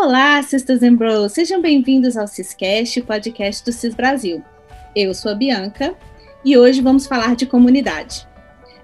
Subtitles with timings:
[0.00, 1.32] Olá, Sisters and Bros!
[1.32, 4.44] Sejam bem-vindos ao Ciscast, podcast do Cis Brasil.
[4.94, 5.92] Eu sou a Bianca
[6.44, 8.24] e hoje vamos falar de comunidade.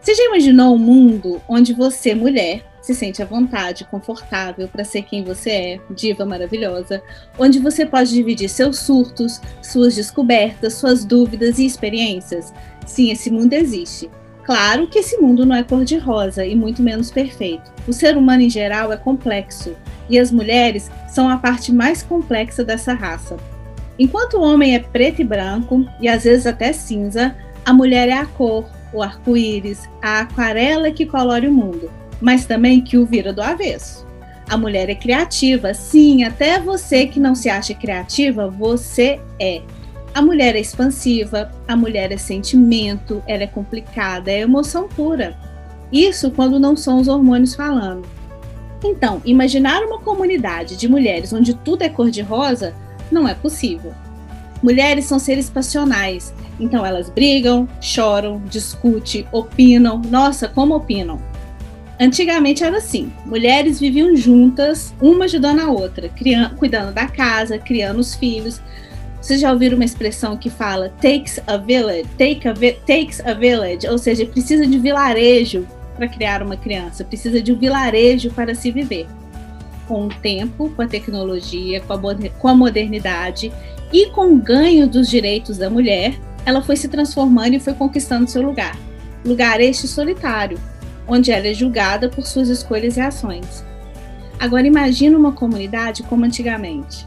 [0.00, 5.02] Você já imaginou um mundo onde você, mulher, se sente à vontade, confortável para ser
[5.02, 7.00] quem você é, diva maravilhosa,
[7.38, 12.52] onde você pode dividir seus surtos, suas descobertas, suas dúvidas e experiências?
[12.84, 14.10] Sim, esse mundo existe.
[14.44, 17.72] Claro que esse mundo não é cor-de-rosa e muito menos perfeito.
[17.88, 19.74] O ser humano em geral é complexo
[20.08, 23.36] e as mulheres são a parte mais complexa dessa raça.
[23.98, 28.12] Enquanto o homem é preto e branco e às vezes até cinza, a mulher é
[28.12, 31.90] a cor, o arco-íris, a aquarela que colore o mundo,
[32.20, 34.06] mas também que o vira do avesso.
[34.48, 39.62] A mulher é criativa, sim, até você que não se acha criativa, você é.
[40.14, 45.36] A mulher é expansiva, a mulher é sentimento, ela é complicada, é emoção pura.
[45.90, 48.06] Isso quando não são os hormônios falando.
[48.84, 52.72] Então, imaginar uma comunidade de mulheres onde tudo é cor-de-rosa
[53.10, 53.92] não é possível.
[54.62, 60.00] Mulheres são seres passionais, então elas brigam, choram, discutem, opinam.
[60.08, 61.20] Nossa, como opinam!
[62.00, 67.98] Antigamente era assim: mulheres viviam juntas, uma ajudando a outra, criando, cuidando da casa, criando
[67.98, 68.60] os filhos,
[69.24, 72.52] vocês já ouviram uma expressão que fala takes a village, take a
[72.86, 77.58] takes a village, ou seja, precisa de vilarejo para criar uma criança, precisa de um
[77.58, 79.06] vilarejo para se viver.
[79.88, 81.98] Com o tempo, com a tecnologia, com a,
[82.38, 83.50] com a modernidade
[83.90, 88.28] e com o ganho dos direitos da mulher, ela foi se transformando e foi conquistando
[88.28, 88.76] seu lugar.
[89.24, 90.58] Lugar este solitário,
[91.08, 93.64] onde ela é julgada por suas escolhas e ações.
[94.38, 97.06] Agora imagine uma comunidade como antigamente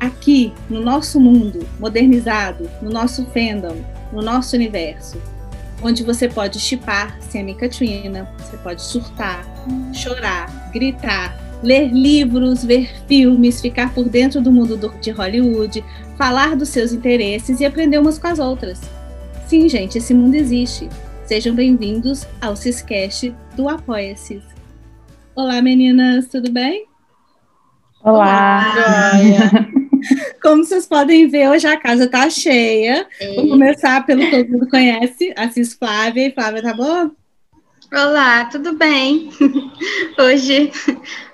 [0.00, 3.76] aqui no nosso mundo modernizado, no nosso fandom,
[4.12, 5.20] no nosso universo,
[5.82, 9.44] onde você pode chipar Sammy Katrina, você pode surtar,
[9.92, 15.84] chorar, gritar, ler livros, ver filmes, ficar por dentro do mundo de Hollywood,
[16.16, 18.80] falar dos seus interesses e aprender umas com as outras.
[19.46, 20.88] Sim, gente, esse mundo existe.
[21.24, 24.42] Sejam bem-vindos ao Ciscast do Apoia-se.
[25.34, 26.86] Olá, meninas, tudo bem?
[28.02, 28.72] Olá!
[28.74, 29.68] Olá.
[30.40, 33.06] Como vocês podem ver, hoje a casa tá cheia.
[33.34, 36.28] Vou começar pelo todo mundo conhece, Assis Flávia.
[36.28, 37.10] E Flávia, tá bom?
[37.92, 39.30] Olá, tudo bem?
[40.18, 40.70] Hoje,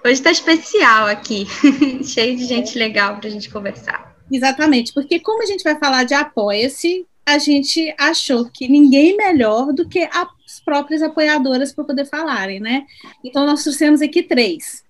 [0.06, 1.46] hoje tá especial aqui,
[2.04, 4.14] cheio de gente legal para a gente conversar.
[4.30, 9.72] Exatamente, porque como a gente vai falar de apoia-se, a gente achou que ninguém melhor
[9.72, 12.84] do que as próprias apoiadoras para poder falarem, né?
[13.24, 14.84] Então nós trouxemos aqui três,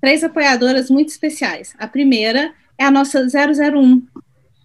[0.00, 1.74] três apoiadoras muito especiais.
[1.78, 4.02] A primeira é a nossa 001.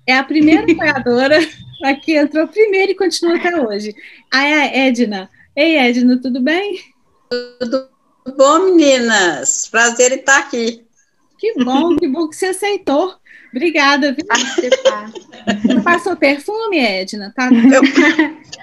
[0.07, 1.37] É a primeira apoiadora
[1.83, 3.93] aqui, entrou primeiro e continua até hoje.
[4.33, 5.29] Aí a Edna.
[5.53, 6.79] Ei, Edna, tudo bem?
[7.59, 7.89] Tudo
[8.37, 9.67] bom, meninas?
[9.69, 10.85] Prazer em estar aqui.
[11.37, 13.15] Que bom, que bom que você aceitou.
[13.51, 14.25] Obrigada, viu?
[14.25, 17.33] Você passou perfume, Edna?
[17.35, 17.49] Tá?
[17.51, 17.81] Eu...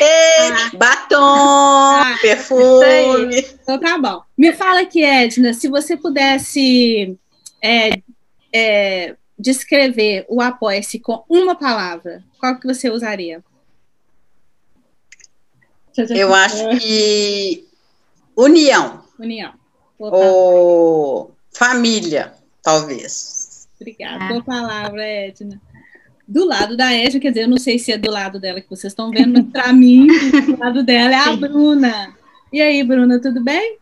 [0.00, 0.70] Ah.
[0.76, 3.38] batom, ah, perfume.
[3.62, 4.22] Então tá bom.
[4.36, 7.16] Me fala aqui, Edna, se você pudesse
[7.62, 7.90] é,
[8.54, 13.42] é, descrever o apoia-se com uma palavra, qual que você usaria?
[16.10, 17.66] Eu acho que
[18.36, 19.02] união.
[19.18, 19.52] União.
[19.98, 22.32] Ou família,
[22.62, 23.68] talvez.
[23.80, 24.28] Obrigada.
[24.28, 25.60] Boa palavra, Edna.
[26.26, 28.70] Do lado da Edna, quer dizer, eu não sei se é do lado dela que
[28.70, 30.06] vocês estão vendo, mas para mim,
[30.46, 32.14] do lado dela é a Bruna.
[32.52, 33.78] E aí, Bruna, tudo bem?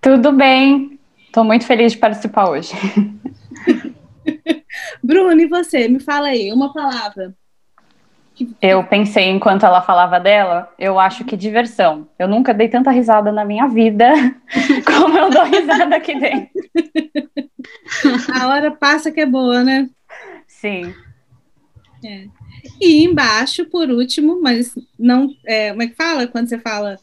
[0.00, 0.98] Tudo bem.
[1.26, 2.72] Estou muito feliz de participar hoje.
[5.10, 5.88] Bruno, e você?
[5.88, 7.34] Me fala aí, uma palavra.
[8.62, 12.06] Eu pensei enquanto ela falava dela, eu acho que diversão.
[12.16, 14.08] Eu nunca dei tanta risada na minha vida
[14.86, 16.48] como eu dou risada aqui dentro.
[18.40, 19.90] A hora passa que é boa, né?
[20.46, 20.94] Sim.
[22.04, 22.26] É.
[22.80, 25.28] E embaixo, por último, mas não.
[25.44, 26.96] É, como é que fala quando você fala?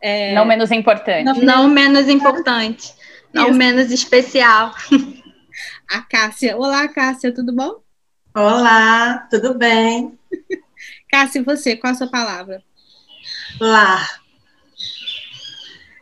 [0.00, 1.24] É, não menos importante.
[1.24, 2.94] Não, não menos importante.
[3.34, 3.58] Não Isso.
[3.58, 4.72] menos especial
[5.88, 6.56] a Cássia.
[6.56, 7.80] Olá, Cássia, tudo bom?
[8.34, 10.18] Olá, tudo bem?
[11.10, 12.62] Cássia, e você, qual a sua palavra?
[13.58, 14.20] Lar.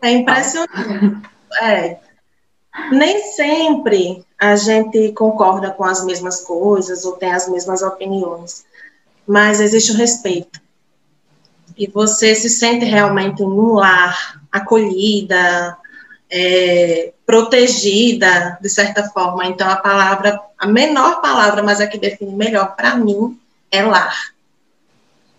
[0.03, 1.23] É impressionante.
[1.63, 2.01] É.
[2.91, 8.67] Nem sempre a gente concorda com as mesmas coisas ou tem as mesmas opiniões,
[9.27, 10.61] mas existe o respeito.
[11.77, 15.79] E você se sente realmente num lar, acolhida,
[16.31, 19.47] é, protegida, de certa forma.
[19.47, 23.39] Então, a palavra, a menor palavra, mas a que define melhor para mim,
[23.71, 24.35] é lar.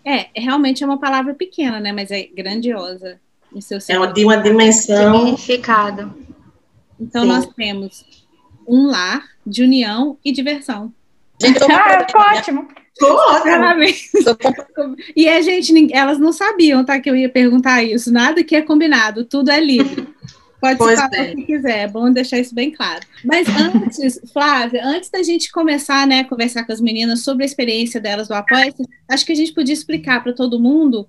[0.04, 1.92] É, realmente é uma palavra pequena, né?
[1.92, 3.20] Mas é grandiosa
[3.54, 5.18] em seu É uma, de uma dimensão.
[5.18, 6.14] Significado.
[7.00, 7.28] Então, Sim.
[7.28, 8.04] nós temos
[8.66, 10.92] um lar de união e diversão.
[11.40, 12.68] Gente, ah, ficou ótimo.
[15.14, 16.98] E a gente, elas não sabiam, tá?
[16.98, 18.12] Que eu ia perguntar isso.
[18.12, 20.08] Nada que é combinado, tudo é livre.
[20.60, 21.32] Pode pois falar é.
[21.32, 23.06] o que quiser, é bom deixar isso bem claro.
[23.24, 28.00] Mas antes, Flávia, antes da gente começar, né, conversar com as meninas sobre a experiência
[28.00, 28.74] delas do apoia
[29.08, 31.08] acho que a gente podia explicar para todo mundo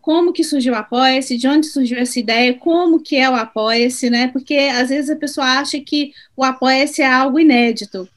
[0.00, 4.08] como que surgiu o Apoia-se, de onde surgiu essa ideia, como que é o Apoia-se,
[4.08, 4.28] né?
[4.28, 8.08] Porque às vezes a pessoa acha que o Apoia-se é algo inédito.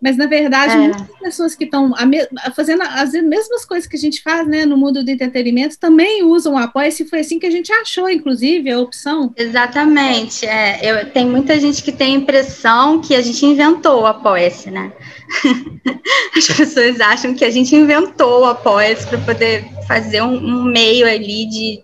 [0.00, 0.76] Mas, na verdade, é.
[0.76, 1.92] muitas pessoas que estão
[2.54, 6.54] fazendo as mesmas coisas que a gente faz né, no mundo do entretenimento também usam
[6.54, 7.06] o Apoia-se.
[7.06, 9.32] Foi assim que a gente achou, inclusive, a opção.
[9.36, 10.46] Exatamente.
[10.46, 14.70] É, eu, tem muita gente que tem a impressão que a gente inventou o Apoia-se,
[14.70, 14.92] né?
[16.36, 21.06] As pessoas acham que a gente inventou o Apoia-se para poder fazer um, um meio
[21.06, 21.82] ali de,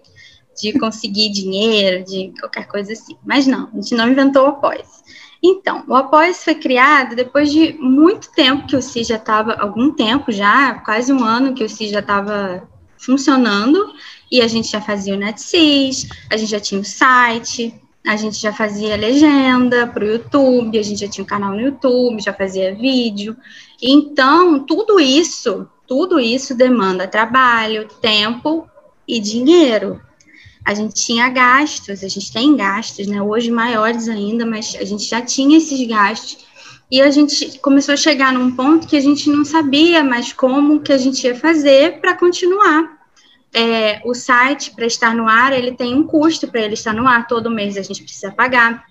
[0.60, 3.16] de conseguir dinheiro, de qualquer coisa assim.
[3.24, 5.00] Mas não, a gente não inventou o Apoia-se.
[5.42, 9.92] Então, o Apoia-se foi criado depois de muito tempo que o CIS já estava, algum
[9.92, 13.94] tempo já, quase um ano que o CIS já estava funcionando,
[14.30, 17.74] e a gente já fazia o NetSys, a gente já tinha o site,
[18.06, 21.60] a gente já fazia legenda para o YouTube, a gente já tinha um canal no
[21.60, 23.36] YouTube, já fazia vídeo.
[23.82, 28.68] Então, tudo isso, tudo isso demanda trabalho, tempo
[29.08, 30.00] e dinheiro
[30.70, 33.20] a gente tinha gastos, a gente tem gastos, né?
[33.20, 36.38] Hoje maiores ainda, mas a gente já tinha esses gastos.
[36.88, 40.78] E a gente começou a chegar num ponto que a gente não sabia mais como
[40.78, 43.00] que a gente ia fazer para continuar.
[43.52, 47.06] É, o site, para estar no ar, ele tem um custo para ele estar no
[47.08, 47.26] ar.
[47.26, 48.84] Todo mês a gente precisa pagar.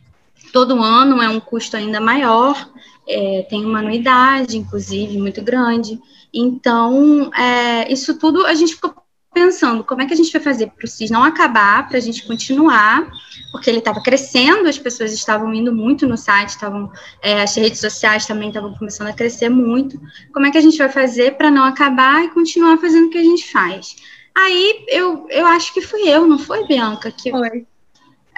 [0.51, 2.69] Todo ano é um custo ainda maior.
[3.07, 5.97] É, tem uma anuidade, inclusive, muito grande.
[6.33, 8.93] Então, é, isso tudo a gente ficou
[9.33, 12.01] pensando como é que a gente vai fazer para o CIS não acabar, para a
[12.01, 13.09] gente continuar,
[13.51, 16.91] porque ele estava crescendo, as pessoas estavam indo muito no site, estavam
[17.21, 19.99] é, as redes sociais também estavam começando a crescer muito.
[20.33, 23.17] Como é que a gente vai fazer para não acabar e continuar fazendo o que
[23.17, 23.95] a gente faz?
[24.35, 27.11] Aí eu, eu acho que fui eu, não foi, Bianca?
[27.11, 27.65] Que, foi.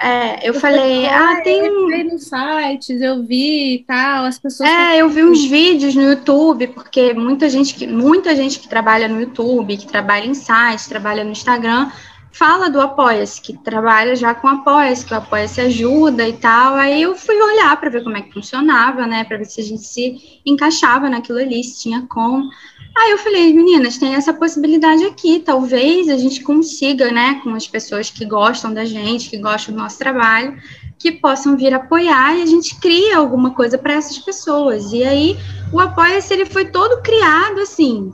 [0.02, 1.88] É, eu falei, ah, tem um.
[1.88, 4.68] Eu nos sites, eu vi e tal, as pessoas.
[4.68, 9.06] É, eu vi uns vídeos no YouTube, porque muita gente que, muita gente que trabalha
[9.06, 11.88] no YouTube, que trabalha em sites, trabalha no Instagram,
[12.32, 16.74] fala do Apoia-se, que trabalha já com Apoia-se, que o Apoia-se ajuda e tal.
[16.74, 19.22] Aí eu fui olhar para ver como é que funcionava, né?
[19.22, 22.50] Para ver se a gente se encaixava naquilo ali, se tinha como.
[22.96, 27.66] Aí eu falei, meninas, tem essa possibilidade aqui, talvez a gente consiga, né, com as
[27.66, 30.56] pessoas que gostam da gente, que gostam do nosso trabalho,
[30.98, 34.92] que possam vir apoiar e a gente cria alguma coisa para essas pessoas.
[34.92, 35.36] E aí
[35.72, 38.12] o Apoia-se ele foi todo criado assim,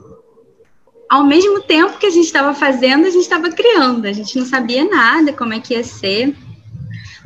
[1.09, 4.45] ao mesmo tempo que a gente estava fazendo, a gente estava criando, a gente não
[4.45, 6.35] sabia nada como é que ia ser.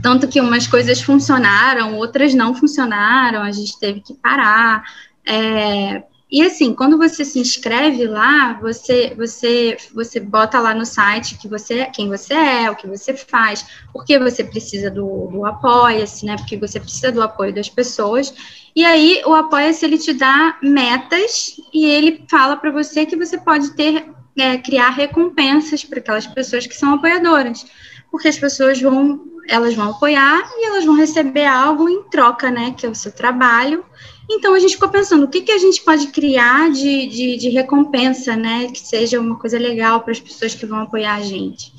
[0.02, 4.84] Tanto que umas coisas funcionaram, outras não funcionaram, a gente teve que parar.
[5.26, 6.04] É,
[6.34, 11.48] e assim, quando você se inscreve lá, você você você bota lá no site que
[11.48, 13.64] você quem você é, o que você faz,
[13.94, 16.36] porque você precisa do, do apoia-se, né?
[16.36, 18.34] Porque você precisa do apoio das pessoas.
[18.76, 23.38] E aí o apoia-se ele te dá metas e ele fala para você que você
[23.38, 27.64] pode ter é, criar recompensas para aquelas pessoas que são apoiadoras,
[28.10, 32.74] porque as pessoas vão elas vão apoiar e elas vão receber algo em troca, né?
[32.76, 33.86] Que é o seu trabalho
[34.30, 37.50] então a gente ficou pensando o que, que a gente pode criar de, de, de
[37.50, 38.68] recompensa, né?
[38.72, 41.72] Que seja uma coisa legal para as pessoas que vão apoiar a gente.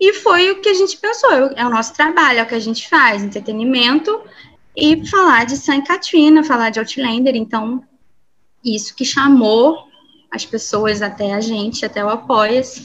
[0.00, 2.60] E foi o que a gente pensou, é o nosso trabalho, é o que a
[2.60, 4.20] gente faz, entretenimento
[4.76, 7.82] e falar de San Katrina, falar de Outlander, então
[8.62, 9.86] isso que chamou
[10.30, 12.82] as pessoas até a gente, até o Apoia-se,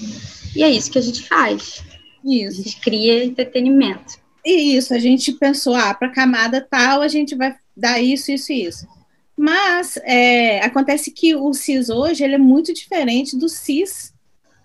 [0.56, 1.84] e é isso que a gente faz.
[2.24, 2.62] Isso.
[2.62, 4.20] A gente cria entretenimento.
[4.46, 8.51] E isso, a gente pensou, ah, para camada tal, a gente vai dar isso, isso
[8.51, 8.88] e isso.
[9.42, 14.14] Mas é, acontece que o CIS hoje ele é muito diferente do CIS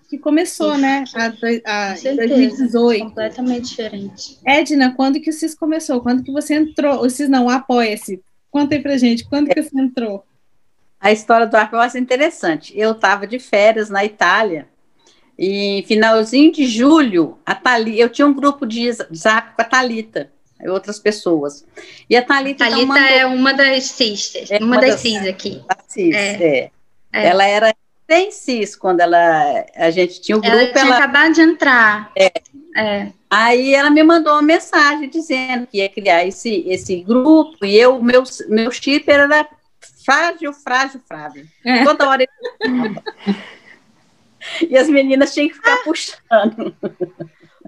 [0.06, 1.04] que começou, Sim, né?
[1.14, 3.04] A, a, 2018.
[3.06, 4.38] Completamente diferente.
[4.44, 6.02] Edna, quando que o CIS começou?
[6.02, 7.00] Quando que você entrou?
[7.00, 8.22] O CIS não, apoia-se.
[8.50, 10.26] Conta aí pra gente, quando que você entrou?
[11.00, 12.78] A história do apoia é interessante.
[12.78, 14.68] Eu estava de férias na Itália
[15.38, 20.35] e finalzinho de julho, a Thali, eu tinha um grupo de zap com a Talita
[20.64, 21.64] outras pessoas.
[22.08, 23.18] E a Thalita, a Thalita então, mandou...
[23.18, 25.62] é uma das sisters, é uma, uma, das cis aqui.
[25.88, 26.30] Cis, é.
[26.32, 26.70] É.
[27.12, 27.26] é.
[27.26, 27.74] Ela era
[28.08, 30.56] sem cis quando ela a gente tinha o grupo.
[30.56, 30.96] Ela tinha ela...
[30.96, 32.10] acabado de entrar.
[32.16, 32.32] É.
[32.76, 33.08] é.
[33.28, 38.00] Aí ela me mandou uma mensagem dizendo que ia criar esse, esse grupo e eu
[38.00, 39.48] meu meu chip era
[40.04, 41.46] frágil, frágil, frágil.
[41.84, 43.36] Toda hora eu...
[44.68, 46.74] E as meninas tinham que ficar puxando.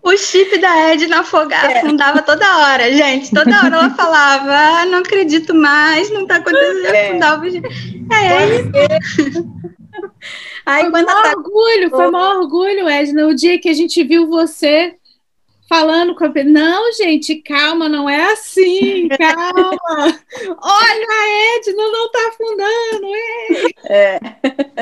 [0.02, 1.78] O chip da Edna afogava, é.
[1.78, 3.30] afundava toda hora, gente.
[3.30, 6.86] Toda hora ela falava, ah, não acredito mais, não tá acontecendo.
[6.86, 7.08] É.
[7.08, 7.68] Afundava o chip.
[8.12, 8.98] É,
[10.64, 14.26] Aí, foi quando maior orgulho, foi maior orgulho, Edna, o dia que a gente viu
[14.26, 14.97] você
[15.68, 19.76] falando com a Não, gente, calma, não é assim, calma.
[20.62, 23.06] Olha, a Edna não tá afundando.
[23.84, 24.18] É.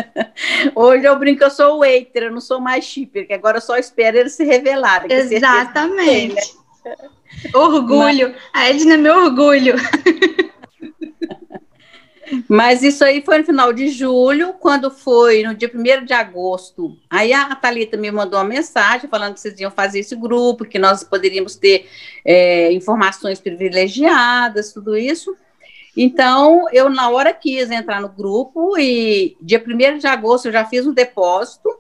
[0.75, 3.77] Hoje eu brinco eu sou waiter, eu não sou mais shipper, que agora eu só
[3.77, 5.13] espero eles se revelarem.
[5.13, 6.55] Exatamente.
[6.83, 6.97] Tem, né?
[7.53, 8.35] Orgulho.
[8.35, 8.43] Mas...
[8.53, 9.75] A Edna é meu orgulho.
[12.49, 16.97] Mas isso aí foi no final de julho, quando foi no dia 1 de agosto.
[17.09, 20.79] Aí a Thalita me mandou uma mensagem falando que vocês iam fazer esse grupo, que
[20.79, 21.89] nós poderíamos ter
[22.25, 25.37] é, informações privilegiadas, tudo isso.
[25.97, 30.65] Então, eu na hora quis entrar no grupo e dia 1 de agosto eu já
[30.65, 31.76] fiz um depósito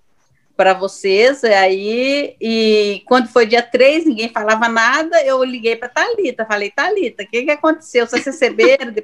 [0.56, 6.46] para vocês, aí, e quando foi dia 3, ninguém falava nada, eu liguei para Thalita,
[6.46, 8.06] falei, Thalita, o que, que aconteceu?
[8.06, 8.94] Vocês receberam?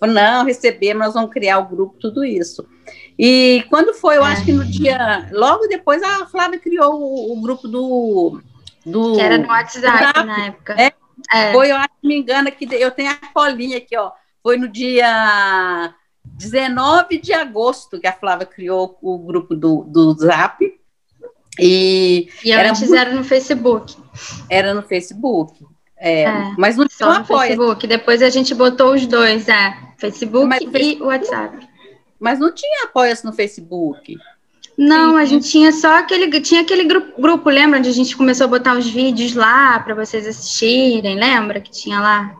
[0.00, 2.66] Falei, não, recebemos, nós vamos criar o grupo, tudo isso.
[3.16, 7.40] E quando foi, eu acho que no dia, logo depois, a Flávia criou o, o
[7.40, 8.42] grupo do,
[8.84, 9.14] do...
[9.14, 10.74] Que era no WhatsApp na época.
[10.76, 10.92] É,
[11.32, 11.52] é.
[11.52, 14.10] Foi, eu acho que me engano, que eu tenho a colinha aqui, ó,
[14.42, 20.58] foi no dia 19 de agosto que a Flávia criou o grupo do, do Zap.
[21.58, 22.94] E, e era antes muito...
[22.94, 23.96] era no Facebook.
[24.48, 25.64] Era no Facebook.
[25.96, 27.86] É, é, mas não tinha no Facebook.
[27.86, 31.68] Depois a gente botou os dois, é, Facebook mas, e WhatsApp.
[32.18, 34.16] Mas não tinha apoia no Facebook.
[34.76, 38.46] Não, a gente tinha só aquele, tinha aquele grupo, grupo, lembra onde a gente começou
[38.46, 42.36] a botar os vídeos lá para vocês assistirem, lembra que tinha lá?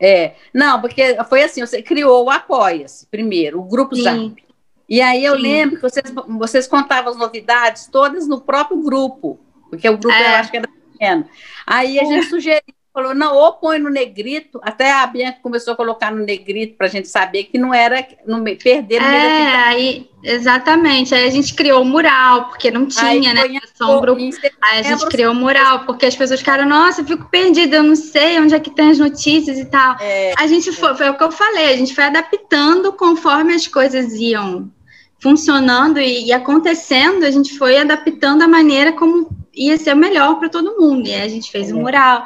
[0.00, 4.02] É, não, porque foi assim, você criou o Apoia-se primeiro, o grupo Sim.
[4.02, 4.46] Zap.
[4.88, 5.42] E aí eu Sim.
[5.42, 10.34] lembro que vocês, vocês contavam as novidades todas no próprio grupo, porque o grupo é.
[10.34, 11.28] eu acho que era pequeno.
[11.66, 15.76] Aí a gente sugeriu falou, não, ou põe no negrito, até a Bianca começou a
[15.76, 21.14] colocar no negrito para a gente saber que não era no, perder É, aí, exatamente,
[21.14, 24.22] aí a gente criou o mural, porque não tinha, aí, né, só um grupo,
[24.62, 27.82] aí a gente criou o mural, porque as pessoas ficaram, nossa, eu fico perdida, eu
[27.82, 29.98] não sei onde é que tem as notícias e tal.
[30.00, 33.66] É, a gente foi, foi o que eu falei, a gente foi adaptando conforme as
[33.66, 34.72] coisas iam
[35.18, 40.48] funcionando e, e acontecendo, a gente foi adaptando a maneira como ia ser melhor para
[40.48, 41.06] todo mundo.
[41.06, 42.24] E aí a gente fez o um mural,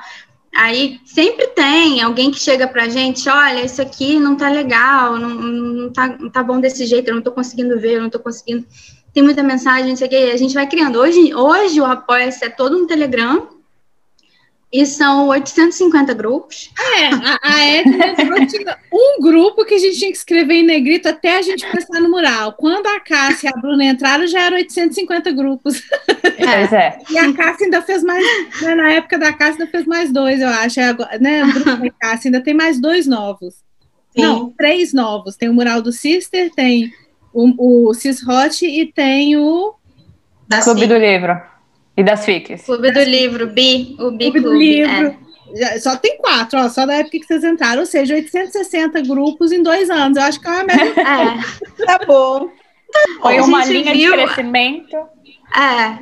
[0.55, 5.31] Aí sempre tem alguém que chega pra gente, olha, isso aqui não tá legal, não,
[5.31, 8.19] não, tá, não tá bom desse jeito, eu não tô conseguindo ver, eu não tô
[8.19, 8.67] conseguindo.
[9.13, 10.99] Tem muita mensagem, isso aqui, a gente vai criando.
[10.99, 13.60] Hoje, hoje o Apoia-se é todo um Telegram,
[14.73, 16.71] e são 850 grupos.
[16.79, 21.09] É, a, a Edna tinha um grupo que a gente tinha que escrever em negrito
[21.09, 22.53] até a gente pensar no mural.
[22.53, 25.83] Quando a Cássia e a Bruna entraram, já eram 850 grupos.
[26.39, 26.99] É, é.
[27.11, 28.25] E a Cássia ainda fez mais,
[28.63, 30.81] né, na época da Cássia ainda fez mais dois, eu acho.
[30.81, 33.55] É, né, o grupo da Cássia ainda tem mais dois novos.
[34.17, 34.23] Sim.
[34.23, 35.37] Não, três novos.
[35.37, 36.93] Tem o mural do Sister, tem
[37.33, 39.75] o, o Cis Hot e tem o...
[40.49, 41.50] Da Clube do Livro.
[42.01, 42.65] E das FICs?
[42.65, 44.41] Clube do Livro, BI, o BI Clube.
[44.41, 44.41] Clube.
[44.41, 45.17] Do livro.
[45.55, 45.79] É.
[45.81, 49.63] Só tem quatro, ó, só da época que vocês entraram, ou seja, 860 grupos em
[49.63, 50.17] dois anos.
[50.17, 50.95] Eu acho que é uma média.
[50.97, 51.85] É.
[51.85, 52.49] tá bom.
[53.21, 54.17] Foi uma linha viu...
[54.17, 54.97] de crescimento.
[55.55, 55.99] É,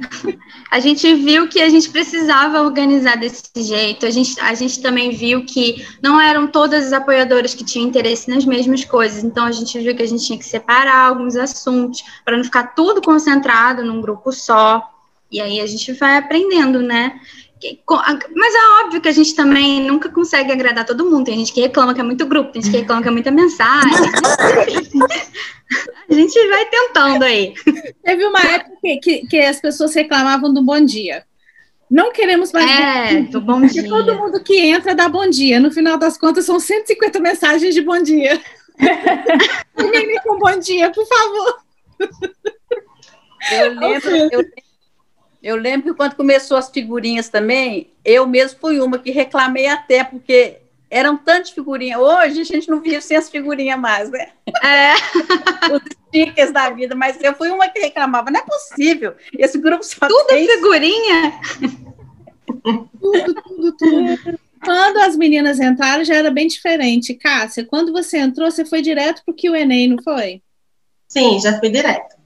[0.71, 4.07] a gente viu que a gente precisava organizar desse jeito.
[4.07, 8.31] A gente, a gente também viu que não eram todas as apoiadoras que tinham interesse
[8.31, 9.25] nas mesmas coisas.
[9.25, 12.75] Então a gente viu que a gente tinha que separar alguns assuntos para não ficar
[12.75, 14.98] tudo concentrado num grupo só.
[15.31, 17.21] E aí a gente vai aprendendo, né?
[18.35, 21.25] Mas é óbvio que a gente também nunca consegue agradar todo mundo.
[21.25, 23.31] Tem gente que reclama que é muito grupo, tem gente que reclama que é muita
[23.31, 23.91] mensagem.
[26.09, 27.55] a gente vai tentando aí.
[28.05, 31.25] Teve uma época que, que, que, as pessoas reclamavam do bom dia.
[31.91, 33.83] Não queremos mais é, do bom dia.
[33.83, 35.59] Porque todo mundo que entra dá bom dia.
[35.59, 38.41] No final das contas, são 150 mensagens de bom dia.
[39.75, 41.59] Termine com bom dia, por favor.
[43.51, 44.68] Eu lembro, eu lembro
[45.49, 50.05] eu lembro que quando começou as figurinhas também, eu mesmo fui uma que reclamei até,
[50.05, 50.59] porque
[50.91, 51.99] eram tantas figurinhas.
[51.99, 54.29] Hoje a gente não via sem as figurinhas mais, né?
[54.63, 54.93] É.
[55.73, 58.31] Os stickers da vida, mas eu fui uma que reclamava.
[58.31, 59.15] Não é possível.
[59.39, 60.47] Esse grupo só Tudo tem...
[60.47, 61.41] figurinha?
[63.01, 64.41] tudo, tudo, tudo.
[64.63, 67.15] Quando as meninas entraram, já era bem diferente.
[67.15, 70.43] Cássia, quando você entrou, você foi direto para o Q&A, não foi?
[71.09, 72.18] Sim, já fui direto.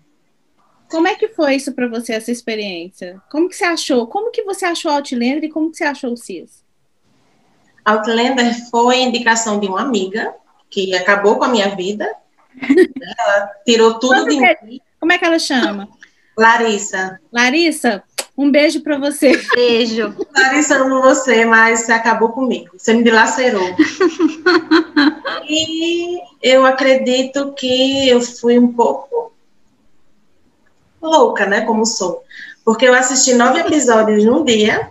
[0.92, 3.18] Como é que foi isso para você, essa experiência?
[3.30, 4.06] Como que você achou?
[4.06, 6.62] Como que você achou Outlander e como que você achou o CIS?
[7.82, 10.34] Outlander foi indicação de uma amiga
[10.68, 12.14] que acabou com a minha vida.
[12.60, 14.80] Ela tirou tudo de é, mim.
[15.00, 15.88] Como é que ela chama?
[16.36, 17.18] Larissa.
[17.32, 18.04] Larissa,
[18.36, 19.32] Um beijo para você.
[19.54, 20.14] Beijo.
[20.36, 22.70] Larissa, amo você, mas você acabou comigo.
[22.76, 23.74] Você me dilacerou.
[25.48, 29.31] e eu acredito que eu fui um pouco
[31.02, 31.62] louca, né?
[31.62, 32.22] Como sou.
[32.64, 34.90] Porque eu assisti nove episódios num dia.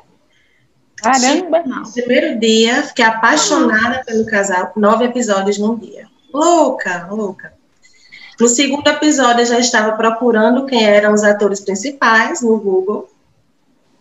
[0.98, 1.63] Caramba!
[1.65, 4.72] No primeiro dia, fiquei apaixonada pelo casal.
[4.75, 6.08] Nove episódios num dia.
[6.34, 7.53] Louca, louca.
[8.39, 13.10] No segundo episódio, eu já estava procurando quem eram os atores principais no Google.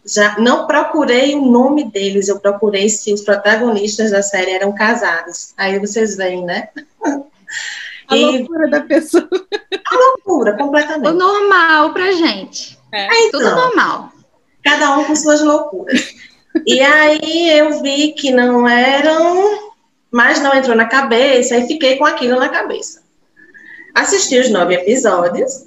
[0.05, 5.53] Já não procurei o nome deles, eu procurei se os protagonistas da série eram casados.
[5.57, 6.69] Aí vocês veem, né?
[8.11, 8.39] A e...
[8.39, 9.29] loucura da pessoa.
[9.87, 11.09] A loucura, completamente.
[11.09, 12.79] O normal pra gente.
[12.93, 14.13] É, é então, tudo normal.
[14.63, 16.15] Cada um com suas loucuras.
[16.67, 19.73] e aí eu vi que não eram,
[20.11, 23.03] mas não entrou na cabeça, e fiquei com aquilo na cabeça.
[23.95, 25.65] Assisti os nove episódios,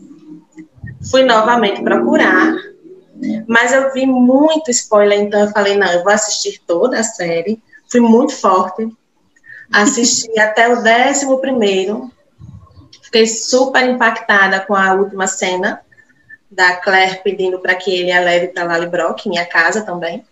[1.10, 2.56] fui novamente procurar,
[3.48, 7.62] mas eu vi muito spoiler, então eu falei, não, eu vou assistir toda a série.
[7.90, 8.88] Fui muito forte.
[9.72, 12.12] Assisti até o décimo primeiro.
[13.14, 15.80] Fiquei super impactada com a última cena
[16.50, 20.26] da Claire pedindo para que ele a leve para Lali Brock, minha casa também,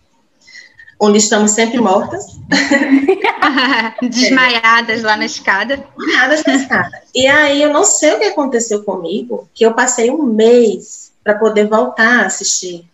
[0.98, 2.26] onde estamos sempre mortas.
[4.02, 5.84] Desmaiadas lá na escada.
[5.96, 7.02] Desmaiadas na escada.
[7.14, 11.38] E aí eu não sei o que aconteceu comigo, que eu passei um mês para
[11.38, 12.84] poder voltar a assistir.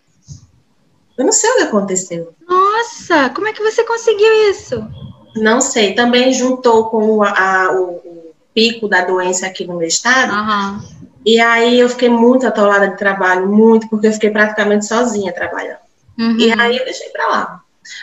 [1.17, 2.31] Eu não sei o que aconteceu.
[2.47, 4.87] Nossa, como é que você conseguiu isso?
[5.35, 5.95] Não sei.
[5.95, 8.28] Também juntou com a, a, o, o,
[8.59, 10.33] pico da doença aqui no meu estado.
[10.33, 10.81] Uhum.
[11.25, 15.79] E aí eu fiquei muito atolada de trabalho, muito, porque eu fiquei praticamente sozinha trabalhando.
[16.17, 16.37] Uhum.
[16.37, 17.61] E aí eu deixei para lá.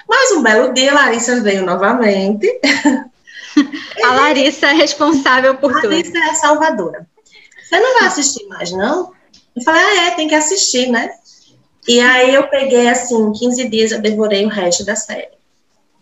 [0.08, 2.48] Mas um belo dia, Larissa veio novamente.
[4.04, 5.94] A Larissa é responsável por Larissa tudo.
[5.94, 7.06] Larissa é a salvadora.
[7.62, 9.12] Você não vai assistir mais, não?
[9.56, 11.10] Eu falei, ah, é, tem que assistir, né?
[11.88, 15.35] E aí eu peguei, assim, 15 dias, eu devorei o resto da série.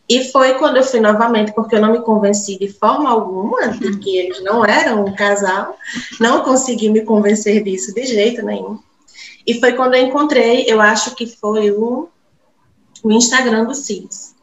[0.08, 3.98] E foi quando eu fui novamente, porque eu não me convenci de forma alguma de
[3.98, 5.76] que eles não eram um casal,
[6.20, 8.78] não consegui me convencer disso de jeito nenhum.
[9.46, 12.08] E foi quando eu encontrei, eu acho que foi o,
[13.02, 14.34] o Instagram do CIS.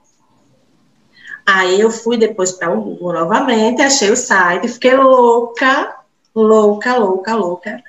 [1.46, 5.96] Aí eu fui depois para o Google novamente, achei o site, fiquei louca,
[6.34, 7.84] louca, louca, louca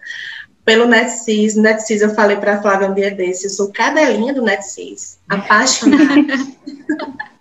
[0.65, 1.57] pelo NetSys.
[1.57, 6.39] NetSys, eu falei para a Flávia um dia desse, eu sou cadelinha do NetSys, apaixonada.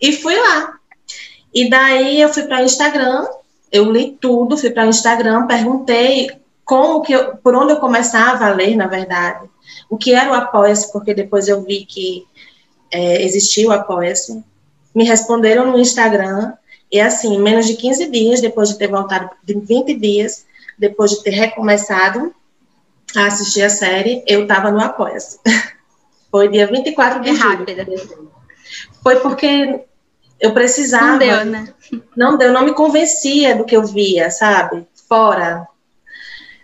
[0.00, 0.78] e fui lá.
[1.52, 3.26] E daí eu fui para o Instagram,
[3.70, 6.30] eu li tudo, fui para o Instagram, perguntei
[6.64, 9.48] como que eu, por onde eu começava a ler, na verdade,
[9.88, 12.26] o que era o Apoia-se, porque depois eu vi que
[12.90, 14.42] é, existia o Apoia-se.
[14.94, 16.54] Me responderam no Instagram,
[16.90, 20.46] e assim, menos de 15 dias, depois de ter voltado de 20 dias,
[20.78, 22.34] depois de ter recomeçado
[23.16, 25.38] a assistir a série, eu estava no Apoia-se.
[26.30, 28.33] Foi dia 24 de é julho.
[29.04, 29.84] Foi porque
[30.40, 31.12] eu precisava.
[31.12, 31.68] Não deu, né?
[32.16, 34.86] Não deu, não me convencia do que eu via, sabe?
[35.08, 35.68] Fora.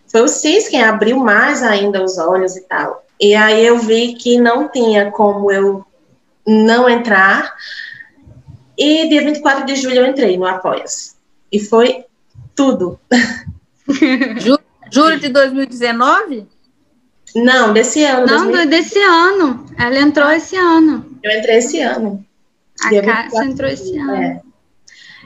[0.09, 3.05] Foi o CIS quem abriu mais ainda os olhos e tal.
[3.21, 5.85] E aí eu vi que não tinha como eu
[6.47, 7.55] não entrar.
[8.77, 11.13] E dia 24 de julho eu entrei no Apoia-se.
[11.53, 12.07] E foi
[12.55, 12.99] tudo.
[14.93, 16.47] Julho de 2019?
[17.35, 18.27] Não, desse ano.
[18.27, 18.69] Não, 2020.
[18.69, 19.67] desse ano.
[19.79, 21.19] Ela entrou esse ano.
[21.23, 22.25] Eu entrei esse ano.
[22.85, 24.15] A Cássia entrou esse ano.
[24.15, 24.43] É.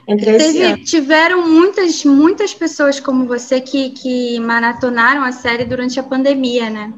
[0.07, 0.83] Entrei Teve, esse ano.
[0.83, 6.93] Tiveram muitas, muitas pessoas como você que, que maratonaram a série durante a pandemia, né?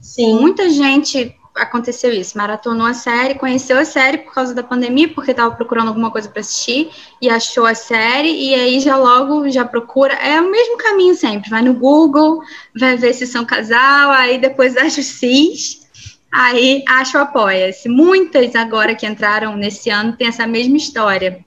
[0.00, 0.40] Sim.
[0.40, 5.32] Muita gente aconteceu isso, maratonou a série, conheceu a série por causa da pandemia, porque
[5.32, 6.90] estava procurando alguma coisa para assistir
[7.20, 11.50] e achou a série e aí já logo já procura, é o mesmo caminho sempre,
[11.50, 12.40] vai no Google,
[12.78, 15.87] vai ver se são casal, aí depois acha o cis,
[16.32, 17.88] aí acha o apoia-se.
[17.88, 21.44] Muitas agora que entraram nesse ano tem essa mesma história.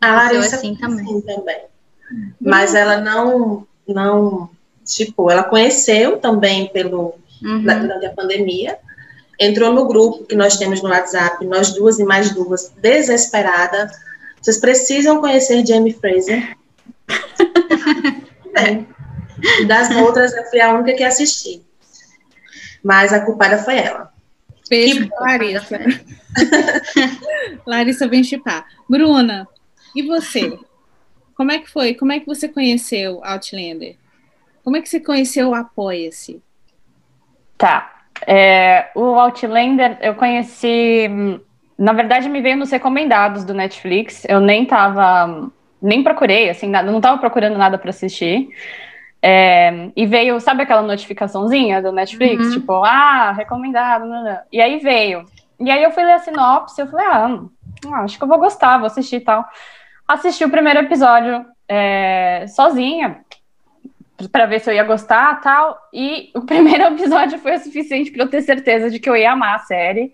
[0.00, 1.04] Ah, assim também.
[1.04, 1.60] Assim também.
[2.40, 4.50] Mas ela não não
[4.84, 7.62] tipo, ela conheceu também pelo uhum.
[7.62, 8.78] durante a pandemia,
[9.38, 13.90] entrou no grupo que nós temos no WhatsApp, nós duas e mais duas, desesperada.
[14.40, 16.56] Vocês precisam conhecer Jamie Fraser.
[18.56, 18.84] é.
[19.66, 21.62] Das outras, eu fui a única que assisti.
[22.82, 24.12] Mas a culpada foi ela.
[24.68, 25.78] Beijo, Larissa.
[27.66, 28.66] Larissa vem chipar.
[28.88, 29.46] Bruna,
[29.94, 30.58] e você?
[31.34, 31.94] Como é que foi?
[31.94, 33.96] Como é que você conheceu Outlander?
[34.64, 36.42] Como é que você conheceu o Apoia-se?
[37.58, 38.04] Tá.
[38.26, 41.08] É, o Outlander eu conheci,
[41.76, 44.24] na verdade me veio nos recomendados do Netflix.
[44.28, 48.48] Eu nem tava, nem procurei, assim, nada, não tava procurando nada para assistir.
[49.24, 52.46] É, e veio, sabe aquela notificaçãozinha do Netflix?
[52.46, 52.52] Uhum.
[52.52, 54.04] Tipo, ah, recomendado.
[54.04, 54.38] Não, não.
[54.50, 55.24] E aí veio.
[55.60, 57.40] E aí eu fui ler a sinopse, eu falei, ah,
[58.02, 59.44] acho que eu vou gostar, vou assistir e tal.
[60.08, 63.24] Assisti o primeiro episódio é, sozinha,
[64.30, 65.78] para ver se eu ia gostar tal.
[65.92, 69.32] E o primeiro episódio foi o suficiente para eu ter certeza de que eu ia
[69.32, 70.12] amar a série.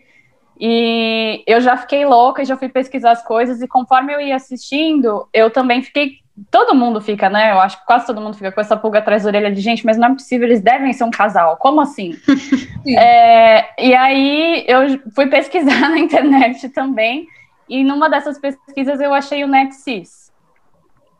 [0.60, 5.28] E eu já fiquei louca, já fui pesquisar as coisas, e conforme eu ia assistindo,
[5.32, 6.18] eu também fiquei.
[6.50, 7.52] Todo mundo fica, né?
[7.52, 9.84] Eu acho que quase todo mundo fica com essa pulga atrás da orelha de gente,
[9.84, 11.56] mas não é possível, eles devem ser um casal.
[11.56, 12.16] Como assim?
[12.86, 17.26] é, e aí eu fui pesquisar na internet também,
[17.68, 20.32] e numa dessas pesquisas eu achei o NetSys.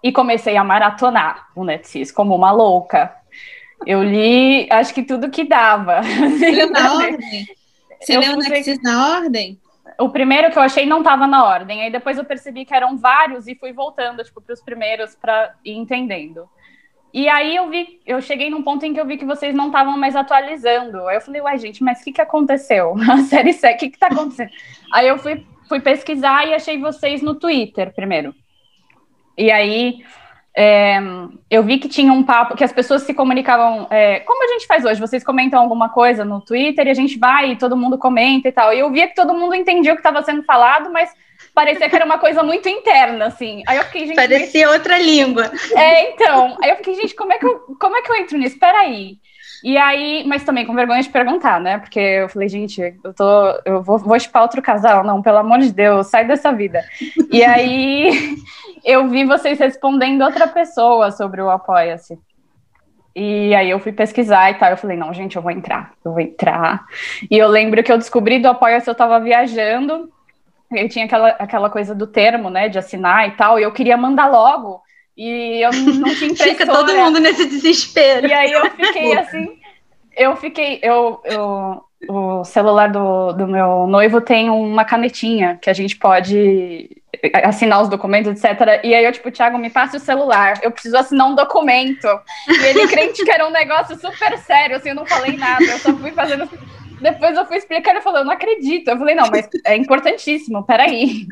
[0.02, 3.12] E comecei a maratonar o NetSys como uma louca.
[3.86, 6.00] Eu li, acho que tudo que dava.
[6.72, 7.46] na ordem?
[8.00, 9.58] Você eu leu o NetSys na ordem?
[10.00, 11.82] O primeiro que eu achei não estava na ordem.
[11.82, 15.54] Aí depois eu percebi que eram vários e fui voltando, tipo, para os primeiros para
[15.64, 16.48] ir entendendo.
[17.12, 19.66] E aí eu vi, eu cheguei num ponto em que eu vi que vocês não
[19.66, 21.06] estavam mais atualizando.
[21.08, 22.94] Aí eu falei, uai, gente, mas o que, que aconteceu?
[23.10, 24.50] A série C, o que, que tá acontecendo?
[24.92, 28.34] Aí eu fui, fui pesquisar e achei vocês no Twitter primeiro.
[29.36, 30.04] E aí
[30.60, 30.98] é,
[31.48, 34.66] eu vi que tinha um papo, que as pessoas se comunicavam, é, como a gente
[34.66, 37.96] faz hoje, vocês comentam alguma coisa no Twitter e a gente vai e todo mundo
[37.96, 38.74] comenta e tal.
[38.74, 41.14] E eu via que todo mundo entendia o que estava sendo falado, mas
[41.54, 43.62] parecia que era uma coisa muito interna, assim.
[43.68, 44.16] Aí eu fiquei, gente.
[44.16, 44.76] Parecia mas...
[44.76, 45.48] outra língua.
[45.76, 46.58] É, então.
[46.60, 48.58] Aí eu fiquei, gente, como é que eu, como é que eu entro nisso?
[48.58, 49.16] Peraí.
[49.62, 51.78] E aí, mas também com vergonha de perguntar, né?
[51.78, 55.58] Porque eu falei, gente, eu tô, eu vou, vou chupar outro casal, não, pelo amor
[55.58, 56.84] de Deus, sai dessa vida.
[57.30, 58.36] E aí
[58.84, 62.18] eu vi vocês respondendo outra pessoa sobre o Apoia-se.
[63.14, 64.70] E aí eu fui pesquisar e tal.
[64.70, 66.86] Eu falei, não, gente, eu vou entrar, eu vou entrar.
[67.28, 70.08] E eu lembro que eu descobri do Apoia-se, eu tava viajando,
[70.70, 73.96] eu tinha aquela, aquela coisa do termo, né, de assinar e tal, e eu queria
[73.96, 74.80] mandar logo.
[75.18, 76.50] E eu não tinha impressora.
[76.50, 78.28] Fica todo mundo nesse desespero.
[78.28, 79.58] E aí eu fiquei assim,
[80.16, 85.72] eu fiquei, eu, eu o celular do, do meu noivo tem uma canetinha que a
[85.72, 86.88] gente pode
[87.42, 88.80] assinar os documentos, etc.
[88.84, 92.06] E aí eu, tipo, Thiago, me passe o celular, eu preciso assinar um documento.
[92.48, 95.78] E ele crente que era um negócio super sério, assim, eu não falei nada, eu
[95.78, 96.48] só fui fazendo.
[97.00, 98.88] Depois eu fui explicar, ele falou, eu não acredito.
[98.88, 101.26] Eu falei, não, mas é importantíssimo, peraí.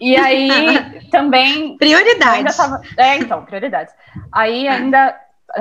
[0.00, 0.48] E aí
[1.10, 1.76] também.
[1.76, 2.56] Prioridades.
[2.56, 2.80] Tava...
[2.96, 3.94] É, então, prioridades.
[4.32, 5.16] Aí ainda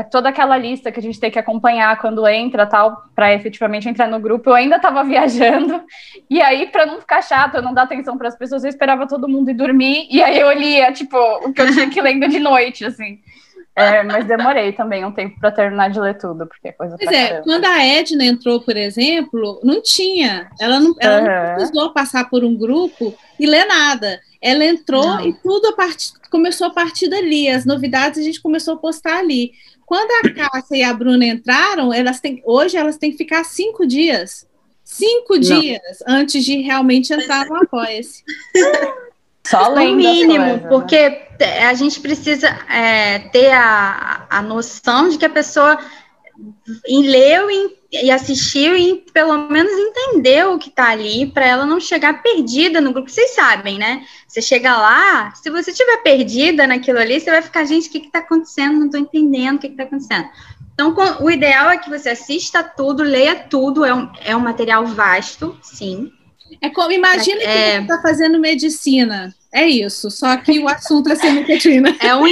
[0.09, 4.07] toda aquela lista que a gente tem que acompanhar quando entra tal, para efetivamente entrar
[4.07, 5.83] no grupo, eu ainda estava viajando,
[6.29, 9.07] e aí, para não ficar chato, eu não dar atenção para as pessoas, eu esperava
[9.07, 12.27] todo mundo ir dormir, e aí eu lia, tipo, o que eu tinha que lendo
[12.27, 13.19] de noite, assim.
[13.75, 17.09] É, mas demorei também um tempo para terminar de ler tudo, porque é coisa Pois
[17.09, 17.43] é, caramba.
[17.43, 20.49] quando a Edna entrou, por exemplo, não tinha.
[20.59, 21.25] Ela não, ela uhum.
[21.25, 24.19] não precisou passar por um grupo e ler nada.
[24.41, 25.25] Ela entrou não.
[25.25, 26.11] e tudo a part...
[26.29, 27.47] começou a partir dali.
[27.47, 29.51] As novidades a gente começou a postar ali.
[29.85, 33.85] Quando a Cássia e a Bruna entraram, elas têm, hoje elas têm que ficar cinco
[33.85, 34.47] dias.
[34.83, 35.41] Cinco Não.
[35.41, 38.23] dias antes de realmente entrar no Apoia-se.
[39.45, 40.67] Só o mínimo, coisa, né?
[40.69, 41.65] porque né?
[41.65, 45.79] a gente precisa é, ter a, a noção de que a pessoa
[46.87, 51.79] leu e, e assistiu e pelo menos entendeu o que está ali para ela não
[51.79, 53.09] chegar perdida no grupo.
[53.09, 54.05] Vocês sabem, né?
[54.27, 57.99] Você chega lá, se você estiver perdida naquilo ali, você vai ficar, gente, o que
[57.99, 58.79] está acontecendo?
[58.79, 60.29] Não estou entendendo o que está acontecendo.
[60.73, 64.85] Então, o ideal é que você assista tudo, leia tudo, é um, é um material
[64.85, 66.11] vasto, sim.
[66.61, 69.33] É como, imagina é, que você está fazendo medicina.
[69.51, 71.97] É isso, só que o assunto é semicatina.
[71.99, 72.25] É um,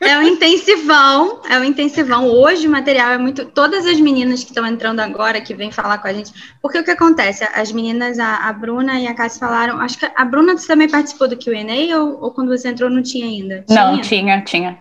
[0.00, 2.26] é um intensivão, é um intensivão.
[2.26, 3.44] Hoje o material é muito.
[3.44, 6.32] Todas as meninas que estão entrando agora, que vêm falar com a gente.
[6.62, 7.44] Porque o que acontece?
[7.54, 9.78] As meninas, a, a Bruna e a Cássia falaram.
[9.80, 13.26] Acho que a Bruna também participou do QA ou, ou quando você entrou não tinha
[13.26, 13.64] ainda?
[13.66, 13.84] Tinha?
[13.84, 14.78] Não, tinha, tinha.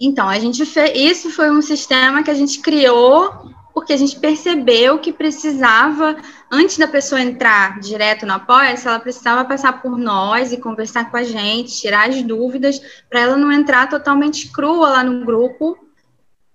[0.00, 0.96] Então, a gente fez.
[0.96, 6.16] Isso foi um sistema que a gente criou porque a gente percebeu que precisava,
[6.50, 11.18] antes da pessoa entrar direto no Apoia-se, ela precisava passar por nós e conversar com
[11.18, 15.76] a gente, tirar as dúvidas, para ela não entrar totalmente crua lá no grupo,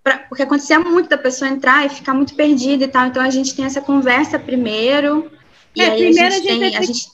[0.04, 3.06] pra, porque acontecia muito da pessoa entrar e ficar muito perdida e tal.
[3.06, 5.32] Então a gente tem essa conversa primeiro.
[5.78, 6.78] É, e aí primeiro a gente, gente.
[6.78, 7.08] A gente...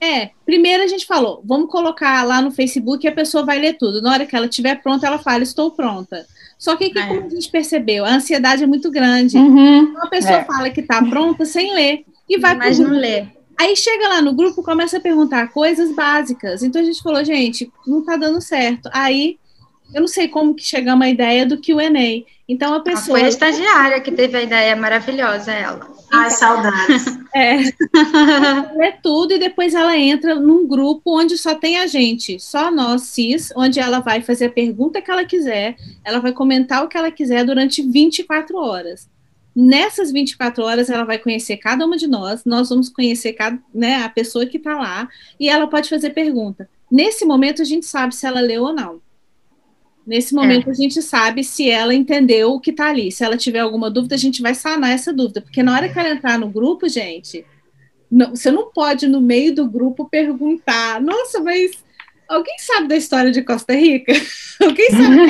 [0.00, 3.76] É, primeiro a gente falou, vamos colocar lá no Facebook e a pessoa vai ler
[3.76, 4.00] tudo.
[4.00, 6.24] Na hora que ela estiver pronta, ela fala, estou pronta.
[6.62, 7.06] Só que, que é.
[7.08, 9.36] como a gente percebeu, a ansiedade é muito grande.
[9.36, 9.78] Uhum.
[9.78, 10.44] Então, a pessoa é.
[10.44, 13.26] fala que está pronta sem ler e vai Mas não lê.
[13.58, 16.62] Aí chega lá no grupo, começa a perguntar coisas básicas.
[16.62, 18.88] Então a gente falou, gente, não está dando certo.
[18.92, 19.40] Aí
[19.94, 22.26] eu não sei como que chegamos à ideia do que o Enem.
[22.48, 23.18] Então a pessoa.
[23.18, 25.88] Foi a estagiária que teve a ideia maravilhosa, ela.
[26.10, 27.04] Ai, saudades.
[27.34, 27.62] É.
[28.88, 33.04] é tudo e depois ela entra num grupo onde só tem a gente, só nós
[33.04, 36.98] cis, onde ela vai fazer a pergunta que ela quiser, ela vai comentar o que
[36.98, 39.08] ela quiser durante 24 horas.
[39.56, 44.02] Nessas 24 horas, ela vai conhecer cada uma de nós, nós vamos conhecer cada, né,
[44.02, 45.08] a pessoa que está lá,
[45.40, 46.68] e ela pode fazer pergunta.
[46.90, 49.00] Nesse momento, a gente sabe se ela leu ou não.
[50.06, 50.70] Nesse momento, é.
[50.72, 53.12] a gente sabe se ela entendeu o que está ali.
[53.12, 55.40] Se ela tiver alguma dúvida, a gente vai sanar essa dúvida.
[55.40, 57.44] Porque na hora que ela entrar no grupo, gente,
[58.10, 61.70] não, você não pode, no meio do grupo, perguntar: nossa, mas
[62.28, 64.12] alguém sabe da história de Costa Rica?
[64.60, 65.20] alguém sabe?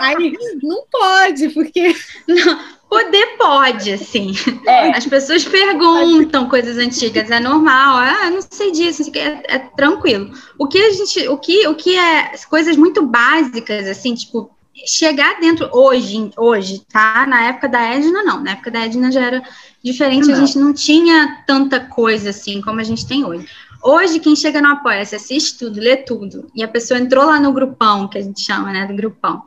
[0.00, 0.32] Aí,
[0.62, 1.94] não pode, porque.
[2.26, 2.81] Não.
[2.92, 4.32] Poder pode, assim.
[4.66, 4.90] É.
[4.94, 7.96] As pessoas perguntam coisas antigas, é normal.
[7.96, 10.30] Ah, não sei disso, é, é, tranquilo.
[10.58, 14.50] O que a gente, o que, o que é coisas muito básicas, assim, tipo
[14.84, 17.26] chegar dentro hoje, hoje, tá?
[17.26, 18.42] Na época da Edna não.
[18.42, 19.42] Na época da Edna já era
[19.82, 20.28] diferente.
[20.28, 20.34] Não.
[20.34, 23.48] A gente não tinha tanta coisa assim como a gente tem hoje.
[23.82, 27.52] Hoje, quem chega no Apoia-se, assiste tudo, lê tudo, e a pessoa entrou lá no
[27.52, 29.42] grupão, que a gente chama, né, do grupão,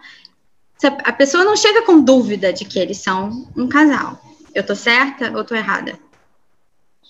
[0.83, 4.19] a pessoa não chega com dúvida de que eles são um casal.
[4.53, 5.97] Eu tô certa ou tô errada?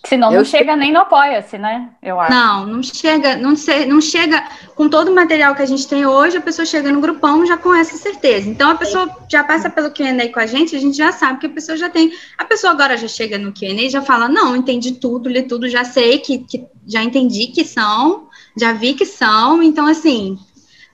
[0.05, 1.89] Senão não chega nem no apoia-se, né?
[2.01, 2.31] Eu acho.
[2.31, 4.43] Não, não chega, não, se, não chega
[4.75, 7.57] com todo o material que a gente tem hoje, a pessoa chega no grupão já
[7.57, 8.47] com essa certeza.
[8.47, 11.47] Então a pessoa já passa pelo Q&A com a gente, a gente já sabe que
[11.47, 12.11] a pessoa já tem.
[12.37, 15.67] A pessoa agora já chega no Q&A e já fala: "Não, entendi tudo, li tudo,
[15.67, 19.63] já sei que, que já entendi que são, já vi que são".
[19.63, 20.37] Então assim,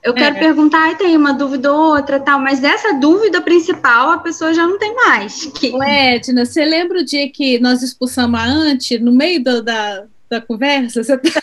[0.03, 0.39] eu quero é.
[0.39, 4.65] perguntar, e tem uma dúvida ou outra, tal, mas essa dúvida principal a pessoa já
[4.65, 5.45] não tem mais.
[5.45, 5.71] Que...
[5.83, 10.41] Edna, você lembra o dia que nós expulsamos a Ante no meio do, da, da
[10.41, 11.03] conversa?
[11.03, 11.41] Você tá...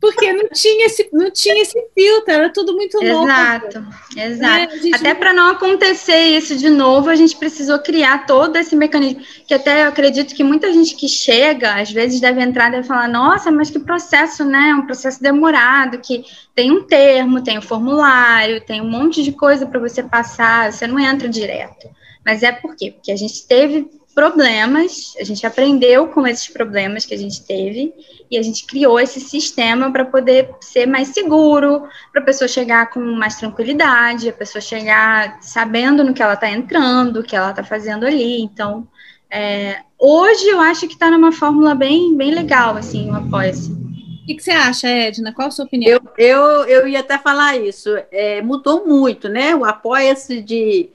[0.00, 3.24] Porque não tinha esse, não tinha esse filtro, era tudo muito novo.
[3.24, 4.86] Exato, exato.
[4.86, 9.22] É, Até para não acontecer isso de novo, a gente precisou criar todo esse mecanismo.
[9.46, 12.86] Que até eu acredito que muita gente que chega, às vezes deve entrar e deve
[12.86, 14.74] falar, nossa, mas que processo, né?
[14.74, 19.66] Um processo demorado, que tem um termo, tem um formulário, tem um monte de coisa
[19.66, 21.88] para você passar, você não entra direto.
[22.24, 22.92] Mas é por quê?
[22.92, 27.92] Porque a gente teve problemas, a gente aprendeu com esses problemas que a gente teve
[28.30, 32.90] e a gente criou esse sistema para poder ser mais seguro, para a pessoa chegar
[32.90, 37.50] com mais tranquilidade, a pessoa chegar sabendo no que ela está entrando, o que ela
[37.50, 38.40] está fazendo ali.
[38.40, 38.86] Então,
[39.30, 43.72] é, hoje eu acho que está numa fórmula bem, bem legal, assim, o apoia-se.
[43.72, 45.32] O que, que, você acha, Edna?
[45.32, 46.00] Qual a sua opinião?
[46.16, 47.90] Eu, eu, eu ia até falar isso.
[48.12, 49.52] É, mudou muito, né?
[49.56, 50.90] O apoia-se de,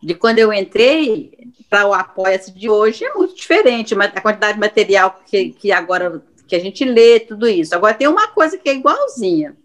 [0.00, 1.32] de quando eu entrei
[1.74, 6.22] para o Apoia-se de hoje é muito diferente, a quantidade de material que, que agora
[6.46, 7.74] que a gente lê, tudo isso.
[7.74, 9.56] Agora tem uma coisa que é igualzinha: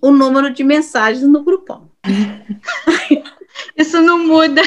[0.00, 1.90] o número de mensagens no grupão.
[3.76, 4.62] Isso não muda.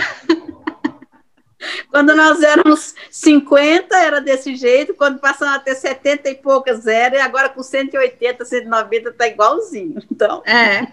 [1.89, 7.15] Quando nós éramos 50, era desse jeito, quando passamos a ter 70 e poucas, zero,
[7.15, 9.95] e agora com 180, 190 tá igualzinho.
[10.12, 10.43] Então.
[10.45, 10.88] É,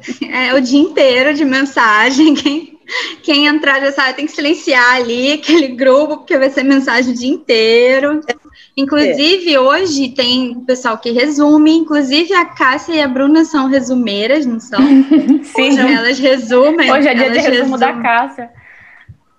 [0.48, 2.34] é o dia inteiro de mensagem.
[2.42, 2.78] Quem,
[3.22, 7.16] quem entrar já sabe, tem que silenciar ali aquele grupo, porque vai ser mensagem o
[7.16, 8.20] dia inteiro.
[8.76, 9.60] Inclusive, é.
[9.60, 14.80] hoje tem pessoal que resume, inclusive a Cássia e a Bruna são resumeiras, não são?
[15.44, 15.70] Sim.
[15.70, 16.90] Hoje elas resumem.
[16.90, 17.78] Hoje é dia de resumo resumem.
[17.78, 18.61] da Cássia.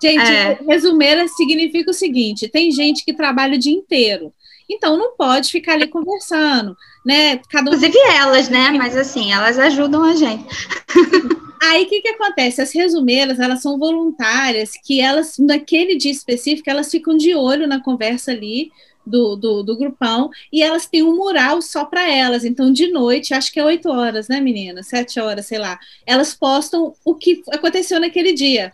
[0.03, 0.59] Gente, é.
[0.67, 4.33] resumeira significa o seguinte: tem gente que trabalha o dia inteiro.
[4.69, 7.37] Então não pode ficar ali conversando, né?
[7.49, 7.73] Cada um...
[7.73, 8.71] Inclusive elas, né?
[8.71, 10.43] Mas assim, elas ajudam a gente.
[11.61, 12.61] Aí o que, que acontece?
[12.61, 17.81] As resumeiras, elas são voluntárias, que elas, naquele dia específico, elas ficam de olho na
[17.81, 18.69] conversa ali
[19.05, 22.43] do, do, do grupão, e elas têm um mural só para elas.
[22.43, 24.83] Então, de noite, acho que é oito horas, né, menina?
[24.83, 25.79] Sete horas, sei lá.
[26.05, 28.73] Elas postam o que aconteceu naquele dia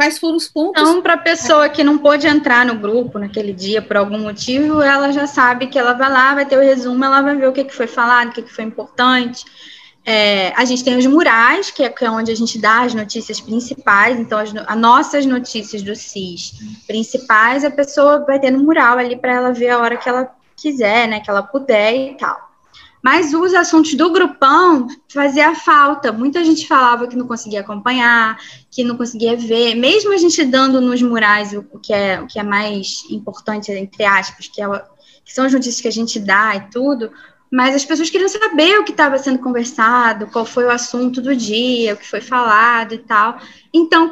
[0.00, 0.80] quais foram os pontos.
[0.80, 4.80] Então, para a pessoa que não pôde entrar no grupo naquele dia por algum motivo,
[4.80, 7.52] ela já sabe que ela vai lá, vai ter o resumo, ela vai ver o
[7.52, 9.44] que, que foi falado, o que, que foi importante.
[10.02, 13.42] É, a gente tem os murais, que é, é, onde a gente dá as notícias
[13.42, 16.52] principais, então as, as nossas notícias do CIS
[16.86, 20.34] principais, a pessoa vai ter no mural ali para ela ver a hora que ela
[20.56, 22.49] quiser, né, que ela puder e tal.
[23.02, 26.12] Mas os assuntos do grupão fazia falta.
[26.12, 28.38] Muita gente falava que não conseguia acompanhar,
[28.70, 29.74] que não conseguia ver.
[29.74, 34.04] Mesmo a gente dando nos murais o, que, é, o que é mais importante, entre
[34.04, 34.66] aspas, que, é,
[35.24, 37.10] que são as notícias que a gente dá e tudo,
[37.50, 41.34] mas as pessoas queriam saber o que estava sendo conversado, qual foi o assunto do
[41.34, 43.40] dia, o que foi falado e tal.
[43.74, 44.08] Então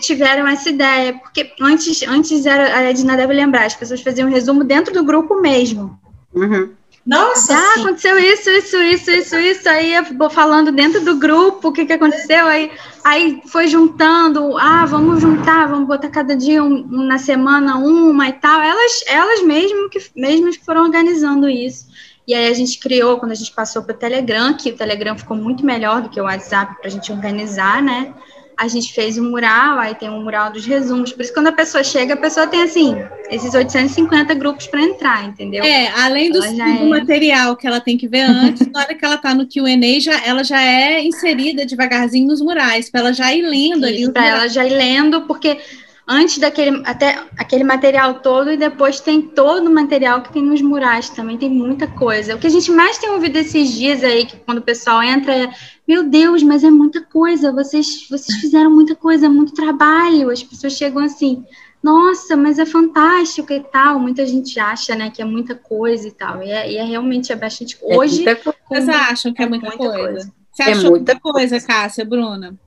[0.00, 4.32] tiveram essa ideia, porque antes, antes era, a Edna deve lembrar, as pessoas faziam um
[4.32, 5.98] resumo dentro do grupo mesmo.
[6.34, 6.74] Uhum.
[7.06, 7.54] Nossa!
[7.54, 7.80] Ah, sim.
[7.82, 9.68] aconteceu isso, isso, isso, isso, isso.
[9.68, 12.46] Aí eu vou falando dentro do grupo o que, que aconteceu.
[12.46, 12.70] Aí,
[13.04, 14.58] aí foi juntando.
[14.58, 18.60] Ah, vamos juntar, vamos botar cada dia um, na semana uma e tal.
[18.60, 21.86] Elas, elas mesmo que, mesmas que foram organizando isso.
[22.26, 25.16] E aí a gente criou, quando a gente passou para o Telegram, que o Telegram
[25.16, 28.12] ficou muito melhor do que o WhatsApp para a gente organizar, né?
[28.56, 31.12] A gente fez um mural, aí tem um mural dos resumos.
[31.12, 32.96] Por isso, quando a pessoa chega, a pessoa tem, assim,
[33.30, 35.62] esses 850 grupos para entrar, entendeu?
[35.62, 36.84] É, além do, é...
[36.84, 40.24] material que ela tem que ver antes, na hora que ela está no Q&A, já,
[40.24, 44.12] ela já é inserida devagarzinho nos murais, para ela já ir lendo isso, ali.
[44.12, 45.58] Para ela já ir lendo, porque
[46.06, 50.62] antes daquele até aquele material todo e depois tem todo o material que tem nos
[50.62, 52.36] murais também tem muita coisa.
[52.36, 55.34] O que a gente mais tem ouvido esses dias aí que quando o pessoal entra
[55.34, 55.50] é
[55.86, 57.52] meu Deus, mas é muita coisa.
[57.52, 60.30] Vocês vocês fizeram muita coisa, muito trabalho.
[60.30, 61.44] As pessoas chegam assim,
[61.82, 63.98] nossa, mas é fantástico e tal.
[63.98, 66.42] Muita gente acha, né, que é muita coisa e tal.
[66.42, 67.76] E é, e é realmente é bastante.
[67.82, 68.24] É Hoje,
[68.68, 70.02] vocês acham que é, é muita, muita coisa?
[70.02, 70.32] coisa?
[70.52, 72.58] Você é achou muita coisa, Cássia, Bruna?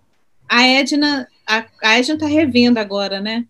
[0.47, 3.45] A Edna a, a está revendo agora, né?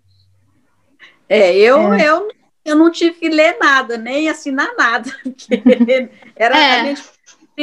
[1.28, 2.08] É, eu, é.
[2.08, 2.28] eu,
[2.64, 5.12] eu não tive que ler nada, nem assinar nada,
[6.36, 6.80] era é.
[6.80, 7.04] a gente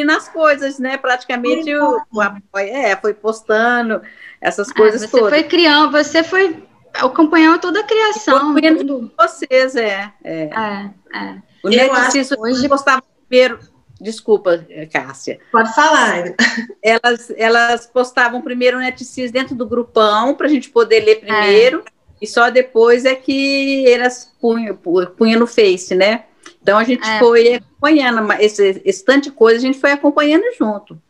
[0.04, 0.98] nas coisas, né?
[0.98, 4.02] Praticamente o, o é, foi postando
[4.42, 5.30] essas ah, coisas você todas.
[5.30, 8.54] Você foi criando, você foi acompanhando toda a criação.
[8.54, 9.10] Tudo.
[9.18, 10.12] Vocês, é.
[10.22, 10.42] É.
[10.44, 11.42] é, é.
[11.62, 11.94] O Neto
[12.38, 13.58] hoje postava primeiro
[14.00, 15.38] Desculpa, Cássia.
[15.50, 16.34] Pode falar.
[16.82, 21.80] Elas, elas postavam primeiro o NetCis dentro do grupão para a gente poder ler primeiro,
[21.80, 21.90] é.
[22.22, 24.76] e só depois é que elas punham,
[25.16, 26.24] punham no Face, né?
[26.62, 27.18] Então a gente é.
[27.18, 31.00] foi acompanhando esse, esse tanto de coisa, a gente foi acompanhando junto.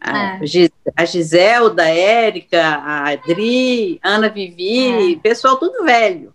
[0.00, 0.40] A, é.
[0.94, 5.18] a Giselda, a Érica, a Adri, Ana Vivi, é.
[5.18, 6.34] pessoal tudo velho.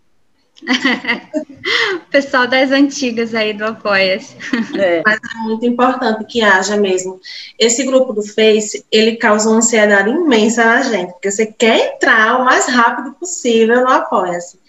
[2.10, 4.36] Pessoal das antigas aí do Apoia-se.
[4.78, 5.02] É.
[5.06, 7.20] Mas é muito importante que haja mesmo.
[7.58, 12.40] Esse grupo do Face, ele causa uma ansiedade imensa na gente, porque você quer entrar
[12.40, 14.60] o mais rápido possível no Apoia-se.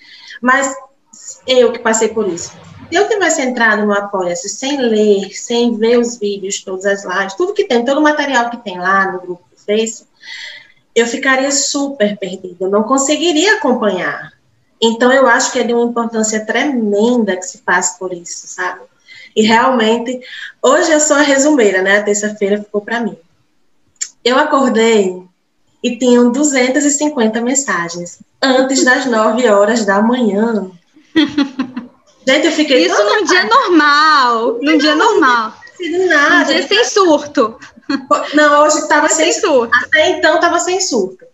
[0.40, 0.74] Mas
[1.46, 2.52] eu que passei por isso.
[2.90, 7.34] Se eu tivesse entrado no Apoia-se sem ler, sem ver os vídeos, todas as lives,
[7.34, 10.04] tudo que tem, todo o material que tem lá no grupo do Face,
[10.94, 14.32] eu ficaria super perdida, eu não conseguiria acompanhar
[14.82, 18.80] então, eu acho que é de uma importância tremenda que se passe por isso, sabe?
[19.34, 20.20] E realmente,
[20.60, 21.98] hoje eu sou a resumeira, né?
[21.98, 23.16] A terça-feira ficou para mim.
[24.24, 25.22] Eu acordei
[25.82, 30.70] e tinham 250 mensagens antes das 9 horas da manhã.
[32.26, 32.86] Gente, eu fiquei.
[32.86, 34.58] Isso num dia normal.
[34.60, 35.54] Num dia normal.
[36.08, 36.38] Nada.
[36.38, 37.58] Num dia sem surto.
[38.34, 39.72] Não, hoje estava sem, sem surto.
[39.84, 41.24] Até então estava sem surto.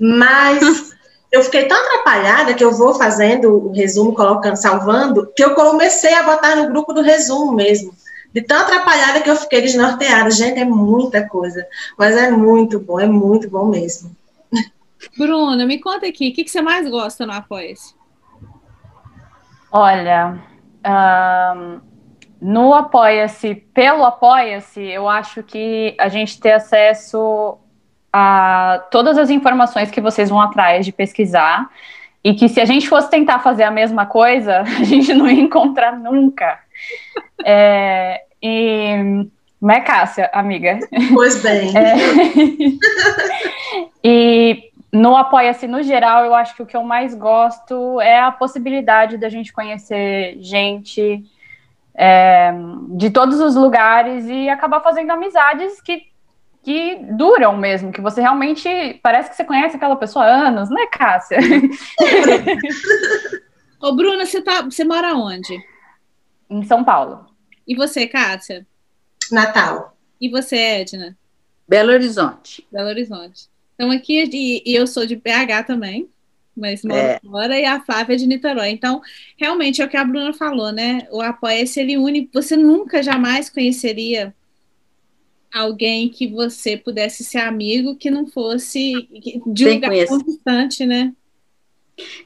[0.00, 0.94] Mas
[1.30, 6.14] eu fiquei tão atrapalhada que eu vou fazendo o resumo, colocando, salvando, que eu comecei
[6.14, 7.92] a botar no grupo do resumo mesmo.
[8.32, 10.30] De tão atrapalhada que eu fiquei desnorteada.
[10.30, 11.66] Gente, é muita coisa.
[11.98, 14.14] Mas é muito bom, é muito bom mesmo.
[15.16, 17.94] Bruna, me conta aqui, o que, que você mais gosta no Apoia-se?
[19.70, 20.42] Olha,
[20.86, 21.80] um,
[22.40, 27.58] no Apoia-se, pelo Apoia-se, eu acho que a gente ter acesso
[28.12, 31.70] a todas as informações que vocês vão atrás de pesquisar
[32.22, 35.40] e que se a gente fosse tentar fazer a mesma coisa, a gente não ia
[35.40, 36.58] encontrar nunca.
[37.44, 39.26] É, e
[39.60, 40.78] não é Cássia, amiga?
[41.12, 41.72] Pois bem.
[41.76, 41.96] É,
[44.02, 48.32] e no Apoia-se, no geral, eu acho que o que eu mais gosto é a
[48.32, 51.22] possibilidade da gente conhecer gente
[51.94, 52.52] é,
[52.90, 56.07] de todos os lugares e acabar fazendo amizades que
[56.68, 58.68] que duram mesmo, que você realmente
[59.02, 61.38] parece que você conhece aquela pessoa há anos, né, Cássia?
[63.80, 65.58] Ô, Bruna, você, tá, você mora onde?
[66.50, 67.24] Em São Paulo.
[67.66, 68.66] E você, Cássia?
[69.32, 69.96] Natal.
[70.20, 71.16] E você, Edna?
[71.66, 72.68] Belo Horizonte.
[72.70, 73.48] Belo Horizonte.
[73.74, 76.06] Então, aqui, e, e eu sou de BH também,
[76.54, 77.18] mas moro é.
[77.18, 78.68] fora, e a Flávia é de Niterói.
[78.68, 79.00] Então,
[79.38, 81.08] realmente, é o que a Bruna falou, né?
[81.10, 84.34] O Apoia-se, ele une, você nunca, jamais conheceria
[85.52, 89.08] alguém que você pudesse ser amigo que não fosse
[89.46, 91.12] de um lugar constante, né?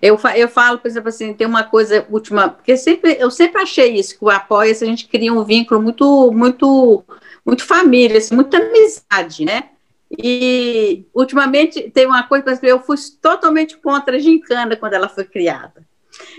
[0.00, 3.94] Eu, eu falo, por exemplo, assim, tem uma coisa última, porque sempre, eu sempre achei
[3.94, 7.04] isso, que o apoio, a gente cria um vínculo muito, muito,
[7.44, 9.70] muito família, assim, muita amizade, né?
[10.18, 15.08] E ultimamente tem uma coisa, por exemplo, eu fui totalmente contra a gincana quando ela
[15.08, 15.86] foi criada.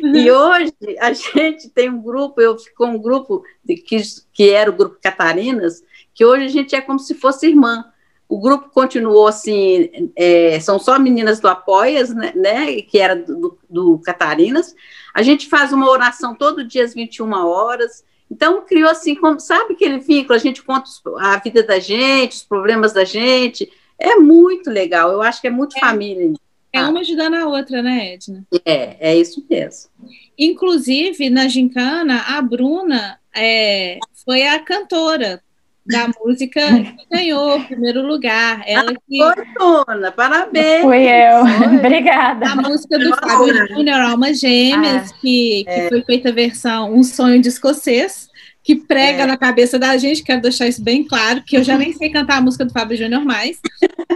[0.02, 0.16] Uhum.
[0.16, 3.98] E hoje a gente tem um grupo, eu fico com um grupo de, que,
[4.32, 5.84] que era o grupo Catarinas,
[6.14, 7.86] que hoje a gente é como se fosse irmã.
[8.28, 13.58] O grupo continuou assim, é, são só meninas do Apoias, né, né que era do,
[13.70, 14.76] do, Catarinas.
[15.14, 18.04] A gente faz uma oração todo dia às 21 horas.
[18.32, 20.34] Então, criou assim, como, sabe aquele vínculo?
[20.34, 20.90] A gente conta
[21.20, 23.72] a vida da gente, os problemas da gente.
[24.00, 25.12] É muito legal.
[25.12, 26.34] Eu acho que é muito é, família.
[26.72, 28.44] É uma ajudando a outra, né, Edna?
[28.66, 29.92] É, é isso mesmo.
[30.36, 35.43] Inclusive, na Gincana, a Bruna é, foi a cantora
[35.86, 38.64] da música que ganhou o primeiro lugar.
[38.66, 39.18] Ela ah, que...
[39.18, 40.82] Foi, Bruna, parabéns.
[40.82, 41.44] Fui eu,
[41.78, 42.52] obrigada.
[42.52, 45.90] A música do Fábio Júnior, Almas Gêmeas, ah, que, que é.
[45.90, 48.30] foi feita a versão Um Sonho de Escocês,
[48.64, 49.26] que prega é.
[49.26, 52.38] na cabeça da gente, quero deixar isso bem claro, que eu já nem sei cantar
[52.38, 53.60] a música do Fábio Júnior mais.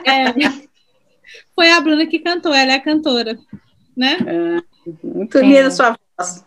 [0.06, 0.32] É,
[1.54, 3.38] foi a Bruna que cantou, ela é a cantora,
[3.96, 4.18] né?
[4.26, 4.62] É,
[5.04, 6.47] muito linda a sua voz.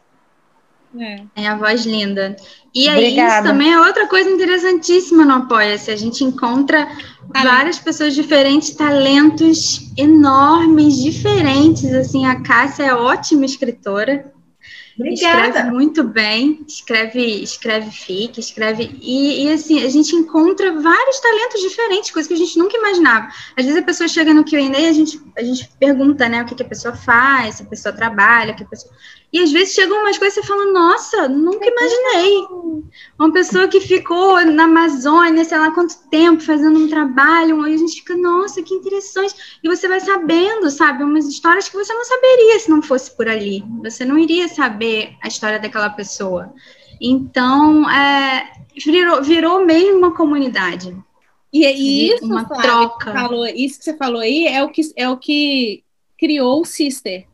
[0.98, 1.22] É.
[1.36, 1.46] é.
[1.46, 2.34] a voz linda.
[2.74, 3.34] E aí, Obrigada.
[3.34, 5.90] isso também é outra coisa interessantíssima no Apoia-se.
[5.90, 6.88] A gente encontra
[7.28, 11.92] várias pessoas diferentes, talentos enormes, diferentes.
[11.92, 14.32] Assim, a Cássia é ótima escritora.
[15.00, 15.48] Obrigada.
[15.48, 18.98] Escreve muito bem, escreve, escreve fic, escreve.
[19.00, 23.28] E, e, assim, a gente encontra vários talentos diferentes, coisas que a gente nunca imaginava.
[23.56, 26.44] Às vezes a pessoa chega no QA e a gente, a gente pergunta, né, o
[26.44, 28.92] que, que a pessoa faz, se a pessoa trabalha, que a pessoa.
[29.32, 32.44] E às vezes chegam umas coisas e você fala, nossa, nunca imaginei.
[33.16, 37.78] Uma pessoa que ficou na Amazônia, sei lá quanto tempo, fazendo um trabalho, aí a
[37.78, 39.60] gente fica, nossa, que interessante.
[39.62, 43.28] E você vai sabendo, sabe, umas histórias que você não saberia se não fosse por
[43.28, 43.62] ali.
[43.84, 46.52] Você não iria saber a história daquela pessoa.
[47.00, 48.50] Então, é,
[48.84, 50.96] virou, virou mesmo uma comunidade.
[51.52, 53.12] E, e isso, uma troca.
[53.12, 55.84] Falou, isso que você falou aí é o que, é o que
[56.18, 57.29] criou o Sister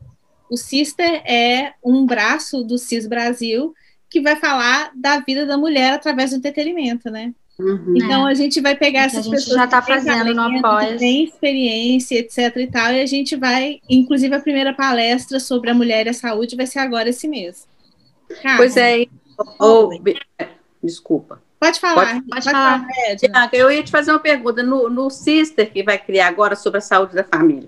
[0.49, 3.73] o Sister é um braço do CIS Brasil
[4.09, 7.33] que vai falar da vida da mulher através do entretenimento, né?
[7.59, 8.31] Uhum, então é.
[8.31, 12.19] a gente vai pegar essas a gente pessoas já está fazendo no que tem experiência,
[12.19, 16.09] etc e tal, e a gente vai, inclusive a primeira palestra sobre a mulher e
[16.09, 17.67] a saúde vai ser agora esse mês.
[18.57, 19.05] Pois é,
[19.59, 19.89] oh,
[20.83, 21.41] desculpa.
[21.59, 22.87] Pode falar, pode, pode falar.
[23.31, 26.77] falar eu ia te fazer uma pergunta no, no Sister que vai criar agora sobre
[26.77, 27.67] a saúde da família.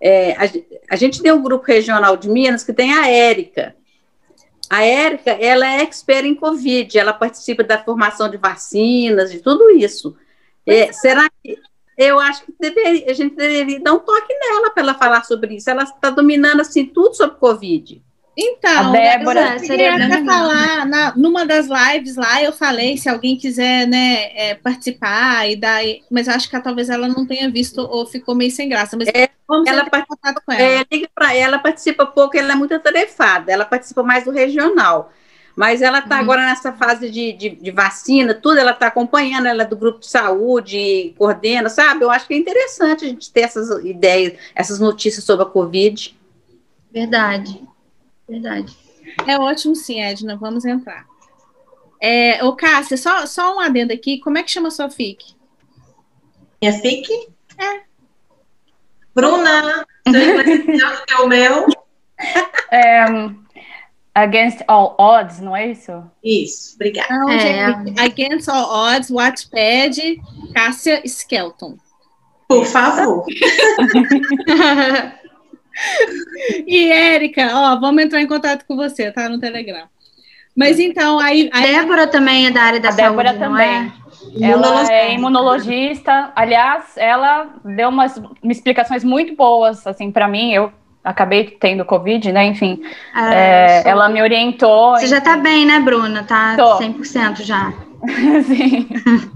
[0.00, 0.50] É, a,
[0.90, 3.74] a, gente tem um grupo regional de Minas que tem a Érica.
[4.68, 9.70] A Érica, ela é expert em Covid, ela participa da formação de vacinas, de tudo
[9.70, 10.16] isso.
[10.66, 10.92] É, é.
[10.92, 11.58] Será que
[11.96, 15.54] eu acho que deveria, a gente deveria dar um toque nela para ela falar sobre
[15.56, 15.70] isso?
[15.70, 18.02] Ela está dominando assim tudo sobre Covid.
[18.38, 23.08] Então, a Débora, eu queria até falar, na, numa das lives lá, eu falei, se
[23.08, 27.78] alguém quiser, né, é, participar e dar, mas acho que talvez ela não tenha visto
[27.78, 30.62] ou ficou meio sem graça, mas é, vamos ela contato com ela.
[30.62, 35.10] É, liga para ela participa pouco, ela é muito atarefada, ela participa mais do regional,
[35.56, 36.20] mas ela está uhum.
[36.20, 40.00] agora nessa fase de, de, de, vacina, tudo, ela está acompanhando, ela é do grupo
[40.00, 42.04] de saúde, coordena, sabe?
[42.04, 46.14] Eu acho que é interessante a gente ter essas ideias, essas notícias sobre a Covid.
[46.92, 47.66] Verdade.
[48.28, 48.76] Verdade.
[49.26, 50.36] É ótimo, sim, Edna.
[50.36, 51.06] Vamos entrar.
[52.00, 54.20] É, ô, Cássia, só, só um adendo aqui.
[54.20, 55.34] Como é que chama a sua FIC?
[56.60, 57.28] Minha FIC?
[57.58, 57.80] É.
[59.14, 61.66] Bruna, que é o meu.
[62.70, 63.04] É,
[64.14, 65.92] against All Odds, não é isso?
[66.22, 67.14] Isso, obrigada.
[67.14, 67.66] Não, é.
[67.98, 70.20] Against All Odds, Watchpad,
[70.54, 71.78] Cássia Skelton.
[72.48, 73.24] Por favor.
[76.66, 79.28] e Érica, ó, vamos entrar em contato com você, tá?
[79.28, 79.86] No Telegram.
[80.56, 81.50] Mas então, aí.
[81.52, 81.72] aí...
[81.72, 83.10] Débora também é da área da a saúde.
[83.10, 83.92] Débora também.
[84.40, 84.50] É?
[84.50, 86.32] Ela é imunologista.
[86.34, 90.52] Aliás, ela deu umas, umas explicações muito boas, assim, para mim.
[90.52, 90.72] Eu
[91.04, 92.46] acabei tendo Covid, né?
[92.46, 92.82] Enfim,
[93.14, 94.96] ah, é, ela me orientou.
[94.96, 96.24] Você já tá bem, né, Bruna?
[96.24, 96.78] Tá Tô.
[96.78, 97.72] 100% já.
[98.44, 98.88] Sim.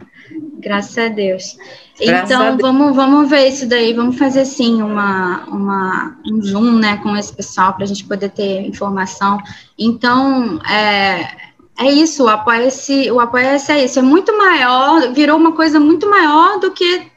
[0.58, 1.56] Graças a Deus.
[2.00, 7.16] Então, vamos, vamos ver isso daí, vamos fazer sim uma, uma, um zoom né, com
[7.16, 9.38] esse pessoal para a gente poder ter informação.
[9.78, 15.78] Então, é, é isso, o Apoia-se Apoia é isso, é muito maior, virou uma coisa
[15.78, 17.09] muito maior do que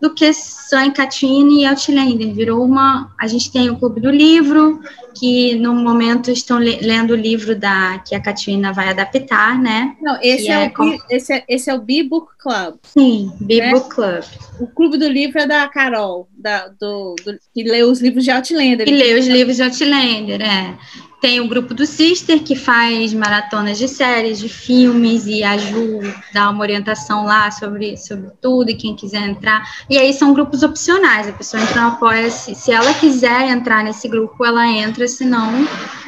[0.00, 2.32] do que San Catine e Outlander.
[2.32, 3.12] Virou uma.
[3.20, 4.80] A gente tem o Clube do Livro,
[5.14, 9.96] que no momento estão lendo o livro da que a Catina vai adaptar, né?
[10.00, 12.76] Não, esse é, é, o, esse é, esse é o B-Book Club.
[12.82, 13.94] Sim, B-Book né?
[13.94, 14.24] Club.
[14.60, 18.30] O Clube do Livro é da Carol, da, do, do, que lê os livros de
[18.30, 18.86] Outlander.
[18.86, 20.78] Que lê os livros de Outlander, é.
[21.20, 26.00] Tem o grupo do Sister, que faz maratonas de séries, de filmes, e a Ju
[26.32, 29.62] dá uma orientação lá sobre, sobre tudo, e quem quiser entrar.
[29.90, 32.54] E aí são grupos opcionais, a pessoa entra no Apoia-se.
[32.54, 35.52] Se ela quiser entrar nesse grupo, ela entra, senão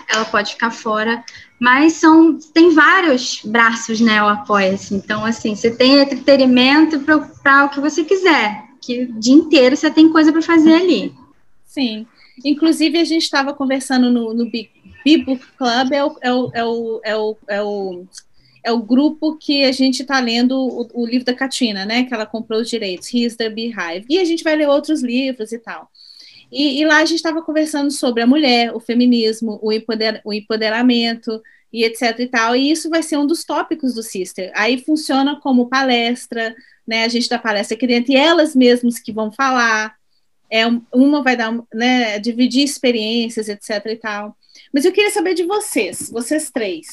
[0.08, 1.22] ela pode ficar fora.
[1.60, 4.94] Mas são, tem vários braços, né, o Apoia-se.
[4.94, 9.90] Então, assim, você tem entretenimento para o que você quiser, que o dia inteiro você
[9.90, 11.12] tem coisa para fazer ali.
[11.66, 12.06] Sim.
[12.44, 14.70] Inclusive, a gente estava conversando no, no Big
[15.04, 18.06] B-Book Club é o, é o, é o, é o, é o
[18.64, 22.04] é o grupo que a gente está lendo o, o, livro da Katina, né?
[22.04, 24.06] Que ela comprou os direitos, He's the Beehive.
[24.08, 25.90] E a gente vai ler outros livros e tal.
[26.50, 30.32] E, e lá a gente estava conversando sobre a mulher, o feminismo, o, empoder, o
[30.32, 31.42] empoderamento
[31.72, 32.54] e etc e tal.
[32.54, 34.52] E isso vai ser um dos tópicos do Sister.
[34.54, 36.54] Aí funciona como palestra,
[36.86, 37.04] né?
[37.04, 39.96] A gente dá palestra aqui dentro e elas mesmas que vão falar.
[40.50, 44.36] É, uma vai dar, né, dividir experiências, etc e tal.
[44.72, 46.88] Mas eu queria saber de vocês, vocês três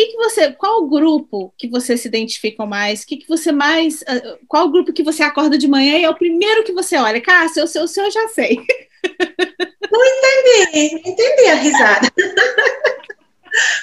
[0.00, 3.04] que, que você, qual grupo que você se identifica mais?
[3.04, 6.14] Que que você mais, ah, qual grupo que você acorda de manhã e é o
[6.14, 7.20] primeiro que você olha?
[7.20, 8.56] Cássia, o seu, o seu eu já sei.
[9.92, 12.08] Não entendi, entendi a risada.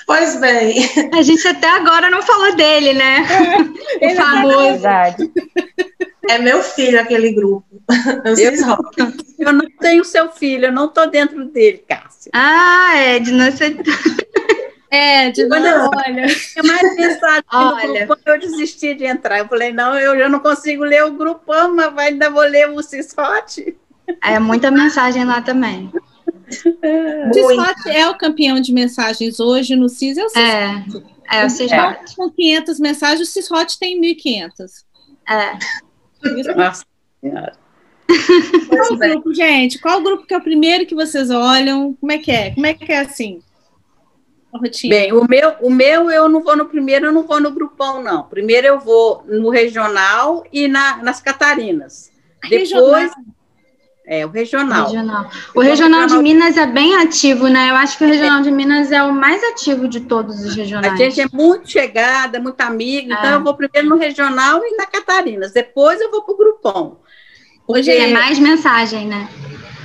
[0.05, 0.77] Pois bem.
[1.13, 3.25] A gente até agora não falou dele, né?
[3.99, 4.87] É, o famoso.
[4.87, 5.15] É
[6.39, 7.65] meu filho aquele grupo.
[8.25, 12.31] Eu, eu não tenho seu filho, eu não estou dentro dele, Cássia.
[12.33, 13.77] Ah, Edna, você.
[14.89, 16.25] É, de Quando eu, olha.
[16.55, 18.05] Eu mais pensado olha.
[18.05, 19.39] no eu desisti de entrar.
[19.39, 22.81] Eu falei, não, eu, eu não consigo ler o grupão, mas ainda vou ler o
[22.81, 23.75] Cisrote.
[24.23, 25.91] É muita mensagem lá também.
[27.29, 31.05] O Cisrote é o campeão de mensagens hoje no CIS, é o Cisrote.
[31.29, 32.15] É, é o Cisrote.
[32.15, 34.51] Com 500 mensagens, o Cisrote tem 1.500.
[35.29, 35.57] É.
[36.55, 36.85] Nossa
[37.21, 37.53] Senhora.
[38.69, 39.79] Qual grupo, gente?
[39.79, 41.93] Qual grupo que é o primeiro que vocês olham?
[41.95, 42.51] Como é que é?
[42.51, 43.41] Como é que é assim?
[44.57, 44.95] rotina?
[44.95, 48.01] Bem, o meu, o meu eu não vou no primeiro, eu não vou no grupão,
[48.01, 48.23] não.
[48.23, 52.11] Primeiro eu vou no regional e na, nas Catarinas.
[52.49, 52.71] Depois.
[52.71, 53.09] Regional.
[54.09, 54.85] É, o regional.
[54.85, 55.29] regional.
[55.53, 57.71] O regional, de Minas é bem ativo, né?
[57.71, 58.43] Eu acho que o regional é.
[58.43, 60.93] de Minas é o mais ativo de todos os regionais.
[60.93, 63.35] A gente é muito chegada, muito amiga, então é.
[63.35, 65.51] eu vou primeiro no regional e na Catarinas.
[65.51, 66.99] Depois eu vou para o grupão.
[67.67, 69.27] Hoje é mais mensagem, né?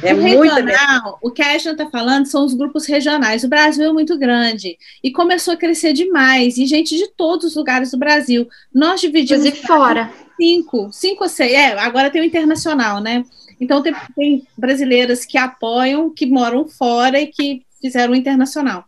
[0.04, 3.42] É o regional, o que a Ashton está falando são os grupos regionais.
[3.42, 7.56] O Brasil é muito grande e começou a crescer demais, e gente de todos os
[7.56, 8.48] lugares do Brasil.
[8.72, 9.44] Nós dividimos.
[9.44, 10.12] Inclusive fora.
[10.36, 11.52] Cinco, cinco ou seis.
[11.52, 13.24] É, agora tem o internacional, né?
[13.62, 18.84] Então tem, tem brasileiras que apoiam, que moram fora e que fizeram internacional.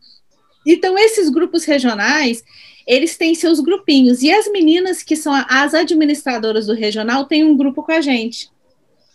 [0.66, 2.42] Então, esses grupos regionais,
[2.84, 4.22] eles têm seus grupinhos.
[4.22, 8.50] E as meninas que são as administradoras do regional têm um grupo com a gente.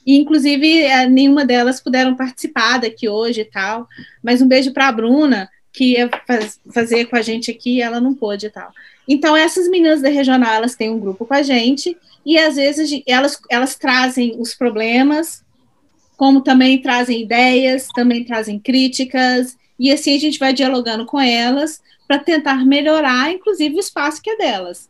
[0.05, 3.86] E, inclusive, é, nenhuma delas puderam participar daqui hoje e tal.
[4.24, 7.99] Mas um beijo para a Bruna, que ia faz, fazer com a gente aqui, ela
[7.99, 8.72] não pôde e tal.
[9.05, 13.01] Então, essas meninas da regional, elas têm um grupo com a gente, e às vezes
[13.07, 15.43] elas, elas trazem os problemas,
[16.20, 21.82] como também trazem ideias, também trazem críticas, e assim a gente vai dialogando com elas
[22.05, 24.89] para tentar melhorar, inclusive, o espaço que é delas.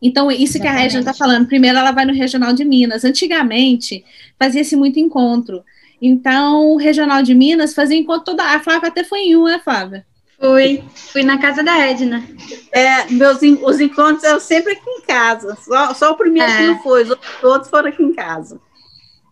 [0.00, 3.04] Então, isso que a Regina está falando, primeiro ela vai no Regional de Minas.
[3.04, 4.04] Antigamente,
[4.38, 5.64] fazia-se muito encontro.
[6.00, 8.44] Então, o Regional de Minas fazia encontro toda.
[8.44, 10.06] A Flávia até foi em um, né, Flávia?
[10.38, 12.22] Fui, fui na casa da Edna.
[12.70, 15.56] É, meus, os encontros eram sempre aqui em casa.
[15.56, 16.56] Só, só o primeiro é.
[16.56, 18.60] que não foi, os outros foram aqui em casa.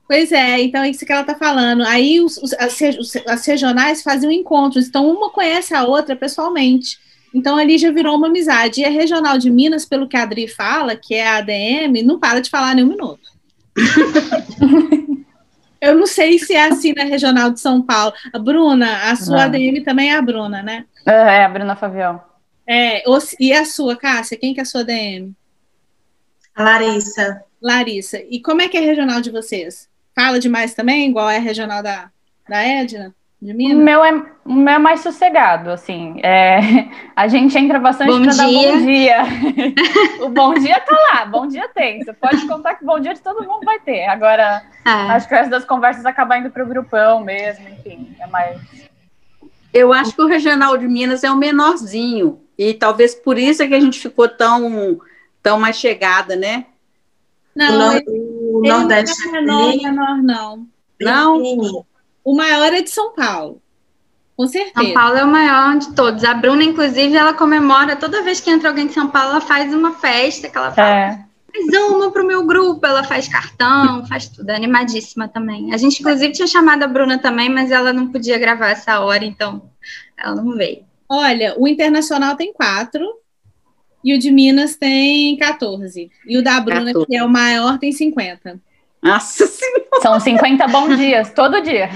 [0.07, 1.83] Pois é, então é isso que ela está falando.
[1.85, 2.79] Aí os, os, as,
[3.27, 6.99] as regionais faziam encontros, então uma conhece a outra pessoalmente.
[7.35, 8.81] Então ali já virou uma amizade.
[8.81, 12.19] E a regional de Minas, pelo que a Adri fala, que é a ADM, não
[12.19, 13.33] para de falar nem um minuto.
[15.81, 18.15] Eu não sei se é assim na regional de São Paulo.
[18.33, 19.43] A Bruna, a sua não.
[19.45, 20.87] ADM também é a Bruna, né?
[21.05, 22.23] É, a Bruna Fabião.
[22.67, 23.03] É,
[23.39, 24.39] e a sua, Cássia?
[24.39, 25.33] Quem que é a sua ADM?
[26.55, 27.43] A Larissa.
[27.61, 28.19] Larissa.
[28.31, 29.87] E como é que é a regional de vocês?
[30.15, 32.11] Fala demais também, igual é a regional da,
[32.49, 33.15] da Edna?
[33.43, 34.13] O meu, é,
[34.47, 36.19] o meu é mais sossegado, assim.
[36.23, 36.61] É,
[37.15, 39.19] a gente entra bastante para dar bom dia.
[40.25, 42.03] o bom dia tá lá, bom dia tem.
[42.03, 44.07] Você pode contar que bom dia de todo mundo vai ter.
[44.07, 45.15] Agora, ah.
[45.15, 48.59] acho que o resto das conversas acaba indo para o grupão mesmo, enfim, é mais.
[49.75, 52.41] Eu acho que o regional de Minas é o menorzinho.
[52.57, 54.99] E talvez por isso é que a gente ficou tão,
[55.43, 56.65] tão mais chegada, né?
[57.55, 58.24] Não, o, ele, o
[58.69, 60.69] Nordeste não é menor, menor, não.
[61.01, 61.85] Não?
[62.25, 63.61] O maior é de São Paulo.
[64.37, 64.75] Com certeza.
[64.75, 66.25] São Paulo é o maior de todos.
[66.25, 69.73] A Bruna, inclusive, ela comemora toda vez que entra alguém de São Paulo, ela faz
[69.73, 70.89] uma festa que ela fala.
[70.89, 71.25] É.
[71.53, 75.73] Faz uma para o meu grupo, ela faz cartão, faz tudo, é animadíssima também.
[75.73, 79.25] A gente, inclusive, tinha chamado a Bruna também, mas ela não podia gravar essa hora,
[79.25, 79.71] então
[80.19, 80.85] ela não veio.
[81.09, 83.05] Olha, o Internacional tem quatro
[84.05, 86.11] e o de Minas tem 14.
[86.27, 87.07] E o da Bruna, 14.
[87.07, 88.61] que é o maior, tem 50.
[89.03, 89.85] Nossa Senhora!
[90.03, 91.89] São 50 bons dias, todo dia.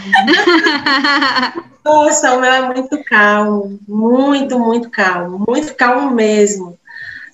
[1.85, 6.79] Nossa, o meu é muito calmo, muito, muito calmo, muito calmo mesmo.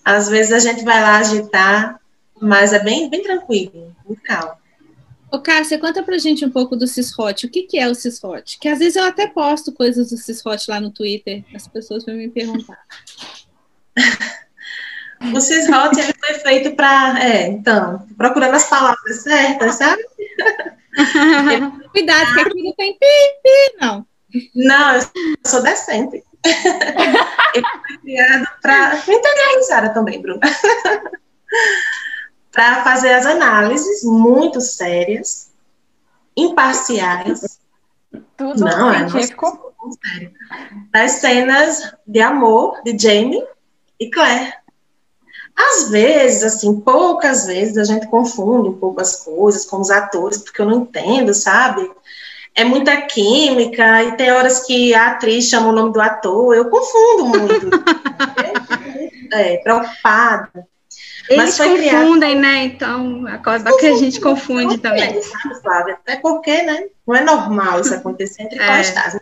[0.05, 2.01] Às vezes a gente vai lá agitar,
[2.41, 4.53] mas é bem, bem tranquilo, muito calmo.
[5.31, 7.47] Ô, Cássia, conta pra gente um pouco do Cisrote.
[7.47, 8.59] O que, que é o Cisrote?
[8.61, 12.15] Que às vezes eu até posto coisas do Cisrote lá no Twitter, as pessoas vão
[12.15, 12.79] me perguntar.
[15.33, 20.03] o Cishot ele foi feito para, é, então, procurando as palavras certas, sabe?
[21.93, 23.07] Cuidado, que aqui não tem pi,
[23.43, 24.07] pi, não.
[24.55, 25.03] Não, eu
[25.47, 26.25] sou decente.
[27.55, 28.97] ele foi criado para.
[28.97, 30.41] Entender a também, Bruna.
[32.53, 35.53] para fazer as análises muito sérias,
[36.37, 37.59] imparciais.
[38.37, 39.75] Tudo Não, é científico.
[40.21, 40.31] É
[40.93, 43.45] das cenas de amor de Jamie
[44.01, 44.55] e Claire.
[45.57, 50.39] Às vezes, assim, poucas vezes a gente confunde um pouco as coisas com os atores,
[50.39, 51.89] porque eu não entendo, sabe?
[52.55, 56.69] É muita química, e tem horas que a atriz chama o nome do ator, eu
[56.69, 57.71] confundo muito.
[59.33, 60.51] é, preocupada.
[61.29, 62.41] Eles confundem, criado...
[62.41, 62.65] né?
[62.65, 65.23] Então, acaba que a gente confunde também.
[65.23, 65.95] Sabe, Flávia?
[65.95, 66.85] Até porque, né?
[67.07, 68.81] Não é normal isso acontecer entre é.
[68.81, 69.19] estás.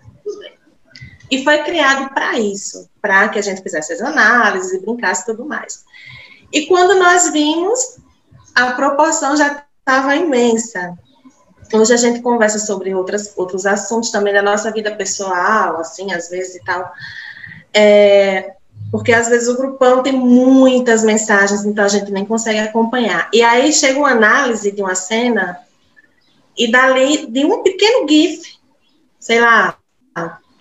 [1.31, 5.27] E foi criado para isso, para que a gente fizesse as análises e brincasse e
[5.27, 5.85] tudo mais.
[6.53, 7.99] E quando nós vimos,
[8.55, 10.97] a proporção já estava imensa.
[11.73, 16.29] Hoje a gente conversa sobre outras, outros assuntos também da nossa vida pessoal, assim, às
[16.29, 16.93] vezes e tal.
[17.73, 18.53] É,
[18.91, 23.31] porque às vezes o grupão tem muitas mensagens, então a gente nem consegue acompanhar.
[23.33, 25.59] E aí chega uma análise de uma cena,
[26.57, 28.43] e dali, de um pequeno GIF,
[29.19, 29.77] sei lá.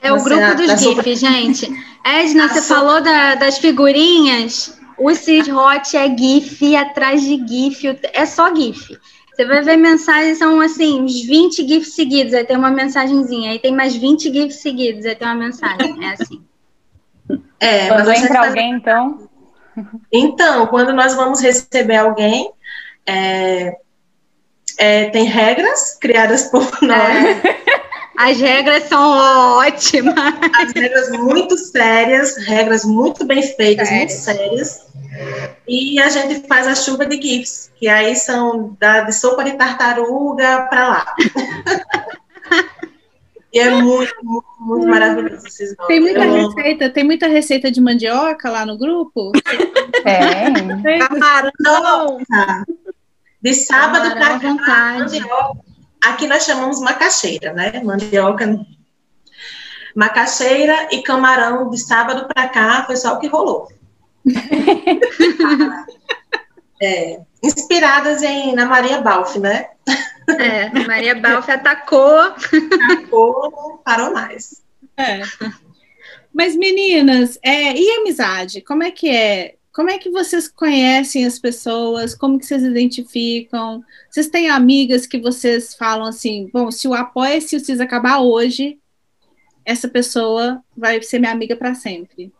[0.01, 1.69] É o grupo dos GIFs, gente.
[2.03, 4.79] Edna, você falou da, das figurinhas.
[5.01, 8.95] O Cid Hot é GIF atrás de GIF, é só GIF.
[9.33, 13.57] Você vai ver mensagens, são assim, uns 20 GIFs seguidos, aí tem uma mensagenzinha, aí
[13.57, 16.05] tem mais 20 GIFs seguidos, aí tem uma mensagem.
[16.05, 16.43] É assim.
[17.59, 18.47] É, quando entra faz...
[18.49, 19.27] alguém, então.
[20.11, 22.51] Então, quando nós vamos receber alguém,
[23.05, 23.75] é,
[24.77, 27.80] é, tem regras criadas por é.
[28.21, 29.17] As regras são
[29.57, 30.13] ótimas.
[30.15, 34.05] As regras muito sérias, regras muito bem feitas, Sério?
[34.05, 34.87] muito sérias.
[35.67, 39.53] E a gente faz a chuva de GIFs, que aí são da, de sopa de
[39.53, 41.15] tartaruga para lá.
[43.53, 46.93] E é muito, muito, muito maravilhoso esses Tem muita eu receita, amo.
[46.93, 49.33] tem muita receita de mandioca lá no grupo?
[50.05, 50.45] É.
[50.99, 52.17] Camarão.
[53.41, 55.19] De sábado para vontade.
[56.03, 57.81] Aqui nós chamamos macaxeira, né?
[57.83, 58.59] Mandioca.
[59.95, 63.67] Macaxeira e camarão de sábado para cá foi só o que rolou.
[66.81, 69.69] é, inspiradas em na Maria Balfe, né?
[70.27, 72.19] É, Maria Balf atacou.
[72.19, 74.61] Atacou, não parou mais.
[74.97, 75.21] É.
[76.33, 78.61] Mas, meninas, é, e amizade?
[78.61, 79.55] Como é que é?
[79.73, 82.13] Como é que vocês conhecem as pessoas?
[82.13, 83.83] Como que vocês identificam?
[84.09, 88.79] Vocês têm amigas que vocês falam assim, bom, se o Apoia-se o CIS acabar hoje,
[89.65, 92.33] essa pessoa vai ser minha amiga para sempre.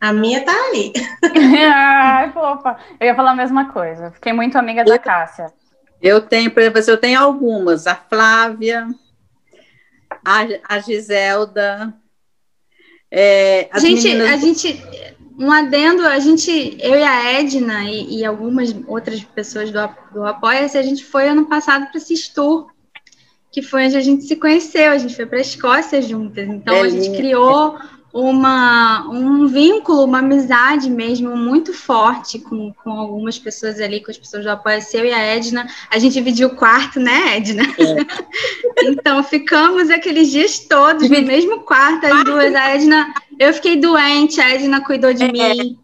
[0.00, 0.92] A minha tá aí.
[1.74, 2.78] Ai, fofa.
[2.98, 4.12] Eu ia falar a mesma coisa.
[4.12, 5.52] Fiquei muito amiga da Cássia.
[6.00, 8.88] Eu tenho, por exemplo, eu tenho algumas, a Flávia,
[10.24, 11.92] a, a Giselda.
[13.10, 14.30] É, a gente, meninas...
[14.30, 14.80] a gente,
[15.38, 19.78] um adendo, a gente, eu e a Edna e, e algumas outras pessoas do,
[20.12, 22.66] do Apoia-se, a gente foi ano passado para esse tour,
[23.52, 26.74] que foi onde a gente se conheceu, a gente foi para a Escócia juntas, então
[26.74, 27.78] é a gente criou
[28.12, 34.18] uma, um vínculo, uma amizade mesmo muito forte com, com algumas pessoas ali, com as
[34.18, 35.68] pessoas do Apoia Seu e a Edna.
[35.90, 37.62] A gente dividiu o quarto, né, Edna?
[37.64, 38.84] É.
[38.88, 42.54] então, ficamos aqueles dias todos no mesmo quarto, as duas.
[42.54, 45.32] A Edna, eu fiquei doente, a Edna cuidou de é.
[45.32, 45.78] mim.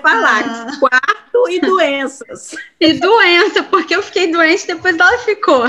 [0.00, 0.76] Falar, ah.
[0.80, 2.54] quarto e doenças.
[2.80, 5.64] E doença, porque eu fiquei doente, depois ela ficou.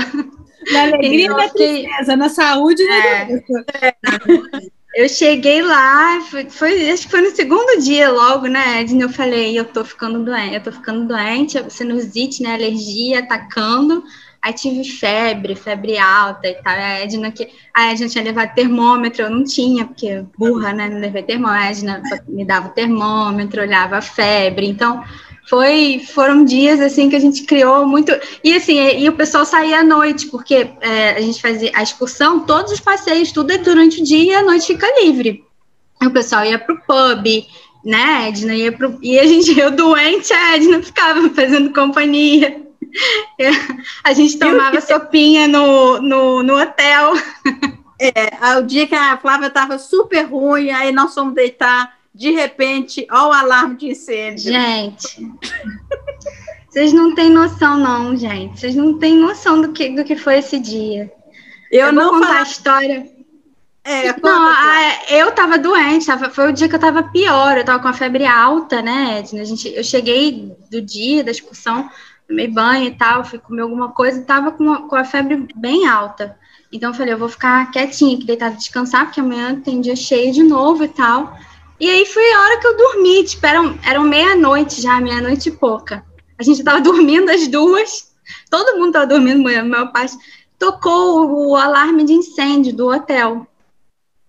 [0.72, 1.82] Na alegria e na fiquei...
[1.82, 3.24] tristeza, na saúde e na é.
[3.26, 3.64] doença.
[3.82, 4.75] É.
[4.96, 9.02] Eu cheguei lá, foi, foi, acho que foi no segundo dia logo, né, Edna?
[9.02, 14.02] Eu falei, eu tô ficando doente, eu tô ficando doente, sinusite, né, alergia atacando.
[14.40, 16.72] Aí tive febre, febre alta e tal.
[16.72, 20.98] A Edna, que, a Edna tinha levado termômetro, eu não tinha, porque burra, né, não
[20.98, 21.62] levei termômetro.
[21.62, 24.66] A Edna me dava o termômetro, olhava a febre.
[24.66, 25.04] Então,
[25.48, 29.80] foi foram dias assim que a gente criou muito e assim e o pessoal saía
[29.80, 34.00] à noite porque é, a gente fazia a excursão todos os passeios tudo é durante
[34.00, 35.44] o dia e a noite fica livre.
[36.02, 37.46] O pessoal ia para o pub
[37.84, 42.66] né Edna ia pro, e a gente eu doente a Edna ficava fazendo companhia.
[44.04, 47.14] A gente tomava sopinha no, no, no hotel.
[47.98, 53.06] É, o dia que a Flávia estava super ruim aí nós fomos deitar de repente,
[53.10, 54.52] ó o alarme de incêndio.
[54.52, 55.30] Gente,
[56.68, 58.58] vocês não têm noção, não, gente.
[58.58, 61.12] Vocês não têm noção do que, do que foi esse dia.
[61.70, 63.10] Eu, Eu não contar a história.
[63.84, 67.64] É, Não, a- eu tava doente, tava, foi o dia que eu tava pior, eu
[67.64, 69.42] tava com a febre alta, né, Edna?
[69.42, 71.88] A gente, eu cheguei do dia da excursão,
[72.26, 75.46] tomei banho e tal, fui comer alguma coisa e tava com a, com a febre
[75.54, 76.36] bem alta.
[76.72, 80.32] Então eu falei, eu vou ficar quietinha aqui, deitada, descansar, porque amanhã tem dia cheio
[80.32, 81.38] de novo e tal.
[81.78, 85.52] E aí foi a hora que eu dormi, tipo, eram, eram meia-noite já, meia-noite e
[85.52, 86.04] pouca.
[86.38, 88.12] A gente tava dormindo as duas,
[88.50, 90.06] todo mundo tava dormindo, meu, meu pai
[90.58, 93.46] tocou o, o alarme de incêndio do hotel.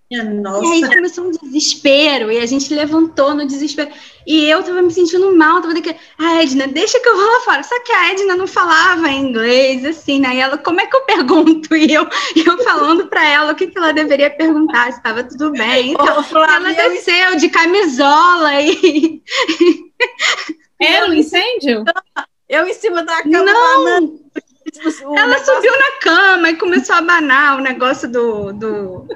[0.09, 0.87] Minha E aí nossa.
[0.87, 3.91] começou um desespero, e a gente levantou no desespero.
[4.25, 7.39] E eu tava me sentindo mal, tava daquele, ah, Edna, deixa que eu vou lá
[7.41, 7.63] fora.
[7.63, 10.35] Só que a Edna não falava inglês, assim, né?
[10.35, 11.75] E ela, como é que eu pergunto?
[11.77, 15.51] E eu, eu falando pra ela o que, que ela deveria perguntar, se estava tudo
[15.51, 15.91] bem.
[15.91, 19.21] Então, ela desceu de camisola e.
[20.79, 21.83] Era um incêndio?
[22.49, 23.43] Eu em cima da cama.
[23.43, 23.83] Não!
[23.85, 24.09] banana,
[25.05, 29.07] o Ela negócio- subiu na cama e começou a abanar o negócio do, do,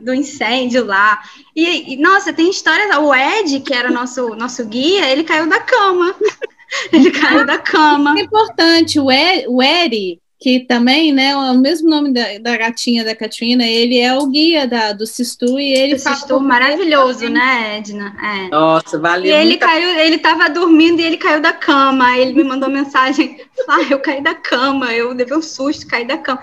[0.00, 1.20] do incêndio lá.
[1.54, 2.98] E, e, nossa, tem história.
[3.00, 6.14] O Ed, que era nosso, nosso guia, ele caiu da cama.
[6.92, 8.14] Ele caiu da cama.
[8.18, 12.56] É importante, o, e, o Eri, que também, né, é o mesmo nome da, da
[12.56, 17.28] gatinha da Katrina, ele é o guia da, do Sistu e ele Esse fala maravilhoso,
[17.28, 18.14] né, Edna?
[18.22, 18.48] É.
[18.48, 19.26] Nossa, valeu.
[19.26, 22.06] E ele muito a- caiu, ele tava dormindo e ele caiu da cama.
[22.06, 26.06] Aí Ele me mandou mensagem: Ah, eu caí da cama, eu levei um susto, caí
[26.06, 26.40] da cama.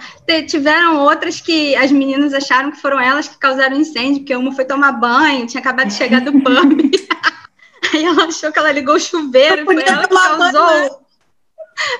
[0.47, 4.51] Tiveram outras que as meninas acharam que foram elas que causaram o incêndio, porque uma
[4.51, 6.91] foi tomar banho, tinha acabado de chegar do pub.
[7.93, 11.04] Aí ela achou que ela ligou o chuveiro, Não foi ela que causou.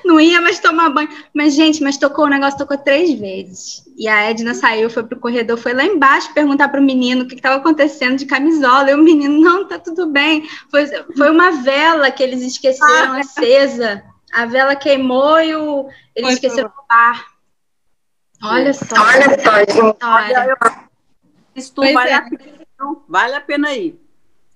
[0.04, 1.08] Não ia mais tomar banho.
[1.34, 3.84] Mas, gente, mas tocou o negócio, tocou três vezes.
[3.96, 7.34] E a Edna saiu, foi pro corredor, foi lá embaixo perguntar pro menino o que
[7.34, 8.90] estava acontecendo de camisola.
[8.90, 10.48] E o menino, não, tá tudo bem.
[10.70, 14.02] Foi, foi uma vela que eles esqueceram acesa.
[14.32, 17.26] A vela queimou e o, eles esqueceram o bar.
[18.42, 18.84] Olha só.
[18.96, 20.58] Olha só, história.
[20.60, 20.88] Olha,
[21.54, 22.14] Isso vale é.
[22.14, 23.02] a pena, não?
[23.08, 24.00] vale a pena ir.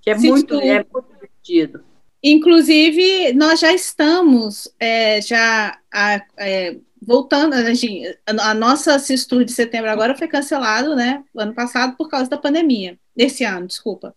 [0.03, 1.85] Que é Se muito, tu- é muito divertido.
[2.23, 9.45] Inclusive, nós já estamos é, já a- é, voltando, a, gente- a- a nossa Sistu
[9.45, 11.23] de setembro agora foi cancelado, né?
[11.37, 12.99] Ano passado por causa da pandemia.
[13.17, 14.15] Esse ano, desculpa.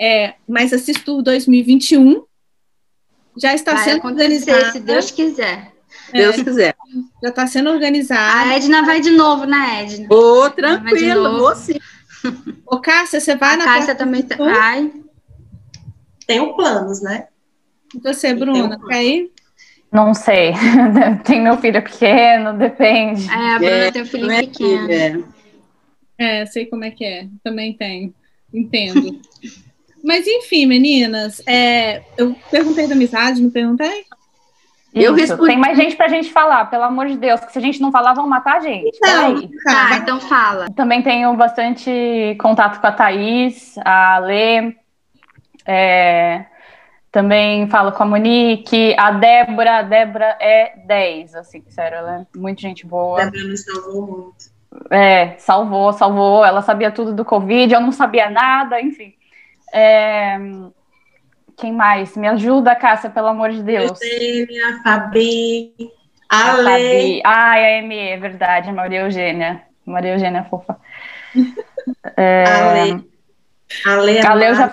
[0.00, 2.24] É, mas a Sistu 2021
[3.36, 4.72] já está Vai sendo organizada.
[4.72, 5.72] se Deus quiser.
[6.12, 6.74] É, Deus quiser.
[7.22, 8.52] já está sendo A organizada.
[8.54, 10.06] Edna vai de novo, né, Edna?
[10.10, 11.78] Ô, Vai de tranquilo, sim.
[12.66, 14.92] Ô, Cássia, você vai A na Cássia também tá- vai.
[16.28, 17.26] Tenho planos, né?
[18.04, 19.32] Você, Bruna, quer ir?
[19.90, 20.52] Não sei.
[21.24, 23.26] Tem meu filho pequeno, depende.
[23.30, 24.80] É, a Bruna É, tem um Não é, pequeno.
[24.86, 25.24] filha?
[26.18, 27.26] É, sei como é que é.
[27.42, 28.12] Também tenho.
[28.52, 29.18] Entendo.
[30.04, 34.04] Mas enfim, meninas, é, eu perguntei da amizade, não perguntei?
[34.94, 37.58] Eu Isso, respondi- Tem mais gente pra gente falar, pelo amor de Deus, que se
[37.58, 38.98] a gente não falar, vão matar a gente.
[39.00, 39.48] Peraí.
[39.64, 40.66] Tá, Tá, então fala.
[40.76, 44.74] Também tenho bastante contato com a Thaís, a Lê,
[45.68, 46.46] é,
[47.12, 52.38] também falo com a Monique, a Débora, a Débora é 10, assim, sério, ela é
[52.38, 53.26] muito gente boa.
[53.26, 54.58] Débora me salvou muito.
[54.90, 59.12] É, salvou, salvou, ela sabia tudo do Covid, eu não sabia nada, enfim.
[59.72, 60.38] É,
[61.56, 62.16] quem mais?
[62.16, 64.00] Me ajuda, Cássia, pelo amor de Deus.
[64.00, 65.74] Eugênia, Fabi,
[66.30, 66.64] A Ale.
[66.64, 67.22] Fabi.
[67.24, 69.62] Ai, a ME, é verdade, a Maria Eugênia.
[69.84, 70.78] Maria Eugênia é fofa.
[72.16, 73.08] É, Ale.
[73.86, 74.72] Ale, é a Lê eu já mara-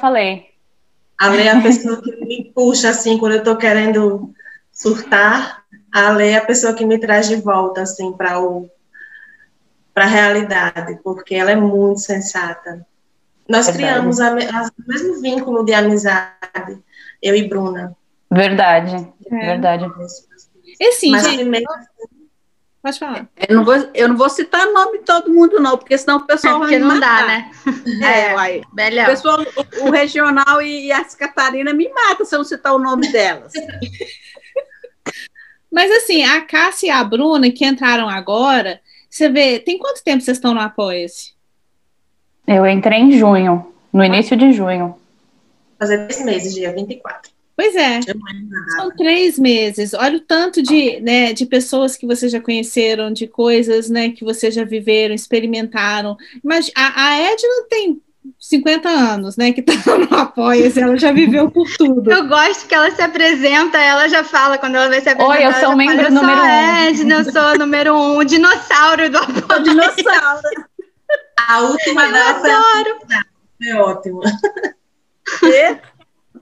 [1.19, 1.39] falei.
[1.39, 4.33] Ale é a pessoa que me puxa, assim, quando eu tô querendo
[4.71, 5.63] surtar.
[5.93, 8.69] A Ale é a pessoa que me traz de volta, assim, para o
[9.93, 12.85] para a realidade, porque ela é muito sensata.
[13.47, 13.77] Nós Verdade.
[13.93, 16.77] criamos a, a- o mesmo vínculo de amizade,
[17.21, 17.95] eu e Bruna.
[18.29, 18.93] Verdade,
[19.31, 19.45] É.
[19.45, 19.85] verdade.
[20.79, 21.65] E sim, Mas gente, primeiro,
[22.85, 23.27] pode falar.
[23.49, 26.23] Eu não, vou, eu não vou citar nome de todo mundo, não, porque senão o
[26.23, 27.51] É, pessoal porque vai me não dá, né?
[28.03, 28.33] É, É.
[28.35, 28.61] uai.
[28.71, 29.05] O, Melhor.
[29.07, 32.79] pessoal, o, o regional e, e as Catarina me matam se eu não citar o
[32.79, 33.53] nome delas.
[35.71, 38.79] Mas assim, a Cássia e a Bruna, que entraram agora,
[39.09, 41.33] você vê, tem quanto tempo vocês estão no Apoia-se?
[42.47, 44.97] Eu entrei em junho, no início de junho.
[45.79, 47.31] fazer três meses, dia 24.
[47.57, 48.71] Pois é, nada.
[48.75, 49.93] são três meses.
[49.93, 54.25] Olha o tanto de, né, de pessoas que vocês já conheceram, de coisas né, que
[54.25, 56.17] vocês já viveram, experimentaram.
[56.43, 58.01] Mas a, a Edna tem
[58.39, 59.51] 50 anos, né?
[59.51, 62.11] Que tá no Apoia-se, ela já viveu por tudo.
[62.11, 65.37] Eu gosto que ela se apresenta, ela já fala quando ela vai se apresentar.
[65.37, 67.93] Oi, eu sou membro fala, eu sou número a um." Edna, eu sou o número
[67.95, 69.19] um, o dinossauro do
[69.55, 70.49] O dinossauro.
[71.47, 72.51] A última dela foi,
[73.57, 74.21] foi ótima.
[75.41, 75.94] E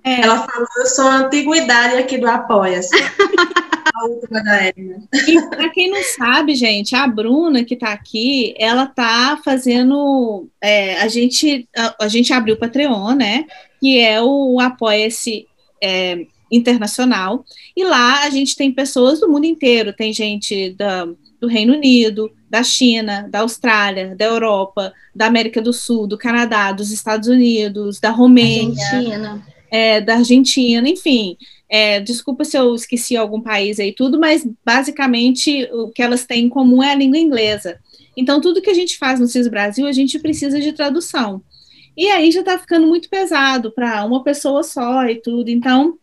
[0.03, 2.89] É, Ela falou, eu sou a antiguidade aqui do Apoia-se.
[3.93, 5.03] a última da Edna.
[5.27, 10.47] E para quem não sabe, gente, a Bruna que está aqui, ela está fazendo.
[10.61, 13.45] É, a, gente, a, a, gente abriu o Patreon, né?
[13.79, 15.47] Que é o Apoia-se
[15.81, 17.45] é, Internacional.
[17.75, 19.93] E lá a gente tem pessoas do mundo inteiro.
[19.93, 21.05] Tem gente da,
[21.39, 26.71] do Reino Unido, da China, da Austrália, da Europa, da América do Sul, do Canadá,
[26.71, 28.83] dos Estados Unidos, da Romênia.
[28.85, 29.52] Argentina.
[29.75, 31.35] É, da Argentina, enfim.
[31.67, 36.45] É, desculpa se eu esqueci algum país aí tudo, mas basicamente o que elas têm
[36.45, 37.79] em comum é a língua inglesa.
[38.15, 41.41] Então, tudo que a gente faz no CIS Brasil, a gente precisa de tradução.
[41.97, 45.49] E aí já está ficando muito pesado para uma pessoa só e tudo.
[45.49, 45.97] Então,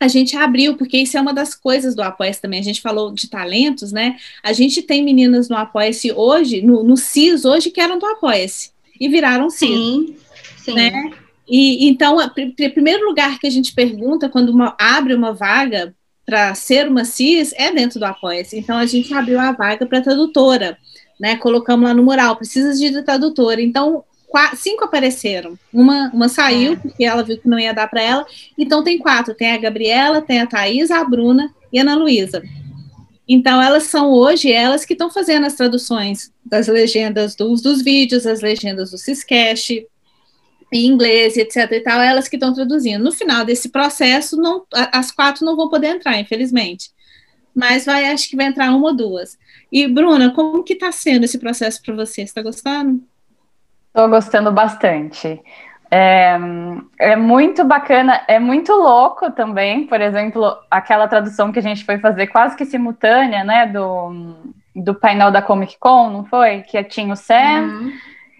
[0.00, 2.58] a gente abriu, porque isso é uma das coisas do Apoia-se também.
[2.58, 4.16] A gente falou de talentos, né?
[4.42, 8.70] A gente tem meninas no Apoia-se hoje, no, no CIS hoje, que eram do Apoia-se
[9.00, 9.68] e viraram CIS.
[9.68, 10.16] Sim,
[10.64, 10.74] sim.
[10.74, 11.12] Né?
[11.48, 12.30] E então, o
[12.72, 15.94] primeiro lugar que a gente pergunta quando uma, abre uma vaga
[16.26, 18.58] para ser uma CIS é dentro do Apoia-se.
[18.58, 20.76] Então, a gente abriu a vaga para tradutora,
[21.18, 21.36] né?
[21.36, 23.62] Colocamos lá no mural, precisa de tradutora.
[23.62, 24.04] Então,
[24.54, 25.58] cinco apareceram.
[25.72, 26.76] Uma, uma saiu, é.
[26.76, 28.26] porque ela viu que não ia dar para ela.
[28.58, 32.42] Então, tem quatro: tem a Gabriela, tem a Thaís, a Bruna e a Ana Luísa.
[33.26, 38.26] Então, elas são hoje elas que estão fazendo as traduções das legendas dos, dos vídeos,
[38.26, 39.86] as legendas do Ciscast,
[40.72, 41.70] em inglês, etc.
[41.72, 43.02] e tal, elas que estão traduzindo.
[43.02, 46.90] No final desse processo, não, as quatro não vão poder entrar, infelizmente.
[47.54, 49.38] Mas vai, acho que vai entrar uma ou duas.
[49.72, 52.22] E, Bruna, como que está sendo esse processo para você?
[52.22, 53.02] Está gostando?
[53.88, 55.40] Estou gostando bastante.
[55.90, 56.38] É,
[56.98, 61.98] é, muito bacana, é muito louco também, por exemplo, aquela tradução que a gente foi
[61.98, 64.36] fazer quase que simultânea, né, do,
[64.76, 66.60] do painel da Comic Con, não foi?
[66.60, 67.92] Que tinha o Sam, uhum.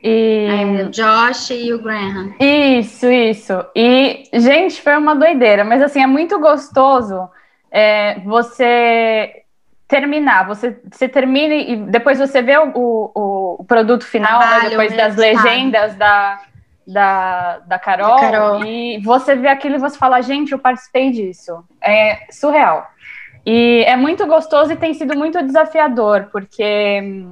[0.03, 0.49] E...
[0.85, 2.35] o Josh e o Graham.
[2.39, 3.65] Isso, isso.
[3.75, 7.29] E, gente, foi uma doideira, mas assim, é muito gostoso
[7.71, 9.43] é, você
[9.87, 14.95] terminar, você, você termina e depois você vê o, o, o produto final, né, depois
[14.95, 16.41] das legendas da,
[16.87, 21.11] da, da, Carol, da Carol, e você vê aquilo e você fala, gente, eu participei
[21.11, 21.65] disso.
[21.83, 22.87] É surreal.
[23.47, 27.25] E é muito gostoso e tem sido muito desafiador, porque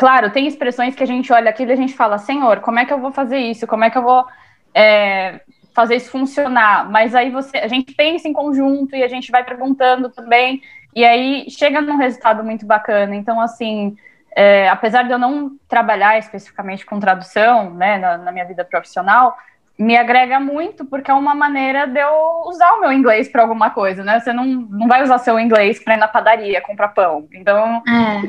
[0.00, 2.86] claro, tem expressões que a gente olha aquilo e a gente fala, Senhor, como é
[2.86, 3.66] que eu vou fazer isso?
[3.66, 4.24] Como é que eu vou
[4.72, 5.42] é,
[5.74, 6.90] fazer isso funcionar?
[6.90, 10.62] Mas aí você, a gente pensa em conjunto e a gente vai perguntando também,
[10.96, 13.14] e aí chega num resultado muito bacana.
[13.14, 13.94] Então, assim,
[14.34, 19.36] é, apesar de eu não trabalhar especificamente com tradução, né, na, na minha vida profissional,
[19.80, 23.70] me agrega muito, porque é uma maneira de eu usar o meu inglês para alguma
[23.70, 24.20] coisa, né?
[24.20, 27.26] Você não, não vai usar seu inglês para ir na padaria comprar pão.
[27.32, 27.82] Então,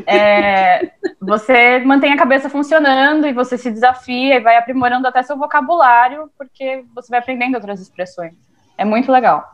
[0.08, 0.16] é.
[0.16, 5.38] É, você mantém a cabeça funcionando e você se desafia e vai aprimorando até seu
[5.38, 8.34] vocabulário, porque você vai aprendendo outras expressões.
[8.78, 9.46] É muito legal.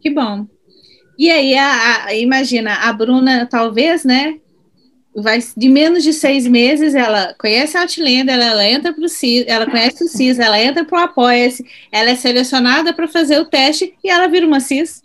[0.00, 0.46] Que bom.
[1.18, 4.38] E aí, a, a, imagina, a Bruna, talvez, né,
[5.16, 9.08] vai de menos de seis meses, ela conhece a Outlander, ela, ela entra para o
[9.08, 13.38] CIS, ela conhece o CIS, ela entra para o Apoia-se, ela é selecionada para fazer
[13.38, 15.02] o teste e ela vira uma CIS.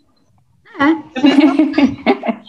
[0.80, 1.22] É.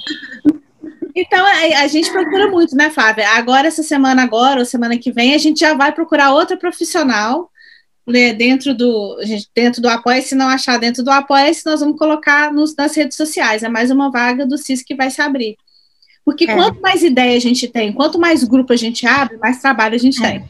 [1.14, 3.28] Então, a, a, gente procura muito, né, Flávia?
[3.36, 7.50] Agora, essa semana agora, ou semana que vem, a gente já vai procurar outra profissional
[8.06, 9.18] né, dentro do
[9.54, 13.16] dentro do Apoia, se não achar dentro do Apoia, nós vamos colocar nos, nas redes
[13.16, 13.62] sociais.
[13.62, 15.56] É mais uma vaga do CIS que vai se abrir.
[16.24, 16.54] Porque é.
[16.54, 19.98] quanto mais ideia a gente tem, quanto mais grupo a gente abre, mais trabalho a
[19.98, 20.30] gente é.
[20.30, 20.44] tem.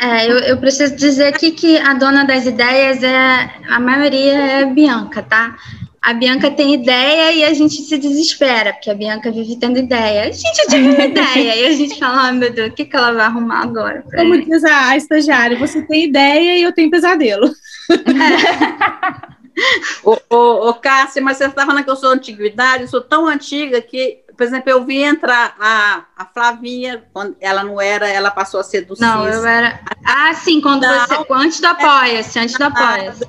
[0.00, 4.64] É, eu, eu, preciso dizer aqui que a dona das ideias é a maioria é
[4.64, 5.56] Bianca, tá?
[6.00, 10.22] A Bianca tem ideia e a gente se desespera, porque a Bianca vive tendo ideia.
[10.22, 12.96] A gente tive uma ideia e a gente fala, oh, meu Deus, o que, que
[12.96, 14.04] ela vai arrumar agora?
[14.14, 14.44] Como mim?
[14.44, 17.52] diz a, a estagiária, você tem ideia e eu tenho pesadelo.
[17.90, 19.28] É.
[20.08, 23.26] ô, ô, ô, Cássia, mas você está falando que eu sou antiguidade, eu sou tão
[23.26, 28.30] antiga que por exemplo, eu vi entrar a, a Flavinha, quando ela não era, ela
[28.30, 29.34] passou a ser do Não, CIS.
[29.34, 29.80] eu era.
[30.06, 31.26] Ah, sim, quando não, você.
[31.32, 33.26] Antes do Apoia-se, antes do Apoia-se.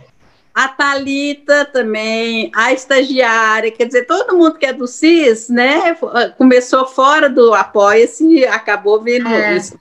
[0.53, 5.97] A Talita também, a estagiária, quer dizer, todo mundo que é do CIS, né?
[6.37, 9.57] Começou fora do Apoia-se e acabou vindo é.
[9.57, 9.79] isso.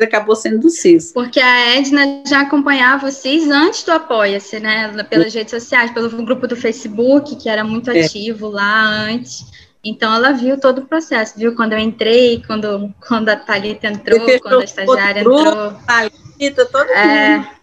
[0.00, 1.12] Acabou sendo do CIS.
[1.12, 5.02] Porque a Edna já acompanhava o CIS antes do Apoia-se, né?
[5.10, 8.04] Pelas redes sociais, pelo grupo do Facebook, que era muito é.
[8.04, 9.44] ativo lá antes.
[9.82, 14.20] Então ela viu todo o processo, viu quando eu entrei, quando, quando a Thalita entrou,
[14.40, 15.72] quando a estagiária grupo, entrou.
[15.86, 17.38] Thalita, todo é...
[17.38, 17.60] mundo.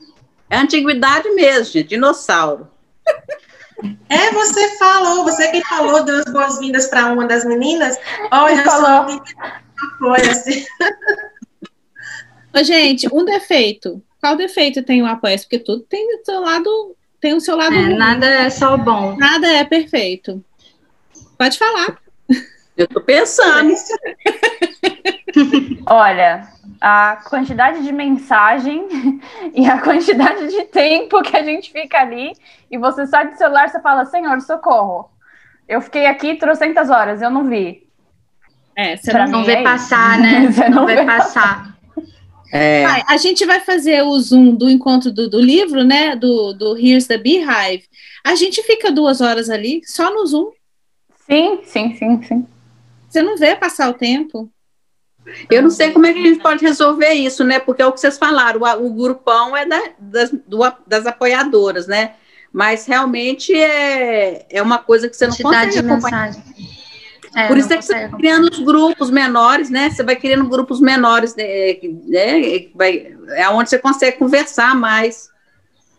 [0.49, 2.67] É antiguidade mesmo, gente, dinossauro.
[4.09, 7.97] É, você falou, você que falou, deu as boas-vindas para uma das meninas.
[8.31, 9.05] Olha só,
[9.99, 10.65] foi assim.
[12.55, 14.01] Ô, gente, um defeito.
[14.19, 15.37] Qual defeito tem o apoio?
[15.39, 17.75] Porque tudo tem o seu lado, tem o seu lado.
[17.75, 19.15] É, nada é só bom.
[19.17, 20.43] Nada é perfeito.
[21.37, 21.99] Pode falar.
[22.77, 23.73] Eu estou pensando.
[25.87, 26.47] Olha,
[26.79, 28.87] a quantidade de mensagem
[29.53, 32.33] e a quantidade de tempo que a gente fica ali
[32.69, 35.09] e você sai do celular e fala, Senhor, socorro.
[35.67, 37.87] Eu fiquei aqui trocentas horas, eu não vi.
[38.75, 40.47] É, você não, não vê é passar, né?
[40.51, 41.33] Você não, não vê passar.
[41.33, 41.77] passar.
[42.53, 42.85] É.
[43.09, 46.15] a gente vai fazer o Zoom do encontro do, do, livro, né?
[46.15, 47.83] Do, do Here's the Beehive.
[48.23, 50.51] A gente fica duas horas ali, só no Zoom.
[51.25, 52.47] Sim, sim, sim, sim.
[53.07, 54.51] Você não vê passar o tempo.
[55.49, 57.59] Eu não sei como é que a gente pode resolver isso, né?
[57.59, 61.87] Porque é o que vocês falaram, o, o grupão é da, das, do, das apoiadoras,
[61.87, 62.13] né?
[62.51, 66.31] Mas realmente é, é uma coisa que você não consegue acompanhar.
[67.35, 69.89] É, Por isso é que você vai criando os grupos menores, né?
[69.89, 71.43] Você vai criando grupos menores, né?
[72.05, 72.69] né?
[72.73, 75.29] Vai, é onde você consegue conversar mais.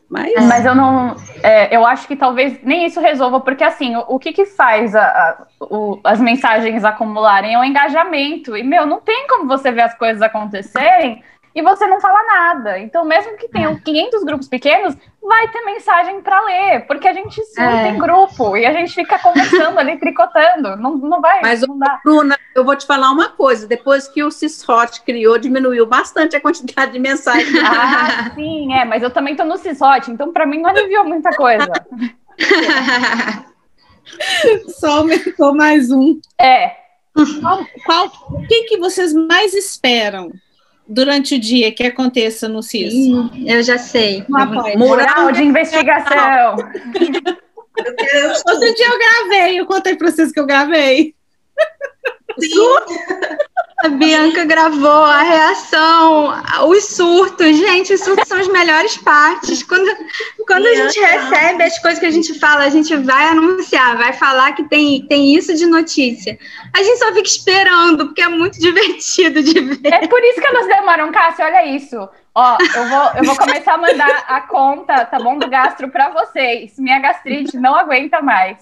[0.08, 0.40] Mas, é.
[0.40, 1.14] mas eu não.
[1.42, 4.96] É, eu acho que talvez nem isso resolva, porque assim, o, o que, que faz
[4.96, 8.56] a, a, o, as mensagens acumularem é o engajamento.
[8.56, 11.22] E, meu, não tem como você ver as coisas acontecerem
[11.58, 12.78] e você não fala nada.
[12.78, 14.24] Então, mesmo que tenham 500 é.
[14.24, 17.88] grupos pequenos, vai ter mensagem para ler, porque a gente surta é.
[17.88, 20.76] em grupo e a gente fica conversando ali, tricotando.
[20.76, 21.40] Não, não vai.
[21.42, 22.00] Mas, não dá.
[22.04, 26.40] Bruna, eu vou te falar uma coisa: depois que o Cisrot criou, diminuiu bastante a
[26.40, 27.48] quantidade de mensagens.
[27.68, 31.30] Ah, sim, é, mas eu também tô no Cisrot, então para mim não aliviou muita
[31.34, 31.70] coisa.
[34.68, 36.20] Só aumentou mais um.
[36.40, 36.76] É.
[37.40, 40.30] Qual, qual, o que, que vocês mais esperam
[40.88, 42.94] durante o dia que aconteça no CIS?
[43.46, 44.24] eu já sei.
[44.76, 46.56] Mural de investigação.
[48.48, 51.14] Outro dia eu gravei, eu contei para vocês que eu gravei.
[52.40, 53.28] Sim.
[53.84, 56.34] A Bianca gravou a reação,
[56.66, 57.56] os surtos.
[57.56, 59.62] Gente, os surtos são as melhores partes.
[59.62, 59.88] Quando,
[60.48, 64.12] quando a gente recebe as coisas que a gente fala, a gente vai anunciar, vai
[64.12, 66.36] falar que tem, tem isso de notícia.
[66.74, 69.92] A gente só fica esperando, porque é muito divertido de ver.
[69.92, 72.08] É por isso que elas demoram, Cássio, olha isso.
[72.34, 76.08] Ó, eu vou, eu vou começar a mandar a conta, tá bom, do gastro para
[76.10, 76.76] vocês.
[76.78, 78.58] Minha gastrite não aguenta mais.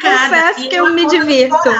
[0.00, 1.70] Confesso que eu me divirto.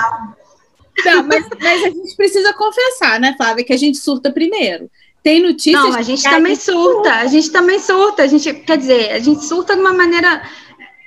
[1.04, 4.90] Não, mas, mas a gente precisa confessar, né, Flávia, que a gente surta primeiro.
[5.22, 5.82] Tem notícias.
[5.82, 8.22] Não, a gente também a gente surta, surta, a gente também surta.
[8.22, 10.42] A gente, quer dizer, a gente surta de uma maneira.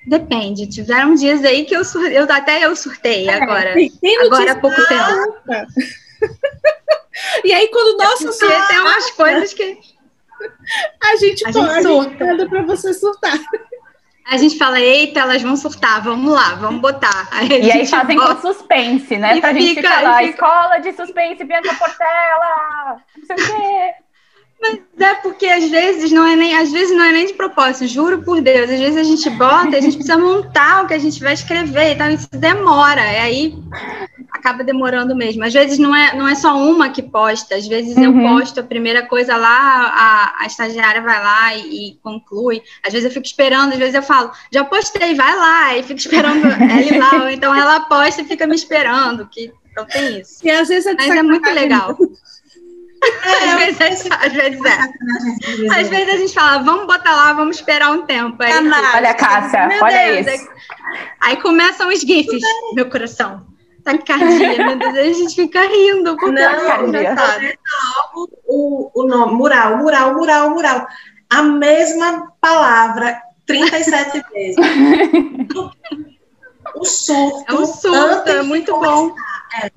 [0.06, 0.68] Depende.
[0.68, 2.12] Tiveram dias aí que eu, sur...
[2.12, 3.74] eu até eu surtei é, agora.
[3.74, 5.68] Tem, tem agora há pouco tempo.
[7.44, 8.46] e aí, quando o nosso.
[8.46, 9.78] É tem umas coisas que.
[11.02, 12.50] A gente a pode, gente surta.
[12.50, 13.40] para você surtar.
[14.32, 17.28] A gente fala, eita, elas vão surtar, vamos lá, vamos botar.
[17.36, 18.36] Aí e aí fazem bota...
[18.36, 19.36] com suspense, né?
[19.36, 20.30] E pra fica, gente ficar lá, fica...
[20.30, 23.94] escola de suspense, Bianca Portela, não sei o quê.
[24.62, 27.88] Mas é porque às vezes não é nem, às vezes não é nem de propósito,
[27.88, 28.70] juro por Deus.
[28.70, 31.94] Às vezes a gente bota, a gente precisa montar o que a gente vai escrever,
[31.94, 33.02] então isso demora.
[33.02, 33.56] E aí
[34.32, 35.44] acaba demorando mesmo.
[35.44, 38.04] Às vezes não é, não é só uma que posta, às vezes uhum.
[38.04, 42.62] eu posto a primeira coisa lá, a, a estagiária vai lá e, e, conclui.
[42.86, 46.00] Às vezes eu fico esperando, às vezes eu falo, já postei, vai lá, e fico
[46.00, 50.20] esperando ela ir lá, ou então ela posta e fica me esperando, que então tem
[50.20, 50.40] isso.
[50.44, 51.98] E às vezes é Mas é muito legal.
[53.04, 55.80] É, às, vezes, às vezes é.
[55.80, 58.42] Às vezes a gente fala, vamos botar lá, vamos esperar um tempo.
[58.44, 58.54] Aí,
[58.96, 60.50] olha, Cássia, olha Deus, isso.
[61.20, 62.42] Aí começam os GIFs,
[62.76, 63.48] meu coração.
[63.84, 66.16] Taquicardia, meu Deus, a gente fica rindo.
[66.16, 67.42] Não, é engraçado.
[68.46, 70.88] O, o nome, mural, mural, mural, mural.
[71.30, 74.58] A mesma palavra 37 vezes.
[76.76, 77.46] o surto.
[77.48, 79.16] É um surto, é muito bom.
[79.64, 79.72] É.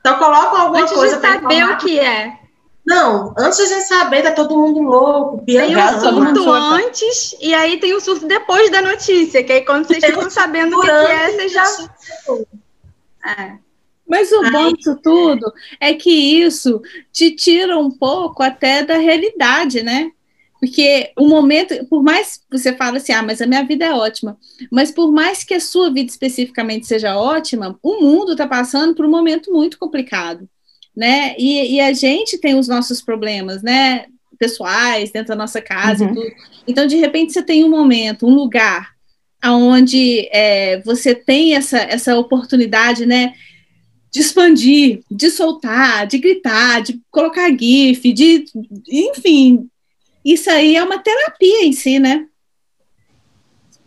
[0.00, 2.38] Então coloca alguma Antes coisa para saber o que é.
[2.88, 5.44] Não, antes a gente saber, tá todo mundo louco.
[5.44, 9.86] Tem o surto antes e aí tem o surto depois da notícia, que aí quando
[9.86, 11.64] vocês estão sabendo o que, que é, vocês já.
[13.26, 13.58] É.
[14.08, 16.80] Mas o bom disso tudo é que isso
[17.12, 20.10] te tira um pouco até da realidade, né?
[20.58, 23.92] Porque o momento, por mais que você fale assim, ah, mas a minha vida é
[23.92, 24.38] ótima,
[24.72, 29.04] mas por mais que a sua vida especificamente seja ótima, o mundo está passando por
[29.04, 30.48] um momento muito complicado,
[30.98, 31.36] né?
[31.38, 34.06] E, e, a gente tem os nossos problemas, né?
[34.36, 36.10] Pessoais, dentro da nossa casa uhum.
[36.10, 36.32] e tudo.
[36.66, 38.90] Então, de repente, você tem um momento, um lugar
[39.44, 43.32] onde é, você tem essa, essa oportunidade, né?
[44.10, 48.46] De expandir, de soltar, de gritar, de colocar GIF, de,
[48.88, 49.68] enfim,
[50.24, 52.26] isso aí é uma terapia em si, né?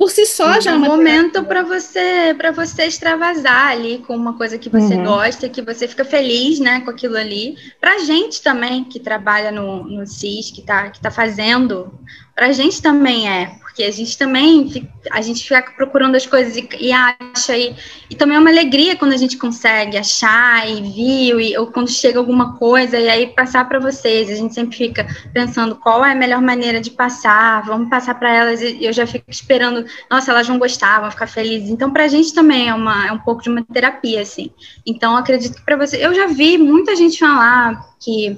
[0.02, 4.16] Por si só já é, é um momento para você para você extravasar ali com
[4.16, 5.04] uma coisa que você uhum.
[5.04, 7.56] gosta, que você fica feliz, né, com aquilo ali.
[7.80, 11.94] Para gente também que trabalha no, no CIS, que está que tá fazendo,
[12.36, 16.68] para gente também é, porque a gente também a gente fica procurando as coisas e,
[16.80, 17.76] e acha e,
[18.10, 21.90] e também é uma alegria quando a gente consegue achar e viu e, ou quando
[21.90, 24.30] chega alguma coisa e aí passar para vocês.
[24.30, 28.34] A gente sempre fica pensando qual é a melhor maneira de passar, vamos passar para
[28.34, 31.70] elas e eu já fico esperando, nossa, elas vão gostar, vão ficar felizes.
[31.70, 34.52] Então para a gente também é uma é um pouco de uma terapia assim.
[34.86, 38.38] Então acredito que para você, eu já vi muita gente falar que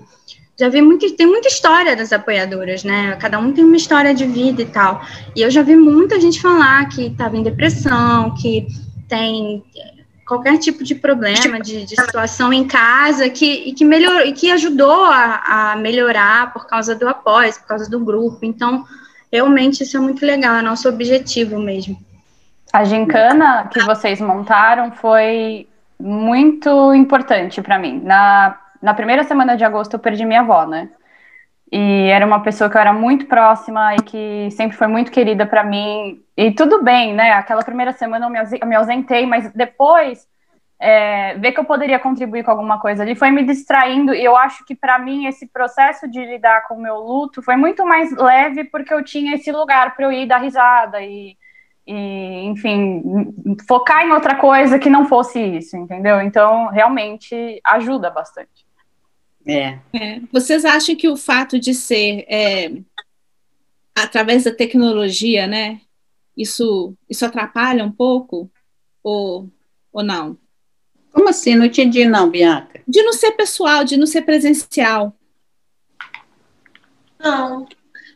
[0.59, 3.17] já vi muito, tem muita história das apoiadoras, né?
[3.19, 5.03] Cada um tem uma história de vida e tal.
[5.35, 8.67] E eu já vi muita gente falar que estava em depressão, que
[9.07, 9.63] tem
[10.27, 14.51] qualquer tipo de problema, de, de situação em casa, que, e que melhorou, e que
[14.51, 18.39] ajudou a, a, melhorar por causa do apoio, por causa do grupo.
[18.43, 18.85] Então,
[19.31, 21.97] realmente isso é muito legal, é nosso objetivo mesmo.
[22.71, 25.67] A gincana que vocês montaram foi
[25.99, 28.01] muito importante para mim.
[28.03, 30.89] Na na primeira semana de agosto eu perdi minha avó, né?
[31.71, 35.45] E era uma pessoa que eu era muito próxima e que sempre foi muito querida
[35.45, 36.21] para mim.
[36.37, 37.31] E tudo bem, né?
[37.31, 40.27] Aquela primeira semana eu me ausentei, mas depois
[40.79, 44.13] é, ver que eu poderia contribuir com alguma coisa ali foi me distraindo.
[44.13, 47.55] E eu acho que para mim esse processo de lidar com o meu luto foi
[47.55, 51.37] muito mais leve porque eu tinha esse lugar para eu ir dar risada e
[51.85, 53.03] e, enfim,
[53.67, 56.21] focar em outra coisa que não fosse isso, entendeu?
[56.21, 58.65] Então, realmente ajuda bastante.
[59.45, 59.79] É.
[59.93, 60.21] é.
[60.31, 62.71] Vocês acham que o fato de ser é,
[63.95, 65.81] através da tecnologia, né?
[66.35, 68.49] Isso, isso atrapalha um pouco?
[69.03, 69.49] Ou,
[69.91, 70.37] ou não?
[71.11, 71.55] Como assim?
[71.55, 72.81] Não entendi, não, Bianca.
[72.87, 75.15] De não ser pessoal, de não ser presencial.
[77.19, 77.67] Não.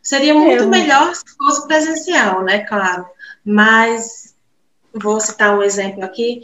[0.02, 2.60] Seria muito é, melhor se fosse presencial, né?
[2.60, 3.06] Claro.
[3.46, 4.36] Mas
[4.94, 6.42] vou citar um exemplo aqui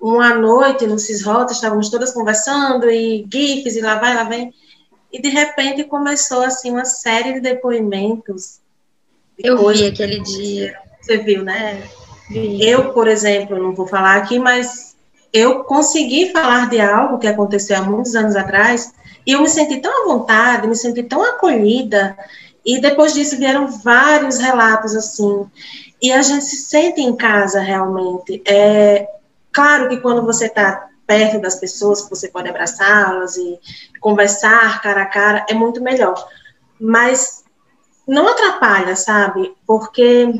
[0.00, 4.52] uma noite no Cisrota, estávamos todas conversando e GIFs e lá vai, lá vem.
[5.12, 8.60] E de repente começou assim uma série de depoimentos.
[9.38, 10.78] De eu vi aquele dia.
[11.00, 11.82] Você viu, né?
[12.30, 12.66] Vi.
[12.66, 14.96] Eu, por exemplo, não vou falar aqui, mas
[15.32, 18.92] eu consegui falar de algo que aconteceu há muitos anos atrás
[19.26, 22.16] e eu me senti tão à vontade, me senti tão acolhida.
[22.64, 25.44] E depois disso vieram vários relatos assim.
[26.00, 28.42] E a gente se sente em casa realmente.
[28.46, 29.06] É,
[29.60, 33.60] Claro que quando você está perto das pessoas, você pode abraçá-las e
[34.00, 36.14] conversar cara a cara, é muito melhor.
[36.80, 37.44] Mas
[38.08, 39.54] não atrapalha, sabe?
[39.66, 40.32] Porque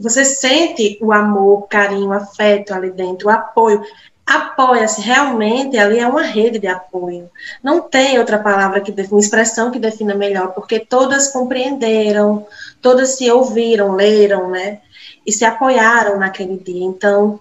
[0.00, 3.84] você sente o amor, carinho, afeto ali dentro, o apoio.
[4.24, 7.28] Apoia-se, realmente ali é uma rede de apoio.
[7.62, 12.46] Não tem outra palavra que uma expressão que defina melhor, porque todas compreenderam,
[12.80, 14.80] todas se ouviram, leram, né?
[15.26, 16.82] E se apoiaram naquele dia.
[16.82, 17.38] Então,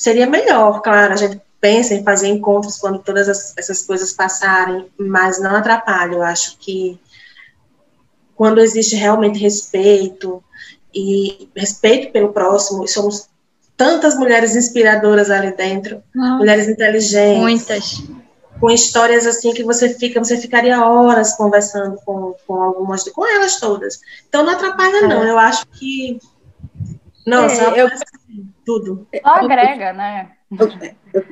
[0.00, 4.86] Seria melhor, claro, a gente pensa em fazer encontros quando todas as, essas coisas passarem,
[4.98, 6.14] mas não atrapalha.
[6.14, 6.98] Eu acho que
[8.34, 10.42] quando existe realmente respeito
[10.94, 13.28] e respeito pelo próximo, e somos
[13.76, 16.38] tantas mulheres inspiradoras ali dentro, Nossa.
[16.38, 17.42] mulheres inteligentes.
[17.42, 18.02] Muitas.
[18.58, 23.60] Com histórias assim que você fica, você ficaria horas conversando com, com algumas, com elas
[23.60, 24.00] todas.
[24.26, 25.06] Então não atrapalha, é.
[25.06, 25.22] não.
[25.22, 26.18] Eu acho que.
[27.26, 27.90] Nossa, é, eu,
[28.64, 29.06] tudo.
[29.22, 30.32] Só agrega, né?
[31.12, 31.24] Eu,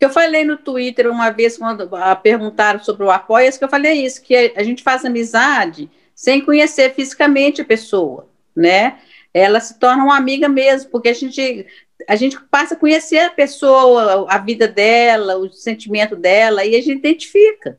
[0.00, 1.88] eu falei no Twitter uma vez, quando
[2.22, 6.94] perguntaram sobre o apoia que eu falei isso, que a gente faz amizade sem conhecer
[6.94, 8.98] fisicamente a pessoa, né?
[9.32, 11.66] Ela se torna uma amiga mesmo, porque a gente,
[12.08, 16.82] a gente passa a conhecer a pessoa, a vida dela, o sentimento dela, e a
[16.82, 17.78] gente identifica.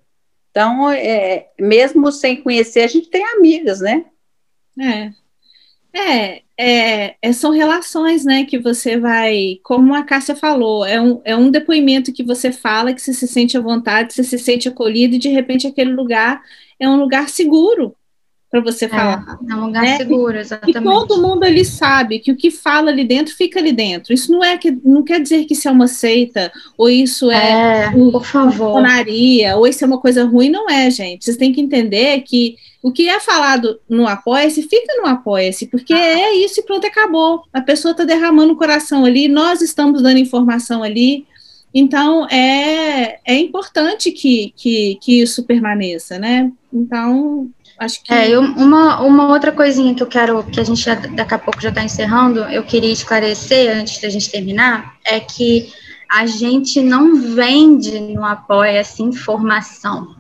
[0.50, 4.06] Então, é, mesmo sem conhecer, a gente tem amigas, né?
[4.80, 5.12] É.
[5.94, 11.22] É, é, é, são relações, né, que você vai, como a Cássia falou, é um,
[11.26, 14.70] é um depoimento que você fala, que você se sente à vontade, você se sente
[14.70, 16.42] acolhido, e de repente aquele lugar
[16.80, 17.96] é um lugar seguro
[18.52, 19.40] para você é, falar.
[19.50, 19.98] É, um lugar né?
[19.98, 20.78] seguro, exatamente.
[20.78, 24.14] E todo mundo ali sabe que o que fala ali dentro fica ali dentro.
[24.14, 27.86] Isso não é que não quer dizer que isso é uma seita, ou isso é,
[27.86, 28.82] é por favor.
[29.56, 31.24] ou isso é uma coisa ruim, não é, gente.
[31.24, 35.94] Vocês têm que entender que o que é falado no Apoia-se, fica no Apoia-se, porque
[35.94, 37.44] é isso e pronto, acabou.
[37.54, 41.26] A pessoa está derramando o coração ali, nós estamos dando informação ali.
[41.74, 46.52] Então, é, é importante que, que, que isso permaneça, né?
[46.74, 48.12] Então, acho que.
[48.14, 51.40] É, eu, uma, uma outra coisinha que eu quero, que a gente já, daqui a
[51.40, 55.72] pouco já está encerrando, eu queria esclarecer antes da gente terminar, é que
[56.10, 60.20] a gente não vende no Apoia-se informação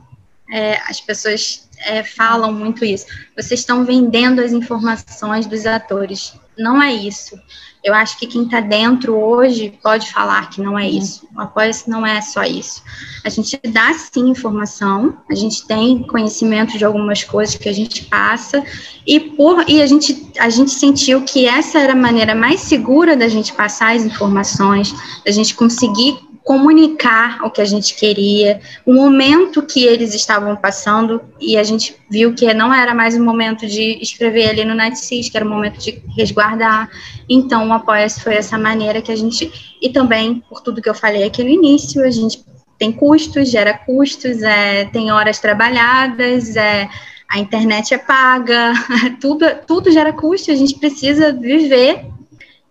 [0.51, 3.05] é, as pessoas é, falam muito isso.
[3.35, 6.33] Vocês estão vendendo as informações dos atores.
[6.57, 7.35] Não é isso.
[7.83, 11.27] Eu acho que quem está dentro hoje pode falar que não é isso.
[11.35, 12.83] O apoio não é só isso.
[13.25, 18.05] A gente dá sim informação, a gente tem conhecimento de algumas coisas que a gente
[18.05, 18.63] passa,
[19.05, 23.17] e, por, e a, gente, a gente sentiu que essa era a maneira mais segura
[23.17, 24.93] da gente passar as informações,
[25.25, 31.21] da gente conseguir comunicar o que a gente queria, o momento que eles estavam passando,
[31.39, 35.29] e a gente viu que não era mais o momento de escrever ali no NetSys,
[35.29, 36.89] que era o momento de resguardar.
[37.29, 39.77] Então, o Apoia-se foi essa maneira que a gente.
[39.81, 42.43] E também, por tudo que eu falei aqui no início, a gente
[42.77, 46.89] tem custos, gera custos, é, tem horas trabalhadas, é,
[47.29, 48.73] a internet é paga,
[49.21, 52.07] tudo, tudo gera custo, a gente precisa viver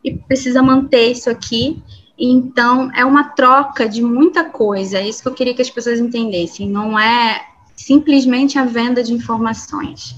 [0.05, 1.81] e precisa manter isso aqui.
[2.21, 4.99] Então, é uma troca de muita coisa.
[4.99, 6.69] É isso que eu queria que as pessoas entendessem.
[6.69, 10.15] Não é simplesmente a venda de informações.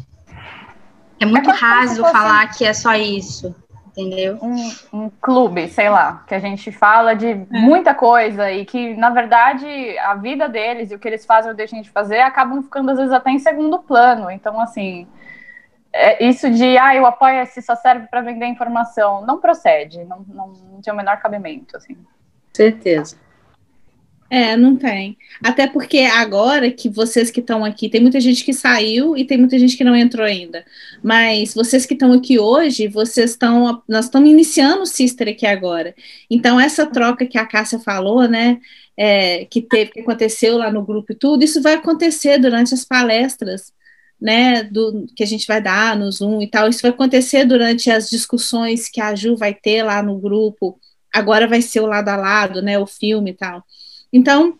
[1.20, 3.54] É muito é raso falar que é só isso,
[3.86, 4.36] entendeu?
[4.42, 7.46] Um, um, clube, sei lá, que a gente fala de é.
[7.52, 9.64] muita coisa e que, na verdade,
[9.98, 12.98] a vida deles e o que eles fazem ou deixam de fazer acabam ficando, às
[12.98, 14.28] vezes, até em segundo plano.
[14.28, 15.06] Então, assim,
[15.92, 20.48] é, isso de, ah, o Apoia-se só serve para vender informação, não procede, não, não,
[20.48, 21.96] não tem o menor cabimento, assim.
[22.52, 23.16] Certeza.
[24.30, 25.18] É, não tem.
[25.44, 29.36] Até porque agora que vocês que estão aqui, tem muita gente que saiu e tem
[29.36, 30.64] muita gente que não entrou ainda.
[31.02, 33.82] Mas vocês que estão aqui hoje, vocês estão.
[33.86, 35.94] Nós estamos iniciando o Sister aqui agora.
[36.30, 38.58] Então, essa troca que a Cássia falou, né?
[38.96, 42.86] É, que teve, que aconteceu lá no grupo e tudo, isso vai acontecer durante as
[42.86, 43.70] palestras
[44.22, 47.90] né, do, que a gente vai dar no Zoom e tal, isso vai acontecer durante
[47.90, 50.78] as discussões que a Ju vai ter lá no grupo,
[51.12, 53.64] agora vai ser o lado a lado, né, o filme e tal.
[54.12, 54.56] Então,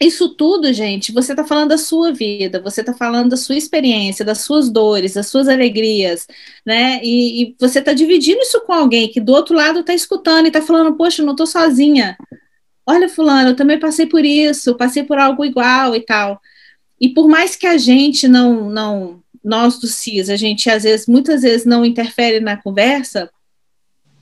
[0.00, 4.24] isso tudo, gente, você está falando da sua vida, você está falando da sua experiência,
[4.24, 6.26] das suas dores, das suas alegrias,
[6.66, 7.00] né?
[7.02, 10.48] E, e você está dividindo isso com alguém que do outro lado está escutando e
[10.48, 12.16] está falando, poxa, eu não estou sozinha.
[12.86, 16.40] Olha, fulano, eu também passei por isso, passei por algo igual e tal.
[17.04, 21.06] E por mais que a gente não, não nós do CIS, a gente às vezes,
[21.06, 23.30] muitas vezes não interfere na conversa,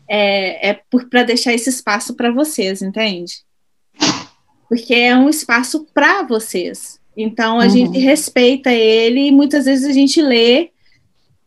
[0.09, 3.44] é, é para deixar esse espaço para vocês, entende?
[4.68, 6.98] Porque é um espaço para vocês.
[7.16, 7.70] Então a uhum.
[7.70, 10.70] gente respeita ele e muitas vezes a gente lê,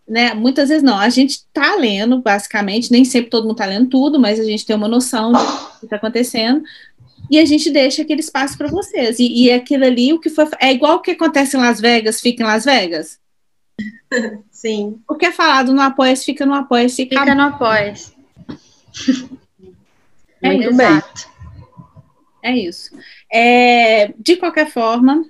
[0.08, 0.34] né?
[0.34, 4.18] Muitas vezes não, a gente está lendo, basicamente, nem sempre todo mundo está lendo tudo,
[4.22, 6.64] mas a gente tem uma noção do que está acontecendo,
[7.30, 9.20] e a gente deixa aquele espaço para vocês.
[9.20, 10.46] E, e aquilo ali, o que foi.
[10.60, 13.20] É igual o que acontece em Las Vegas, fica em Las Vegas?
[14.52, 15.02] Sim.
[15.08, 17.94] O que é falado no apoia fica no apoia Fica, fica no apoia
[20.42, 20.78] É Muito isso.
[20.78, 21.02] bem.
[22.44, 22.92] É isso.
[23.32, 25.26] É, de qualquer forma,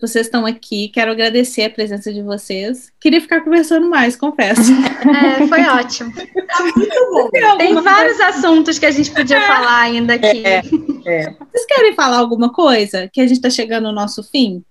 [0.00, 2.92] vocês estão aqui, quero agradecer a presença de vocês.
[3.00, 4.70] Queria ficar conversando mais, confesso.
[4.70, 6.12] É, foi ótimo.
[6.14, 7.30] Tá muito bom.
[7.56, 10.46] Tem vários assuntos que a gente podia falar ainda aqui.
[10.46, 10.62] É,
[11.06, 11.30] é.
[11.50, 13.08] Vocês querem falar alguma coisa?
[13.10, 14.62] Que a gente está chegando no nosso fim?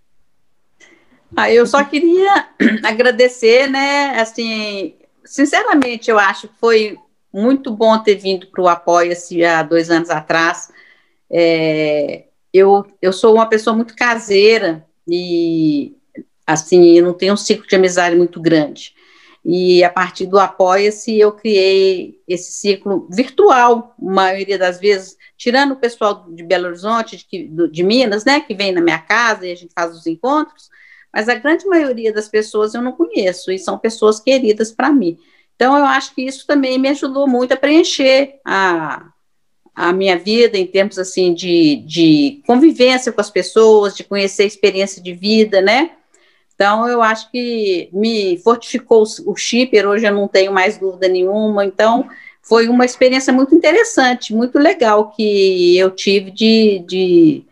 [1.35, 2.47] Ah, eu só queria
[2.84, 4.19] agradecer, né?
[4.19, 4.93] Assim,
[5.23, 6.97] sinceramente, eu acho que foi
[7.34, 10.72] muito bom ter vindo para o Apoia-se há dois anos atrás.
[11.31, 15.95] É, eu, eu sou uma pessoa muito caseira, e
[16.45, 18.94] assim, eu não tenho um ciclo de amizade muito grande.
[19.44, 25.76] E a partir do Apoia-se, eu criei esse ciclo virtual, maioria das vezes, tirando o
[25.76, 29.56] pessoal de Belo Horizonte, de, de Minas, né, que vem na minha casa e a
[29.56, 30.68] gente faz os encontros,
[31.14, 35.18] mas a grande maioria das pessoas eu não conheço e são pessoas queridas para mim.
[35.56, 39.11] Então, eu acho que isso também me ajudou muito a preencher a,
[39.76, 44.47] a minha vida em termos assim de, de convivência com as pessoas, de conhecer a
[44.47, 45.91] experiência de vida, né?
[46.56, 51.65] Então, eu acho que me fortificou o shipper, hoje eu não tenho mais dúvida nenhuma.
[51.65, 52.10] Então,
[52.41, 57.45] foi uma experiência muito interessante, muito legal que eu tive de, de,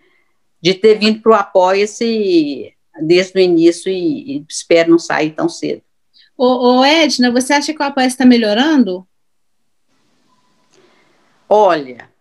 [0.62, 5.50] de ter vindo para o Apoia-se desde o início e, e, espero não sair tão
[5.50, 5.82] cedo.
[6.38, 9.06] Ô, ô Edna, você acha que o Apoia-se está melhorando?
[11.50, 12.12] Olha,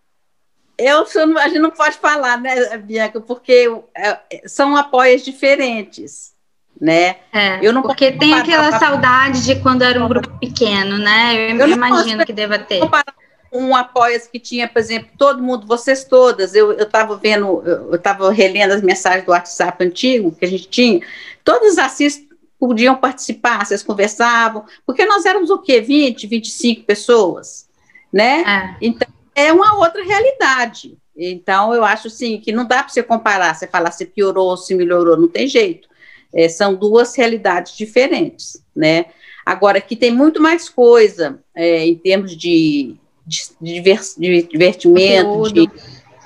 [0.89, 1.05] eu,
[1.39, 6.33] a gente não pode falar, né, Bianca, porque é, são apoios diferentes,
[6.81, 7.17] né?
[7.33, 11.53] É, eu não porque tem aquela saudade de quando era um grupo pequeno, né?
[11.53, 12.81] Eu, eu imagino que deva ter.
[13.55, 18.33] Um apoio que tinha, por exemplo, todo mundo, vocês todas, eu estava vendo, eu estava
[18.33, 21.01] relendo as mensagens do WhatsApp antigo que a gente tinha,
[21.45, 25.81] todos assistem podiam participar, vocês conversavam, porque nós éramos o quê?
[25.81, 27.69] 20, 25 pessoas,
[28.13, 28.43] né?
[28.43, 28.77] É.
[28.81, 30.97] Então, é uma outra realidade.
[31.17, 34.57] Então, eu acho assim que não dá para você comparar, você falar se piorou ou
[34.57, 35.89] se melhorou, não tem jeito.
[36.33, 39.07] é, são duas realidades diferentes, né?
[39.45, 42.97] Agora, que tem muito mais coisa é, em termos de,
[43.27, 45.53] de, de divertimento, conteúdo.
[45.53, 45.71] de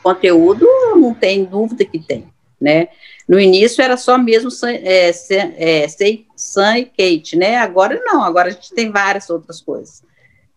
[0.02, 2.26] conteúdo, não tem dúvida que tem,
[2.60, 2.88] né?
[3.28, 5.88] No início era só mesmo é, é,
[6.36, 7.56] Sam e Kate, né?
[7.56, 10.04] Agora não, agora a gente tem várias outras coisas.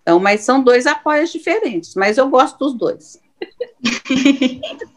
[0.10, 3.22] Então, mas são dois apoios diferentes, mas eu gosto dos dois.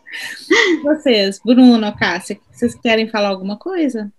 [0.83, 4.11] Vocês, Bruno, Cássia, vocês querem falar alguma coisa?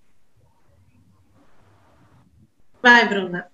[2.81, 3.47] Vai, Bruna.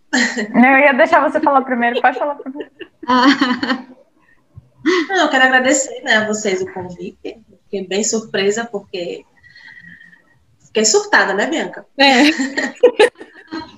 [0.53, 2.71] Não, eu ia deixar você falar primeiro, pode falar primeiro.
[5.09, 7.41] Não, eu quero agradecer né, a vocês o convite.
[7.63, 9.25] Fiquei bem surpresa, porque
[10.65, 11.85] fiquei surtada, né, Bianca?
[11.97, 12.23] É.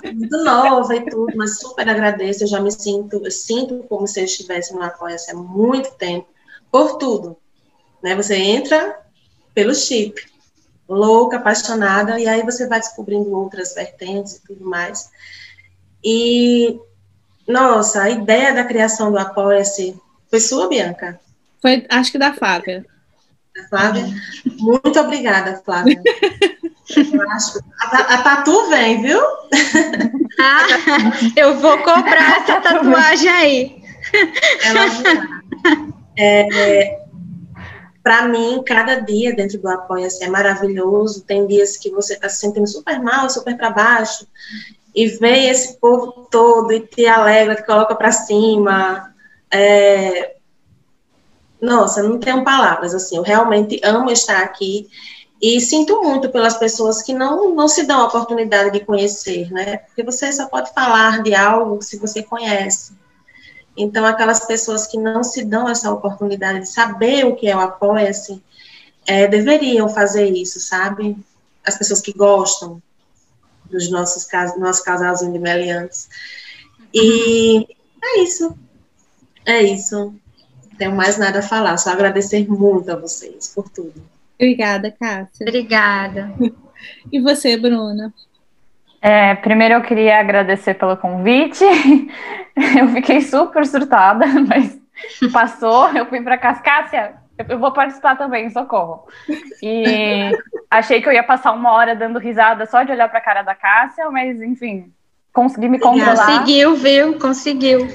[0.04, 2.44] Muito nova e tudo, mas super agradeço.
[2.44, 6.28] Eu já me sinto, eu sinto como se eu estivesse no apoio há muito tempo,
[6.72, 7.38] por tudo.
[8.02, 8.16] Né?
[8.16, 9.00] Você entra
[9.54, 10.16] pelo chip,
[10.88, 15.10] louca, apaixonada, e aí você vai descobrindo outras vertentes e tudo mais.
[16.04, 16.80] E,
[17.48, 19.96] nossa, a ideia da criação do Apoia-se
[20.30, 21.20] foi sua, Bianca?
[21.62, 22.86] Foi, acho que da Flávia.
[23.56, 24.06] Da Flávia?
[24.58, 26.02] Muito obrigada, Flávia.
[27.00, 29.20] Eu acho, a, a, tatu vem, viu?
[30.40, 30.66] Ah,
[31.36, 33.84] eu vou comprar essa tatuagem aí.
[34.64, 34.86] Ela
[36.18, 37.02] é,
[38.04, 41.24] para mim, cada dia dentro do Apoia-se é maravilhoso.
[41.24, 44.28] Tem dias que você está se sentindo super mal, super para baixo,
[44.96, 49.14] e vem esse povo todo e te alegra, te coloca para cima.
[49.52, 50.36] É...
[51.62, 54.88] Nossa, não tenho palavras, assim, eu realmente amo estar aqui
[55.42, 59.78] e sinto muito pelas pessoas que não, não se dão a oportunidade de conhecer, né?
[59.78, 62.94] Porque você só pode falar de algo se você conhece.
[63.76, 67.60] Então, aquelas pessoas que não se dão essa oportunidade de saber o que é o
[67.60, 68.44] Apoia-se,
[69.08, 71.18] é, deveriam fazer isso, sabe?
[71.66, 72.82] As pessoas que gostam,
[73.66, 76.08] dos nossos cas nosso casalzinho de meliantes.
[76.94, 77.66] E
[78.04, 78.56] é isso.
[79.46, 80.14] É isso.
[80.70, 84.04] Não tenho mais nada a falar, só agradecer muito a vocês por tudo.
[84.42, 85.46] Obrigada, Cássia.
[85.48, 86.34] Obrigada.
[87.12, 88.12] E você, Bruna?
[89.00, 91.64] É, primeiro eu queria agradecer pelo convite.
[92.78, 94.78] Eu fiquei super surtada, mas
[95.32, 95.90] passou.
[95.92, 97.14] Eu fui para Cascácia,
[97.48, 99.08] eu vou participar também, socorro.
[99.64, 100.32] E
[100.70, 103.42] achei que eu ia passar uma hora dando risada só de olhar para a cara
[103.42, 104.92] da Cássia, mas enfim,
[105.34, 106.40] consegui me controlar.
[106.40, 107.20] Conseguiu, viu?
[107.20, 107.88] Conseguiu.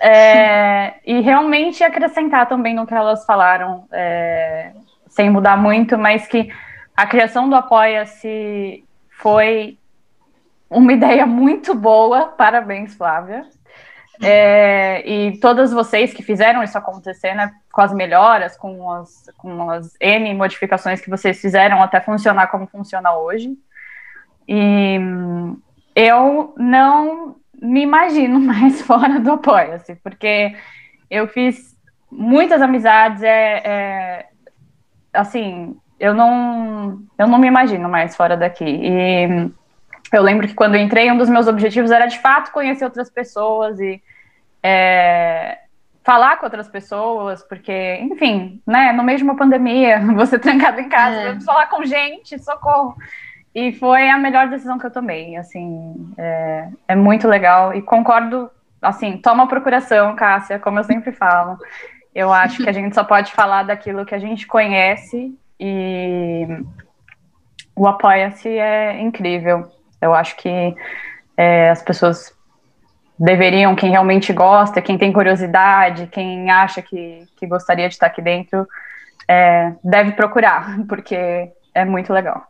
[0.00, 4.70] É, e realmente acrescentar também no que elas falaram, é,
[5.16, 6.52] sem mudar muito, mas que
[6.94, 9.78] a criação do Apoia-se foi
[10.68, 12.26] uma ideia muito boa.
[12.26, 13.46] Parabéns, Flávia.
[14.22, 19.70] É, e todas vocês que fizeram isso acontecer, né, com as melhoras, com as, com
[19.70, 23.56] as N modificações que vocês fizeram até funcionar como funciona hoje.
[24.46, 24.98] E
[25.94, 30.54] eu não me imagino mais fora do Apoia-se, porque
[31.10, 31.74] eu fiz
[32.10, 34.26] muitas amizades, é, é,
[35.16, 38.64] assim, eu não, eu não me imagino mais fora daqui.
[38.64, 39.50] E
[40.12, 43.10] eu lembro que quando eu entrei, um dos meus objetivos era de fato conhecer outras
[43.10, 44.00] pessoas e
[44.62, 45.58] é,
[46.04, 50.88] falar com outras pessoas, porque, enfim, né, no meio de uma pandemia, você trancado em
[50.88, 51.40] casa, é.
[51.40, 52.96] falar com gente, socorro.
[53.54, 58.50] E foi a melhor decisão que eu tomei, assim, é, é muito legal e concordo,
[58.82, 61.58] assim, toma procuração, Cássia, como eu sempre falo.
[62.16, 66.46] Eu acho que a gente só pode falar daquilo que a gente conhece e
[67.76, 69.70] o Apoia-se é incrível.
[70.00, 70.74] Eu acho que
[71.36, 72.32] é, as pessoas
[73.18, 78.22] deveriam, quem realmente gosta, quem tem curiosidade, quem acha que, que gostaria de estar aqui
[78.22, 78.66] dentro,
[79.28, 82.46] é, deve procurar, porque é muito legal.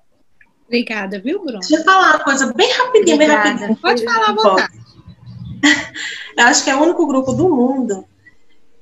[0.66, 1.58] Obrigada, viu, Bruno?
[1.58, 3.74] Deixa eu falar uma coisa bem rapidinho, bem rapidinho.
[3.78, 4.78] Pode falar à vontade.
[6.38, 8.06] Eu acho que é o único grupo do mundo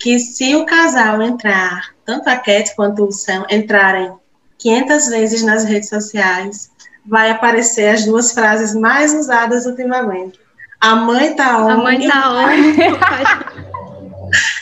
[0.04, 4.12] que se o casal entrar, tanto a Cat quanto o Sam, entrarem
[4.58, 6.70] 500 vezes nas redes sociais,
[7.06, 10.38] vai aparecer as duas frases mais usadas ultimamente.
[10.78, 11.70] A mãe tá on.
[11.70, 13.64] A mãe tá on.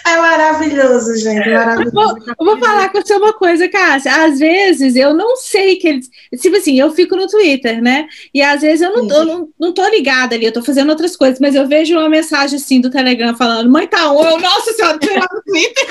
[0.04, 1.48] É maravilhoso, gente.
[1.48, 1.92] Maravilhoso.
[1.92, 4.24] Vou, eu vou falar com você uma coisa, Cássia.
[4.24, 6.10] Às vezes eu não sei que eles.
[6.40, 8.08] Tipo assim, eu fico no Twitter, né?
[8.34, 11.16] E às vezes eu não, eu não, não tô ligada ali, eu tô fazendo outras
[11.16, 14.24] coisas, mas eu vejo uma mensagem assim do Telegram falando: mãe tá on.
[14.24, 15.86] Eu, nossa senhora, tem lá no Twitter.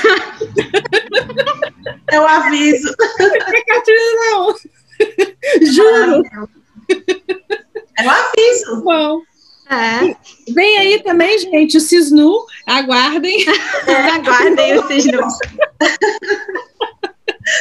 [2.11, 2.93] Eu aviso.
[4.15, 4.55] não.
[5.63, 6.23] Juro.
[7.97, 8.83] É um aviso.
[8.83, 9.21] Bom.
[9.69, 10.15] É.
[10.51, 12.45] Vem aí também, gente, o Cisnu.
[12.71, 13.45] Aguardem.
[13.87, 15.27] É, aguardem o Cisnu.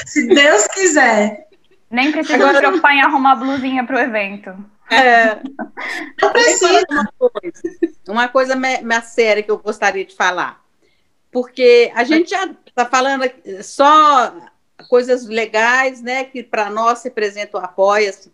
[0.07, 1.49] Se Deus quiser.
[1.91, 2.55] Nem precisa Agora...
[2.55, 4.55] se preocupar em arrumar blusinha para o evento.
[4.91, 5.37] É.
[6.23, 6.85] Não precisa.
[6.89, 7.63] Uma coisa,
[8.09, 10.61] uma coisa mais séria que eu gostaria de falar.
[11.33, 13.25] Porque a gente já está falando
[13.63, 14.35] só
[14.89, 18.33] coisas legais, né, que para nós representam o apoia-se,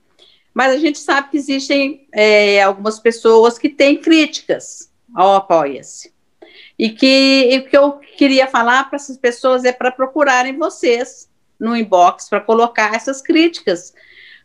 [0.55, 6.16] mas a gente sabe que existem é, algumas pessoas que têm críticas ao apoia-se.
[6.79, 11.29] E que o que eu queria falar para essas pessoas é para procurarem vocês
[11.59, 13.95] no inbox para colocar essas críticas,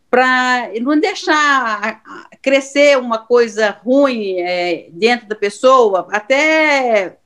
[0.09, 2.01] para não deixar
[2.41, 7.17] crescer uma coisa ruim é, dentro da pessoa, até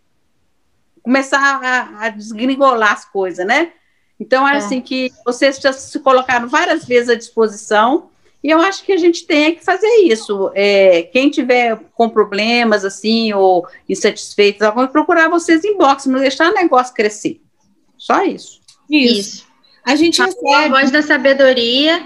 [1.01, 3.71] começar a, a desgringolar as coisas, né?
[4.19, 8.09] Então, é, é assim que vocês já se colocaram várias vezes à disposição,
[8.45, 10.51] e eu acho que a gente tem que fazer isso.
[10.53, 16.51] É, quem tiver com problemas, assim, ou insatisfeitos, vamos procurar vocês em box, não deixar
[16.51, 17.41] o negócio crescer.
[17.97, 18.61] Só isso.
[18.87, 19.19] Isso.
[19.19, 19.47] isso.
[19.83, 20.53] A gente recebe...
[20.53, 22.05] A voz da sabedoria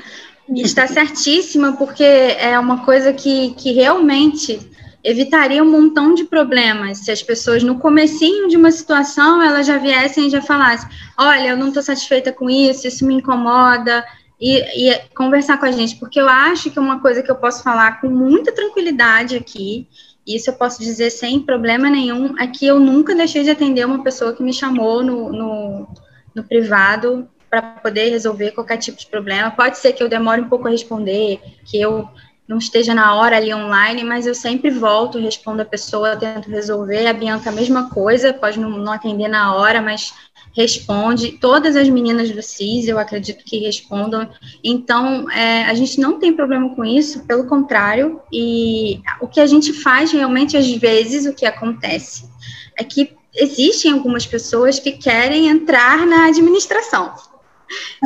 [0.56, 4.62] está certíssima, porque é uma coisa que, que realmente
[5.04, 9.78] evitaria um montão de problemas se as pessoas no comecinho de uma situação elas já
[9.78, 10.88] viessem e já falassem,
[11.18, 14.06] olha, eu não estou satisfeita com isso, isso me incomoda,
[14.40, 17.62] e, e, conversar com a gente, porque eu acho que uma coisa que eu posso
[17.62, 19.88] falar com muita tranquilidade aqui,
[20.26, 24.04] isso eu posso dizer sem problema nenhum, é que eu nunca deixei de atender uma
[24.04, 25.88] pessoa que me chamou no, no,
[26.34, 29.52] no privado para poder resolver qualquer tipo de problema.
[29.52, 32.08] Pode ser que eu demore um pouco a responder, que eu
[32.48, 37.06] não esteja na hora ali online, mas eu sempre volto, respondo a pessoa, tento resolver.
[37.06, 40.14] A Bianca, a mesma coisa, pode não, não atender na hora, mas
[40.56, 41.34] responde.
[41.34, 44.30] Todas as meninas do CIS, eu acredito que respondam.
[44.64, 48.20] Então, é, a gente não tem problema com isso, pelo contrário.
[48.32, 52.30] E o que a gente faz realmente, às vezes, o que acontece
[52.78, 57.14] é que existem algumas pessoas que querem entrar na administração.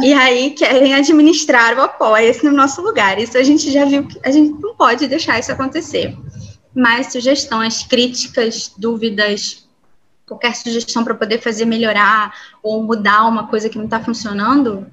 [0.02, 3.20] E aí querem administrar o apoia-se no nosso lugar.
[3.20, 6.16] Isso a gente já viu que a gente não pode deixar isso acontecer.
[6.76, 9.63] Mas sugestões, críticas, dúvidas,
[10.28, 14.88] qualquer sugestão para poder fazer melhorar ou mudar uma coisa que não está funcionando,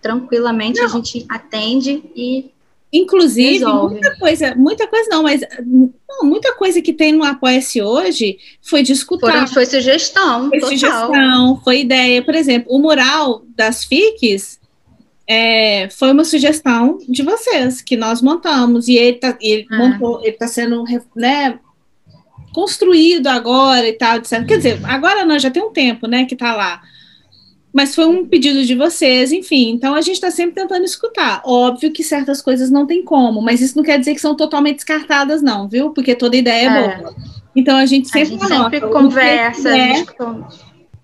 [0.00, 0.86] tranquilamente não.
[0.86, 2.50] a gente atende e
[2.92, 3.94] Inclusive, Resolve.
[3.94, 8.82] muita coisa, muita coisa não, mas não, muita coisa que tem no Apoia-se hoje foi
[8.82, 9.46] discutida.
[9.46, 10.48] Foi sugestão.
[10.48, 10.76] Foi total.
[10.76, 12.20] sugestão, foi ideia.
[12.20, 14.58] Por exemplo, o mural das FICs
[15.24, 18.88] é, foi uma sugestão de vocês, que nós montamos.
[18.88, 19.76] E ele está ele é.
[19.76, 20.82] montou, ele tá sendo
[21.14, 21.60] né,
[22.52, 24.44] construído agora e tal, etc.
[24.46, 26.80] Quer dizer, agora não, já tem um tempo, né, que está lá
[27.72, 29.70] mas foi um pedido de vocês, enfim.
[29.70, 31.40] Então a gente está sempre tentando escutar.
[31.44, 34.76] Óbvio que certas coisas não tem como, mas isso não quer dizer que são totalmente
[34.76, 35.90] descartadas, não, viu?
[35.90, 36.98] Porque toda ideia é, é.
[36.98, 37.14] boa.
[37.54, 40.14] Então a gente sempre, a gente sempre conversa, é, a gente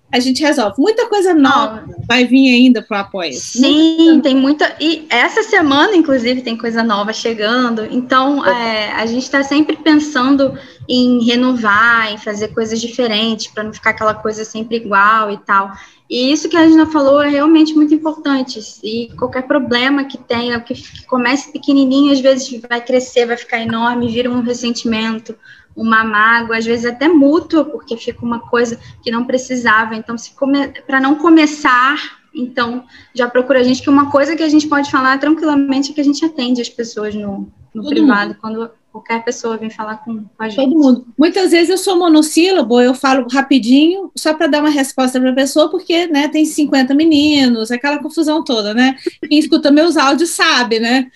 [0.09, 0.75] a gente resolve.
[0.79, 3.33] Muita coisa nova vai vir ainda para o apoio.
[3.33, 4.73] Sim, tem muita.
[4.79, 7.85] E essa semana, inclusive, tem coisa nova chegando.
[7.91, 10.57] Então, é, a gente está sempre pensando
[10.87, 15.71] em renovar, em fazer coisas diferentes, para não ficar aquela coisa sempre igual e tal.
[16.09, 18.59] E isso que a Regina falou é realmente muito importante.
[18.81, 24.07] E qualquer problema que tenha, que comece pequenininho, às vezes vai crescer, vai ficar enorme,
[24.07, 25.35] vira um ressentimento,
[25.75, 29.95] uma mágoa, às vezes até mútua, porque fica uma coisa que não precisava.
[29.95, 30.69] Então, se come...
[30.87, 31.97] para não começar,
[32.33, 35.93] então já procura a gente, que uma coisa que a gente pode falar tranquilamente é
[35.93, 38.37] que a gente atende as pessoas no, no privado, mundo.
[38.39, 40.57] quando qualquer pessoa vem falar com, com, a gente.
[40.57, 41.07] Todo mundo.
[41.17, 45.35] Muitas vezes eu sou monossílabo, eu falo rapidinho, só para dar uma resposta para a
[45.35, 48.95] pessoa, porque né, tem 50 meninos, aquela confusão toda, né?
[49.27, 51.09] Quem escuta meus áudios sabe, né?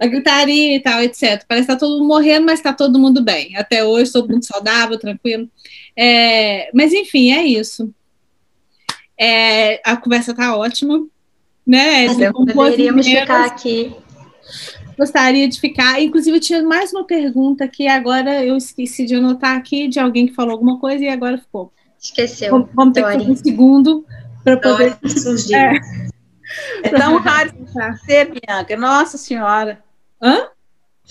[0.00, 1.44] A gritaria e tal, etc.
[1.48, 3.56] Parece que está todo mundo morrendo, mas está todo mundo bem.
[3.56, 5.48] Até hoje, todo mundo saudável, tranquilo.
[5.96, 7.92] É, mas, enfim, é isso.
[9.18, 11.06] É, a conversa está ótima.
[11.66, 12.08] Né?
[12.08, 13.94] Deveríamos ficar aqui
[14.96, 16.00] gostaria de ficar.
[16.00, 20.26] Inclusive, eu tinha mais uma pergunta que agora eu esqueci de anotar aqui de alguém
[20.26, 21.72] que falou alguma coisa e agora ficou.
[22.00, 22.68] Esqueceu.
[22.74, 24.04] Vamos, ter que fazer um segundo
[24.42, 24.96] para poder.
[25.08, 25.54] surgir.
[25.54, 25.80] É,
[26.82, 28.76] é tão raro acontecer, Bianca.
[28.76, 29.82] Nossa Senhora.
[30.22, 30.48] Hã?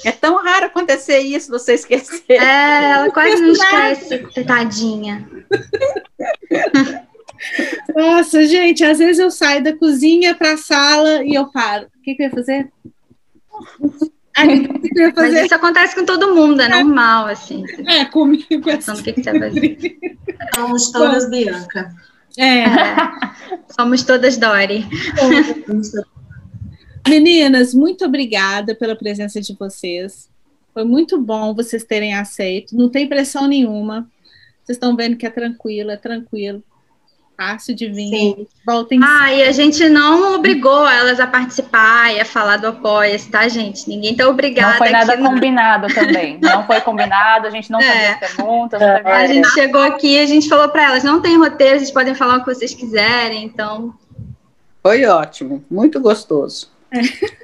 [0.03, 2.23] É tão raro acontecer isso, você esquecer.
[2.31, 5.29] É, ela quase não esquece, tadinha.
[7.95, 11.87] Nossa, gente, às vezes eu saio da cozinha para a sala e eu paro.
[11.97, 12.71] O que, que eu ia fazer?
[15.15, 16.69] Mas isso acontece com todo mundo, é, é.
[16.69, 17.63] normal, assim.
[17.87, 18.91] É, comigo é assim.
[18.91, 19.87] o que, que você vai fazer?
[20.55, 21.93] Somos todas Bianca.
[22.37, 22.59] É.
[22.59, 22.67] é.
[23.75, 24.85] Somos todas Dori.
[27.07, 30.29] Meninas, muito obrigada pela presença de vocês.
[30.73, 32.75] Foi muito bom vocês terem aceito.
[32.75, 34.09] Não tem pressão nenhuma.
[34.63, 36.63] Vocês estão vendo que é tranquilo, é tranquilo.
[37.37, 38.09] Fácil de vir.
[38.09, 38.47] Sim.
[38.65, 38.99] Voltem.
[39.03, 43.47] Ah, e a gente não obrigou elas a participar e a falar do apoia tá,
[43.47, 43.87] gente?
[43.87, 44.71] Ninguém tá obrigado.
[44.71, 46.39] Não foi nada aqui, combinado também.
[46.41, 48.13] Não foi combinado, a gente não É.
[48.13, 48.81] fazia perguntas.
[48.81, 49.03] É.
[49.03, 51.91] não A gente chegou aqui e a gente falou para elas, não tem roteiro, vocês
[51.91, 53.93] podem falar o que vocês quiserem, então.
[54.81, 56.71] Foi ótimo, muito gostoso.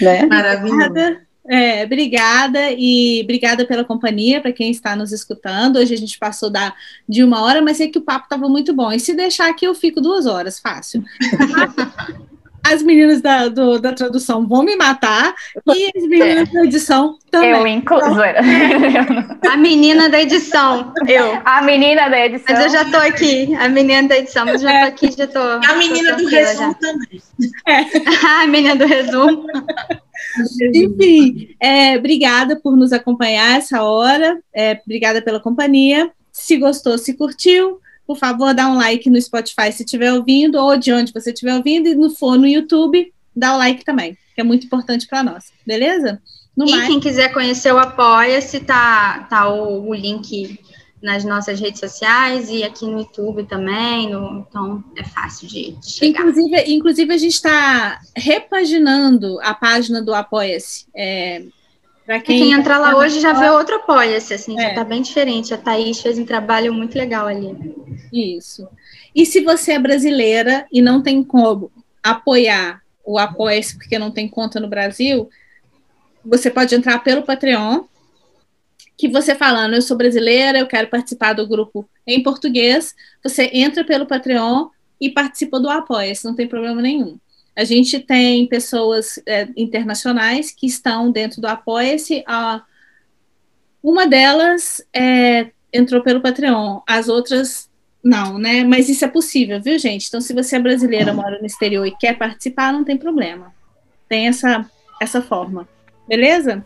[0.00, 0.24] Né?
[0.24, 1.18] Maravilhoso.
[1.48, 5.76] É, obrigada e obrigada pela companhia para quem está nos escutando.
[5.76, 6.74] Hoje a gente passou da,
[7.08, 8.92] de uma hora, mas é que o papo estava muito bom.
[8.92, 11.02] E se deixar aqui, eu fico duas horas, fácil.
[12.64, 15.34] As meninas da, do- da tradução vão me matar
[15.74, 17.50] e as meninas da edição também.
[17.50, 18.14] Eu incluo.
[18.14, 18.40] zoeira.
[19.50, 21.40] A menina da edição, eu.
[21.44, 22.54] A menina da edição.
[22.54, 25.38] Mas eu já tô aqui, a menina da edição, mas já tô aqui, já tô.
[25.40, 27.22] A menina tô do resumo também.
[27.40, 28.42] já.
[28.42, 29.44] a menina do resumo.
[30.74, 34.38] Enfim, é, obrigada por nos acompanhar essa hora.
[34.54, 36.10] É, obrigada pela companhia.
[36.30, 37.78] Se gostou, se curtiu,
[38.12, 41.54] por favor, dá um like no Spotify se estiver ouvindo, ou de onde você estiver
[41.56, 45.22] ouvindo, e no for no YouTube, dá o like também, que é muito importante para
[45.22, 46.20] nós, beleza?
[46.56, 50.58] No E mais, quem quiser conhecer o Apoia-se, tá, tá o, o link
[51.02, 54.10] nas nossas redes sociais e aqui no YouTube também.
[54.10, 56.20] no- então é fácil de, de chegar.
[56.20, 60.86] inclusive, inclusive, a gente está repaginando a página do Apoia-se.
[60.94, 61.42] É,
[62.04, 64.68] para Quem, quem, entrar lá hoje já vê outro Apoia-se, assim, É.
[64.68, 65.54] já tá bem diferente.
[65.54, 67.56] A Thaís fez um trabalho muito legal ali.
[68.12, 68.68] Isso.
[69.14, 71.70] E se você é brasileira e não tem como
[72.02, 75.28] apoiar o Apoia-se porque não tem conta no Brasil,
[76.24, 77.84] você pode entrar pelo Patreon,
[78.96, 83.84] que você falando, eu sou brasileira, eu quero participar do grupo em português, você entra
[83.84, 84.68] pelo Patreon
[85.00, 87.18] e participa do Apoia-se, não tem problema nenhum.
[87.54, 92.24] A gente tem pessoas é, internacionais que estão dentro do Apoia-se.
[93.82, 97.70] Uma delas é, entrou pelo Patreon, as outras
[98.02, 98.64] não, né?
[98.64, 100.08] Mas isso é possível, viu, gente?
[100.08, 103.54] Então, se você é brasileira, mora no exterior e quer participar, não tem problema.
[104.08, 104.68] Tem essa,
[105.00, 105.68] essa forma.
[106.08, 106.64] Beleza?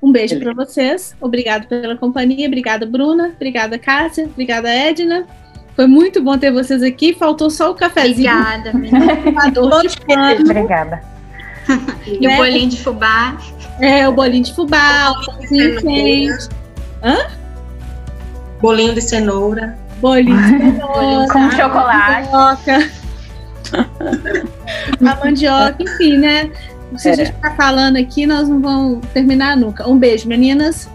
[0.00, 1.16] Um beijo para vocês.
[1.20, 2.46] Obrigado pela companhia.
[2.46, 3.32] Obrigada, Bruna.
[3.34, 4.26] Obrigada, Cássia.
[4.26, 5.26] Obrigada, Edna.
[5.76, 7.14] Foi muito bom ter vocês aqui.
[7.14, 8.32] Faltou só o cafezinho.
[8.32, 11.02] Obrigada, de Obrigada.
[12.06, 12.36] E o né?
[12.36, 13.36] bolinho de fubá.
[13.80, 16.48] É, o bolinho de fubá, o pãozinho quente,
[18.60, 19.76] Bolinho de cenoura.
[20.00, 22.30] bolinho de cenoura, Com chocolate.
[22.32, 22.90] mandioca.
[25.10, 26.50] a mandioca, enfim, né?
[26.96, 27.16] Se a É.
[27.16, 29.86] gente ficar falando aqui, nós não vamos terminar nunca.
[29.88, 30.88] Um beijo, meninas.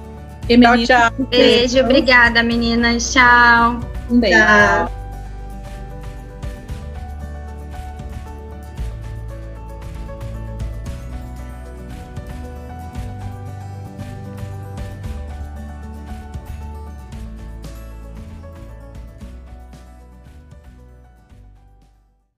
[0.50, 1.12] E Tchau, tchau.
[1.30, 3.14] Beijo, obrigada, meninas.
[3.14, 3.80] Tchau.
[4.10, 4.38] Um beijo.
[4.38, 5.01] Tchau.